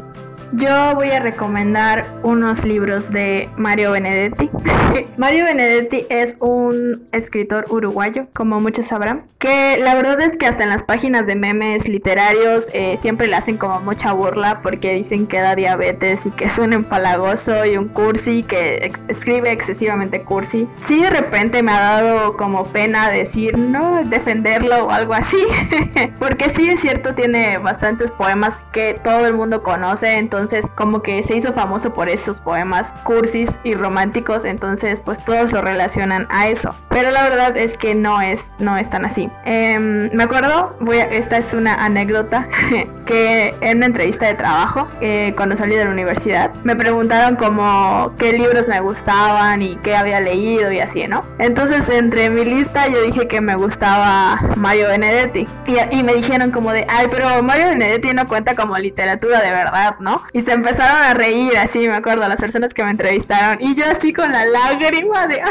Yo 0.55 0.95
voy 0.95 1.09
a 1.09 1.19
recomendar 1.19 2.05
unos 2.23 2.67
libros 2.67 3.11
de 3.11 3.49
Mario 3.57 3.93
Benedetti. 3.93 4.51
Mario 5.17 5.47
Benedetti 5.47 6.05
es 6.11 6.37
un 6.41 7.09
escritor 7.11 7.65
uruguayo, 7.71 8.27
como 8.35 8.61
muchos 8.61 8.88
sabrán, 8.88 9.25
que 9.38 9.79
la 9.79 9.95
verdad 9.95 10.21
es 10.21 10.37
que 10.37 10.45
hasta 10.45 10.65
en 10.65 10.69
las 10.69 10.83
páginas 10.83 11.27
de 11.27 11.37
memes 11.37 11.88
literarios 11.88 12.67
eh, 12.75 12.99
siempre 12.99 13.29
le 13.29 13.37
hacen 13.37 13.57
como 13.57 13.81
mucha 13.81 14.12
burla 14.12 14.61
porque 14.61 14.93
dicen 14.93 15.27
que 15.27 15.41
da 15.41 15.55
diabetes 15.55 16.27
y 16.27 16.31
que 16.31 16.45
es 16.45 16.59
un 16.59 16.75
empalagoso 16.75 17.65
y 17.65 17.79
un 17.79 17.88
cursi, 17.88 18.43
que 18.43 18.93
escribe 19.09 19.53
excesivamente 19.53 20.21
cursi. 20.21 20.69
Sí, 20.85 21.03
de 21.03 21.09
repente 21.09 21.62
me 21.62 21.73
ha 21.73 21.81
dado 21.81 22.37
como 22.37 22.67
pena 22.67 23.09
decir, 23.09 23.57
no, 23.57 24.05
defenderlo 24.05 24.85
o 24.85 24.91
algo 24.91 25.15
así, 25.15 25.43
porque 26.19 26.51
sí 26.51 26.69
es 26.69 26.81
cierto, 26.81 27.15
tiene 27.15 27.57
bastantes 27.57 28.12
poemas 28.12 28.59
que 28.71 29.01
todo 29.03 29.27
el 29.27 29.33
mundo 29.33 29.62
conoce, 29.62 30.19
entonces 30.19 30.42
entonces 30.43 30.69
como 30.75 31.03
que 31.03 31.23
se 31.23 31.37
hizo 31.37 31.53
famoso 31.53 31.93
por 31.93 32.09
esos 32.09 32.41
poemas 32.41 32.93
cursis 33.05 33.61
y 33.63 33.75
románticos, 33.75 34.45
entonces 34.45 35.01
pues 35.05 35.25
todos 35.25 35.53
lo 35.53 35.63
relacionan 35.63 36.27
a 36.31 36.49
eso. 36.49 36.75
Pero 36.89 37.13
la 37.13 37.23
verdad 37.23 37.57
es 37.57 37.77
que 37.77 37.95
no 37.95 38.21
es, 38.21 38.51
no 38.59 38.77
es 38.77 38.91
tan 38.91 39.05
así. 39.05 39.31
Em, 39.45 40.11
me 40.13 40.25
acuerdo, 40.25 40.77
voy 40.81 40.99
esta 40.99 41.39
es 41.39 41.55
una 41.55 41.75
anécdota, 41.85 42.49
que 43.07 43.55
en 43.61 43.77
una 43.77 43.87
entrevista 43.87 44.27
de 44.27 44.35
trabajo, 44.35 44.89
eh, 45.01 45.33
cuando 45.37 45.55
salí 45.57 45.77
de 45.77 45.85
la 45.85 45.93
universidad, 45.93 46.53
me 46.65 46.75
preguntaron 46.75 47.37
como 47.37 48.13
qué 48.19 48.33
libros 48.33 48.67
me 48.67 48.81
gustaban 48.81 49.63
y 49.63 49.77
qué 49.77 49.95
había 49.95 50.21
leído 50.21 50.73
y 50.73 50.81
así, 50.81 51.07
¿no? 51.07 51.23
Entonces 51.39 51.89
entre 51.89 52.31
mi 52.31 52.45
lista 52.45 52.89
yo 52.89 53.01
dije 53.01 53.29
que 53.29 53.41
me 53.41 53.55
gustaba 53.55 54.41
Mario 54.57 54.89
Benedetti 54.89 55.47
y, 55.67 55.97
y 55.97 56.03
me 56.03 56.15
dijeron 56.15 56.51
como 56.51 56.73
de, 56.73 56.85
ay, 56.89 57.07
pero 57.13 57.45
Mario 57.45 57.69
Benedetti 57.69 58.13
no 58.13 58.27
cuenta 58.27 58.57
como 58.57 58.77
literatura 58.77 59.41
de 59.41 59.53
verdad, 59.53 59.95
¿no? 60.01 60.23
Y 60.35 60.40
se 60.40 60.53
empezaron 60.53 60.97
a 60.97 61.12
reír, 61.12 61.59
así 61.59 61.87
me 61.87 61.95
acuerdo, 61.95 62.27
las 62.27 62.40
personas 62.40 62.73
que 62.73 62.83
me 62.83 62.90
entrevistaron. 62.90 63.59
Y 63.61 63.75
yo 63.75 63.85
así 63.85 64.14
con 64.14 64.33
la 64.33 64.47
lágrima 64.47 65.27
de, 65.27 65.42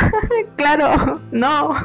claro, 0.55 1.21
no. 1.31 1.75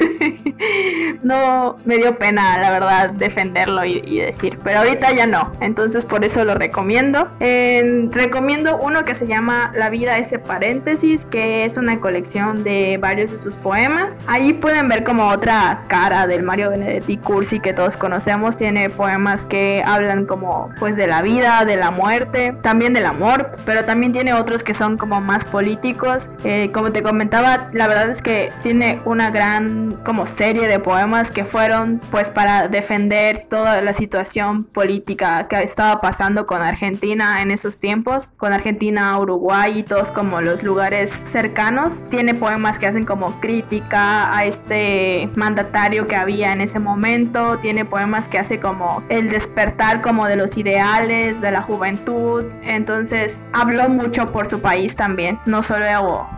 no, 1.22 1.76
me 1.84 1.96
dio 1.98 2.16
pena, 2.16 2.58
la 2.58 2.70
verdad, 2.70 3.10
defenderlo 3.10 3.84
y, 3.84 4.20
decir. 4.20 4.58
Pero 4.64 4.78
ahorita 4.80 5.12
ya 5.12 5.26
no. 5.26 5.52
Entonces 5.60 6.06
por 6.06 6.24
eso 6.24 6.44
lo 6.44 6.54
recomiendo. 6.54 7.28
recomiendo 7.38 8.78
uno 8.78 9.04
que 9.04 9.14
se 9.14 9.26
llama 9.26 9.72
La 9.74 9.90
vida 9.90 10.16
ese 10.16 10.38
paréntesis, 10.38 11.26
que 11.26 11.66
es 11.66 11.76
una 11.76 12.00
colección 12.00 12.64
de 12.64 12.98
varios 12.98 13.32
de 13.32 13.38
sus 13.38 13.56
poemas. 13.56 14.24
Ahí 14.26 14.54
pueden 14.54 14.88
ver 14.88 15.04
como 15.04 15.28
otra 15.28 15.82
cara 15.88 16.26
del 16.26 16.42
Mario 16.42 16.70
Benedetti 16.70 17.18
Cursi 17.18 17.60
que 17.60 17.74
todos 17.74 17.98
conocemos. 17.98 18.56
Tiene 18.56 18.88
poemas 18.88 19.44
que 19.44 19.82
hablan 19.84 20.24
como 20.24 20.70
pues 20.78 20.96
de 20.96 21.06
la 21.06 21.20
vida, 21.20 21.66
de 21.66 21.76
la 21.76 21.90
muerte 21.90 22.29
también 22.62 22.92
del 22.92 23.06
amor, 23.06 23.56
pero 23.64 23.84
también 23.84 24.12
tiene 24.12 24.34
otros 24.34 24.62
que 24.62 24.74
son 24.74 24.96
como 24.96 25.20
más 25.20 25.44
políticos. 25.44 26.30
Eh, 26.44 26.70
como 26.72 26.92
te 26.92 27.02
comentaba, 27.02 27.68
la 27.72 27.86
verdad 27.88 28.10
es 28.10 28.22
que 28.22 28.52
tiene 28.62 29.00
una 29.04 29.30
gran 29.30 29.98
como 30.04 30.26
serie 30.26 30.68
de 30.68 30.78
poemas 30.78 31.30
que 31.30 31.44
fueron 31.44 32.00
pues 32.10 32.30
para 32.30 32.68
defender 32.68 33.46
toda 33.48 33.80
la 33.82 33.92
situación 33.92 34.64
política 34.64 35.48
que 35.48 35.62
estaba 35.62 36.00
pasando 36.00 36.46
con 36.46 36.62
Argentina 36.62 37.42
en 37.42 37.50
esos 37.50 37.78
tiempos, 37.78 38.32
con 38.36 38.52
Argentina, 38.52 39.18
Uruguay 39.18 39.78
y 39.78 39.82
todos 39.82 40.10
como 40.12 40.40
los 40.40 40.62
lugares 40.62 41.10
cercanos. 41.10 42.02
Tiene 42.10 42.34
poemas 42.34 42.78
que 42.78 42.86
hacen 42.86 43.04
como 43.04 43.40
crítica 43.40 44.36
a 44.36 44.44
este 44.44 45.28
mandatario 45.34 46.06
que 46.06 46.16
había 46.16 46.52
en 46.52 46.60
ese 46.60 46.78
momento, 46.78 47.58
tiene 47.58 47.84
poemas 47.84 48.28
que 48.28 48.38
hace 48.38 48.60
como 48.60 49.02
el 49.08 49.28
despertar 49.30 50.00
como 50.00 50.26
de 50.26 50.36
los 50.36 50.56
ideales 50.56 51.40
de 51.40 51.50
la 51.50 51.62
juventud 51.62 52.19
entonces 52.62 53.42
habló 53.52 53.88
mucho 53.88 54.32
por 54.32 54.46
su 54.46 54.60
país 54.60 54.96
también. 54.96 55.38
No 55.46 55.62
solo 55.62 55.84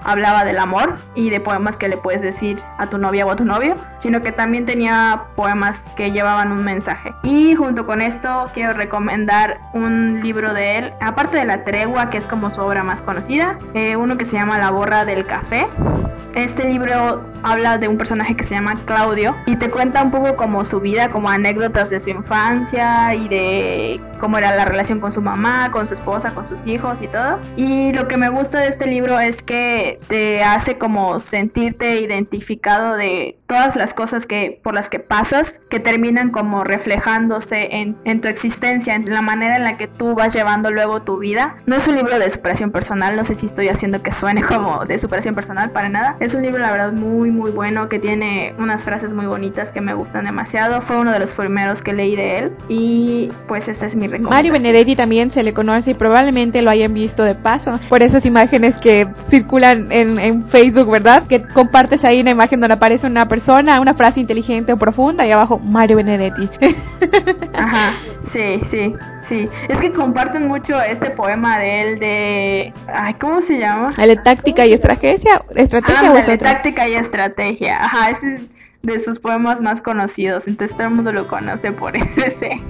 hablaba 0.04 0.44
del 0.44 0.58
amor 0.58 0.98
y 1.14 1.30
de 1.30 1.40
poemas 1.40 1.76
que 1.76 1.88
le 1.88 1.96
puedes 1.96 2.22
decir 2.22 2.58
a 2.78 2.86
tu 2.86 2.98
novia 2.98 3.26
o 3.26 3.30
a 3.30 3.36
tu 3.36 3.44
novio, 3.44 3.76
sino 3.98 4.22
que 4.22 4.32
también 4.32 4.66
tenía 4.66 5.24
poemas 5.36 5.90
que 5.96 6.12
llevaban 6.12 6.52
un 6.52 6.64
mensaje. 6.64 7.14
Y 7.22 7.54
junto 7.54 7.86
con 7.86 8.00
esto 8.00 8.50
quiero 8.54 8.72
recomendar 8.72 9.60
un 9.72 10.22
libro 10.22 10.54
de 10.54 10.78
él, 10.78 10.92
aparte 11.00 11.38
de 11.38 11.44
La 11.44 11.64
Tregua, 11.64 12.10
que 12.10 12.18
es 12.18 12.26
como 12.26 12.50
su 12.50 12.60
obra 12.60 12.82
más 12.82 13.02
conocida, 13.02 13.58
eh, 13.74 13.96
uno 13.96 14.16
que 14.16 14.24
se 14.24 14.36
llama 14.36 14.58
La 14.58 14.70
Borra 14.70 15.04
del 15.04 15.26
Café. 15.26 15.66
Este 16.34 16.64
libro 16.64 17.22
habla 17.42 17.76
de 17.76 17.88
un 17.88 17.98
personaje 17.98 18.34
que 18.34 18.44
se 18.44 18.54
llama 18.54 18.76
Claudio 18.86 19.36
y 19.44 19.56
te 19.56 19.68
cuenta 19.68 20.02
un 20.02 20.10
poco 20.10 20.34
como 20.34 20.64
su 20.64 20.80
vida, 20.80 21.10
como 21.10 21.28
anécdotas 21.28 21.90
de 21.90 22.00
su 22.00 22.08
infancia 22.08 23.14
y 23.14 23.28
de 23.28 24.00
cómo 24.18 24.38
era 24.38 24.54
la 24.54 24.64
relación 24.64 25.00
con 25.00 25.12
su 25.12 25.20
mamá, 25.20 25.62
con 25.70 25.87
su 25.87 25.94
esposa, 25.94 26.35
con 26.35 26.48
sus 26.48 26.66
hijos 26.66 27.03
y 27.03 27.09
todo. 27.09 27.38
Y 27.57 27.92
lo 27.92 28.09
que 28.09 28.16
me 28.16 28.29
gusta 28.29 28.61
de 28.61 28.68
este 28.68 28.87
libro 28.87 29.18
es 29.20 29.42
que 29.42 29.98
te 30.09 30.42
hace 30.42 30.79
como 30.79 31.20
sentirte 31.20 32.01
identificado 32.01 32.96
de 32.96 33.38
todas 33.52 33.76
las 33.76 33.92
cosas 33.92 34.26
que 34.26 34.58
por 34.62 34.72
las 34.72 34.88
que 34.88 34.98
pasas 34.98 35.60
que 35.68 35.78
terminan 35.78 36.30
como 36.30 36.64
reflejándose 36.64 37.68
en, 37.76 37.96
en 38.04 38.22
tu 38.22 38.28
existencia, 38.28 38.94
en 38.94 39.12
la 39.12 39.20
manera 39.20 39.56
en 39.56 39.64
la 39.64 39.76
que 39.76 39.88
tú 39.88 40.14
vas 40.14 40.32
llevando 40.32 40.70
luego 40.70 41.02
tu 41.02 41.18
vida. 41.18 41.56
No 41.66 41.76
es 41.76 41.86
un 41.86 41.96
libro 41.96 42.18
de 42.18 42.30
superación 42.30 42.70
personal, 42.70 43.14
no 43.14 43.24
sé 43.24 43.34
si 43.34 43.44
estoy 43.44 43.68
haciendo 43.68 44.02
que 44.02 44.10
suene 44.10 44.42
como 44.52 44.86
de 44.86 44.98
superación 44.98 45.34
personal 45.34 45.70
para 45.70 45.90
nada. 45.90 46.16
Es 46.18 46.34
un 46.34 46.40
libro 46.42 46.60
la 46.60 46.70
verdad 46.70 46.92
muy 46.92 47.30
muy 47.30 47.50
bueno 47.50 47.90
que 47.90 47.98
tiene 47.98 48.54
unas 48.58 48.84
frases 48.84 49.12
muy 49.12 49.26
bonitas 49.26 49.70
que 49.70 49.82
me 49.82 49.92
gustan 49.92 50.24
demasiado. 50.24 50.80
Fue 50.80 50.98
uno 50.98 51.12
de 51.12 51.18
los 51.18 51.34
primeros 51.34 51.82
que 51.82 51.92
leí 51.92 52.16
de 52.16 52.38
él 52.38 52.52
y 52.70 53.30
pues 53.48 53.68
esta 53.68 53.84
es 53.84 53.96
mi 53.96 54.08
Mario 54.08 54.52
Benedetti 54.52 54.96
también 54.96 55.30
se 55.30 55.42
le 55.42 55.52
conoce 55.52 55.90
y 55.90 55.94
probablemente 55.94 56.62
lo 56.62 56.70
hayan 56.70 56.94
visto 56.94 57.22
de 57.22 57.34
paso 57.34 57.78
por 57.88 58.02
esas 58.02 58.24
imágenes 58.26 58.76
que 58.76 59.06
circulan 59.28 59.90
en, 59.92 60.42
Facebook, 60.48 60.90
¿verdad? 60.90 61.26
Que 61.26 61.42
compartes 61.42 62.04
ahí 62.04 62.20
una 62.20 62.30
imagen 62.30 62.60
donde 62.60 62.74
aparece 62.74 63.06
una 63.06 63.28
persona, 63.28 63.41
una 63.48 63.94
frase 63.94 64.20
inteligente 64.20 64.72
o 64.72 64.76
profunda 64.76 65.26
y 65.26 65.31
abajo 65.33 65.59
Mario 65.59 65.96
Benedetti. 65.96 66.48
Ajá, 67.55 67.94
sí, 68.20 68.61
sí, 68.64 68.94
sí. 69.20 69.48
Es 69.68 69.81
que 69.81 69.92
comparten 69.92 70.48
mucho 70.48 70.81
este 70.81 71.11
poema 71.11 71.59
de 71.59 71.83
él 71.83 71.98
de... 71.98 72.72
Ay, 72.87 73.14
¿cómo 73.14 73.40
se 73.40 73.59
llama? 73.59 73.92
El 73.98 74.09
de 74.09 74.16
táctica 74.16 74.66
y 74.66 74.72
estrategia. 74.72 75.42
¿Estrategia 75.55 76.12
ah, 76.14 76.35
o 76.35 76.38
táctica 76.38 76.88
y 76.88 76.94
estrategia. 76.94 77.85
Ajá, 77.85 78.11
ese 78.11 78.35
es 78.35 78.42
de 78.82 78.98
sus 78.98 79.18
poemas 79.18 79.60
más 79.60 79.80
conocidos, 79.80 80.46
entonces 80.46 80.76
todo 80.76 80.88
el 80.88 80.94
mundo 80.94 81.12
lo 81.12 81.28
conoce 81.28 81.72
por 81.72 81.96
ese, 82.24 82.60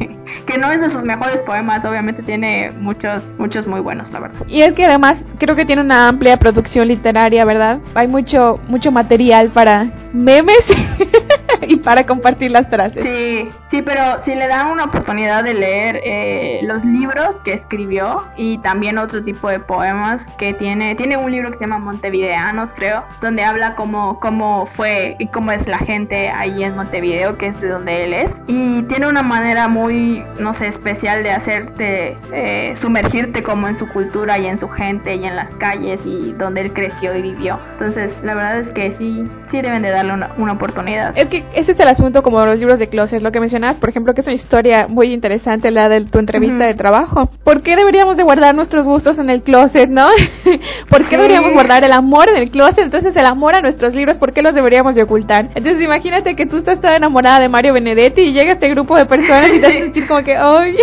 que 0.46 0.58
no 0.58 0.70
es 0.70 0.80
de 0.80 0.90
sus 0.90 1.04
mejores 1.04 1.40
poemas, 1.40 1.84
obviamente 1.84 2.22
tiene 2.22 2.70
muchos, 2.80 3.34
muchos 3.38 3.66
muy 3.66 3.80
buenos, 3.80 4.12
la 4.12 4.20
verdad. 4.20 4.46
Y 4.46 4.62
es 4.62 4.74
que 4.74 4.84
además 4.84 5.18
creo 5.38 5.56
que 5.56 5.64
tiene 5.64 5.82
una 5.82 6.08
amplia 6.08 6.36
producción 6.36 6.88
literaria, 6.88 7.44
¿verdad? 7.44 7.78
Hay 7.94 8.08
mucho, 8.08 8.60
mucho 8.68 8.92
material 8.92 9.48
para 9.50 9.90
memes 10.12 10.64
y 11.66 11.76
para 11.76 12.04
compartir 12.04 12.50
las 12.50 12.68
frases. 12.68 13.02
Sí, 13.02 13.48
sí, 13.66 13.82
pero 13.82 14.20
si 14.20 14.34
le 14.34 14.48
dan 14.48 14.68
una 14.68 14.84
oportunidad 14.84 15.44
de 15.44 15.54
leer 15.54 16.00
eh, 16.04 16.60
los 16.64 16.84
libros 16.84 17.36
que 17.42 17.52
escribió 17.52 18.24
y 18.36 18.58
también 18.58 18.98
otro 18.98 19.22
tipo 19.22 19.48
de 19.48 19.60
poemas 19.60 20.28
que 20.38 20.54
tiene, 20.54 20.94
tiene 20.94 21.16
un 21.16 21.30
libro 21.30 21.50
que 21.50 21.56
se 21.56 21.64
llama 21.64 21.78
Montevideanos, 21.78 22.72
creo, 22.72 23.04
donde 23.20 23.44
habla 23.44 23.74
cómo, 23.74 24.18
cómo 24.20 24.66
fue 24.66 25.16
y 25.18 25.26
cómo 25.28 25.52
es 25.52 25.66
la 25.68 25.78
gente 25.78 26.30
ahí 26.30 26.64
en 26.64 26.74
Montevideo, 26.76 27.36
que 27.38 27.46
es 27.46 27.60
de 27.60 27.68
donde 27.68 28.04
él 28.04 28.14
es. 28.14 28.42
Y 28.46 28.82
tiene 28.84 29.08
una 29.08 29.22
manera 29.22 29.68
muy, 29.68 30.24
no 30.38 30.52
sé, 30.52 30.66
especial 30.66 31.22
de 31.22 31.30
hacerte 31.30 32.16
eh, 32.32 32.72
sumergirte 32.74 33.42
como 33.42 33.68
en 33.68 33.74
su 33.74 33.86
cultura 33.88 34.38
y 34.38 34.46
en 34.46 34.58
su 34.58 34.68
gente 34.68 35.14
y 35.14 35.24
en 35.24 35.36
las 35.36 35.54
calles 35.54 36.06
y 36.06 36.32
donde 36.32 36.62
él 36.62 36.72
creció 36.72 37.14
y 37.16 37.22
vivió. 37.22 37.60
Entonces, 37.72 38.20
la 38.24 38.34
verdad 38.34 38.58
es 38.58 38.70
que 38.70 38.90
sí, 38.90 39.28
sí 39.48 39.62
deben 39.62 39.82
de 39.82 39.90
darle 39.90 40.14
una, 40.14 40.32
una 40.36 40.52
oportunidad. 40.52 41.16
Es 41.16 41.28
que 41.28 41.44
ese 41.54 41.72
es 41.72 41.80
el 41.80 41.88
asunto 41.88 42.22
como 42.22 42.44
los 42.44 42.58
libros 42.58 42.78
de 42.78 42.88
closet, 42.88 43.22
lo 43.22 43.32
que 43.32 43.40
mencionas, 43.40 43.76
por 43.76 43.88
ejemplo, 43.88 44.14
que 44.14 44.20
es 44.20 44.26
una 44.26 44.34
historia 44.34 44.86
muy 44.88 45.12
interesante 45.12 45.70
la 45.70 45.88
de 45.88 46.02
tu 46.02 46.18
entrevista 46.18 46.66
de 46.66 46.74
trabajo. 46.74 47.30
¿Por 47.44 47.62
qué 47.62 47.76
deberíamos 47.76 48.16
de 48.16 48.22
guardar 48.22 48.54
nuestros 48.54 48.86
gustos 48.86 49.18
en 49.18 49.30
el 49.30 49.42
closet, 49.42 49.88
no? 49.88 50.08
¿Por 50.88 51.04
qué 51.08 51.16
deberíamos 51.16 51.52
guardar 51.52 51.84
el 51.84 51.92
amor 51.92 52.28
en 52.28 52.36
el 52.36 52.50
closet? 52.50 52.80
Entonces, 52.80 53.14
el 53.16 53.26
amor 53.26 53.56
a 53.56 53.60
nuestros 53.60 53.94
libros, 53.94 54.16
¿por 54.16 54.32
qué 54.32 54.42
los 54.42 54.54
deberíamos 54.54 54.94
de 54.94 55.02
ocultar? 55.02 55.50
Entonces, 55.54 55.82
imagínate 55.82 56.34
que 56.36 56.46
tú 56.46 56.58
estás 56.58 56.80
toda 56.80 56.96
enamorada 56.96 57.40
de 57.40 57.48
Mario 57.48 57.74
Benedetti 57.74 58.22
y 58.22 58.32
llega 58.32 58.52
este 58.52 58.68
grupo 58.68 58.96
de 58.96 59.06
personas 59.06 59.50
y 59.52 59.60
te 59.60 59.66
hace 59.66 59.78
sentir 59.82 60.06
como 60.06 60.22
que, 60.22 60.36
¡ay! 60.36 60.76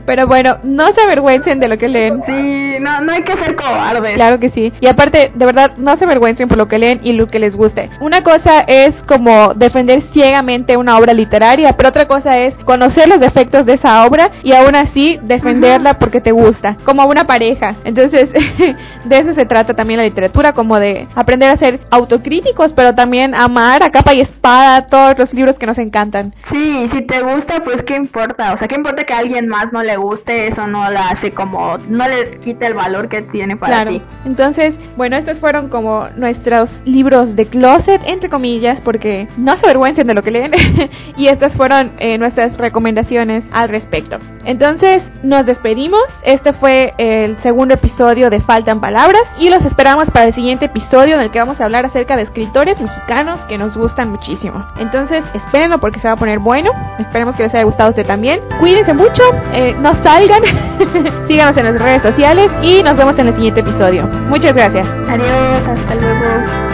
Pero 0.06 0.26
bueno, 0.26 0.58
no 0.62 0.86
se 0.92 1.00
avergüencen 1.00 1.60
de 1.60 1.68
lo 1.68 1.78
que 1.78 1.88
leen. 1.88 2.22
Sí, 2.22 2.76
no, 2.80 3.00
no 3.00 3.12
hay 3.12 3.22
que 3.22 3.36
ser 3.36 3.54
cobardes. 3.54 4.14
Claro 4.14 4.38
que 4.38 4.50
sí. 4.50 4.72
Y 4.80 4.86
aparte, 4.86 5.30
de 5.34 5.46
verdad, 5.46 5.76
no 5.76 5.96
se 5.96 6.04
avergüencen 6.04 6.48
por 6.48 6.58
lo 6.58 6.68
que 6.68 6.78
leen 6.78 7.00
y 7.02 7.12
lo 7.12 7.28
que 7.28 7.38
les 7.38 7.56
guste. 7.56 7.88
Una 8.00 8.22
cosa 8.22 8.60
es 8.66 9.02
como 9.02 9.21
defender 9.54 10.00
ciegamente 10.02 10.76
una 10.76 10.98
obra 10.98 11.12
literaria, 11.12 11.76
pero 11.76 11.88
otra 11.88 12.06
cosa 12.06 12.38
es 12.38 12.54
conocer 12.64 13.08
los 13.08 13.20
defectos 13.20 13.66
de 13.66 13.74
esa 13.74 14.04
obra 14.06 14.30
y 14.42 14.52
aún 14.52 14.74
así 14.74 15.18
defenderla 15.22 15.98
porque 15.98 16.20
te 16.20 16.32
gusta, 16.32 16.76
como 16.84 17.04
una 17.06 17.24
pareja. 17.24 17.74
Entonces, 17.84 18.30
de 19.04 19.18
eso 19.18 19.34
se 19.34 19.46
trata 19.46 19.74
también 19.74 19.98
la 19.98 20.04
literatura, 20.04 20.52
como 20.52 20.78
de 20.78 21.08
aprender 21.14 21.50
a 21.50 21.56
ser 21.56 21.80
autocríticos, 21.90 22.72
pero 22.72 22.94
también 22.94 23.34
amar 23.34 23.82
a 23.82 23.90
capa 23.90 24.14
y 24.14 24.20
espada 24.20 24.86
todos 24.86 25.18
los 25.18 25.32
libros 25.34 25.58
que 25.58 25.66
nos 25.66 25.78
encantan. 25.78 26.34
Sí, 26.42 26.86
si 26.88 27.02
te 27.02 27.22
gusta, 27.22 27.62
pues 27.62 27.82
qué 27.82 27.96
importa, 27.96 28.52
o 28.52 28.56
sea, 28.56 28.68
qué 28.68 28.74
importa 28.74 29.04
que 29.04 29.12
a 29.12 29.18
alguien 29.18 29.48
más 29.48 29.72
no 29.72 29.82
le 29.82 29.96
guste, 29.96 30.46
eso 30.46 30.66
no 30.66 30.90
la 30.90 31.08
hace 31.08 31.32
como, 31.32 31.78
no 31.88 32.08
le 32.08 32.30
quita 32.30 32.66
el 32.66 32.74
valor 32.74 33.08
que 33.08 33.22
tiene 33.22 33.56
para 33.56 33.86
ti. 33.86 34.02
Entonces, 34.24 34.76
bueno, 34.96 35.16
estos 35.16 35.38
fueron 35.38 35.68
como 35.68 36.08
nuestros 36.16 36.70
libros 36.84 37.36
de 37.36 37.46
closet, 37.46 38.00
entre 38.04 38.28
comillas, 38.28 38.80
porque 38.80 39.11
no 39.36 39.56
se 39.56 39.66
avergüencen 39.66 40.06
de 40.06 40.14
lo 40.14 40.22
que 40.22 40.30
leen, 40.30 40.52
y 41.16 41.28
estas 41.28 41.54
fueron 41.54 41.92
eh, 41.98 42.18
nuestras 42.18 42.56
recomendaciones 42.58 43.44
al 43.52 43.68
respecto. 43.68 44.18
Entonces, 44.44 45.02
nos 45.22 45.46
despedimos, 45.46 46.02
este 46.22 46.52
fue 46.52 46.94
el 46.98 47.38
segundo 47.38 47.74
episodio 47.74 48.30
de 48.30 48.40
Faltan 48.40 48.80
Palabras, 48.80 49.22
y 49.38 49.50
los 49.50 49.64
esperamos 49.64 50.10
para 50.10 50.26
el 50.26 50.34
siguiente 50.34 50.66
episodio 50.66 51.14
en 51.14 51.20
el 51.20 51.30
que 51.30 51.38
vamos 51.38 51.60
a 51.60 51.64
hablar 51.64 51.84
acerca 51.84 52.16
de 52.16 52.22
escritores 52.22 52.80
mexicanos 52.80 53.40
que 53.40 53.58
nos 53.58 53.76
gustan 53.76 54.10
muchísimo. 54.10 54.64
Entonces, 54.78 55.24
espérenlo 55.34 55.78
porque 55.78 56.00
se 56.00 56.08
va 56.08 56.14
a 56.14 56.16
poner 56.16 56.38
bueno. 56.38 56.70
Esperemos 56.98 57.36
que 57.36 57.44
les 57.44 57.54
haya 57.54 57.64
gustado 57.64 57.88
a 57.88 57.90
usted 57.90 58.06
también. 58.06 58.40
Cuídense 58.58 58.94
mucho, 58.94 59.22
eh, 59.52 59.74
no 59.78 59.94
salgan, 60.02 60.42
síganos 61.26 61.56
en 61.56 61.64
las 61.64 61.80
redes 61.80 62.02
sociales 62.02 62.50
y 62.62 62.82
nos 62.82 62.96
vemos 62.96 63.18
en 63.18 63.28
el 63.28 63.34
siguiente 63.34 63.60
episodio. 63.60 64.08
Muchas 64.28 64.54
gracias. 64.54 64.86
Adiós, 65.08 65.68
hasta 65.68 65.94
luego. 65.94 66.71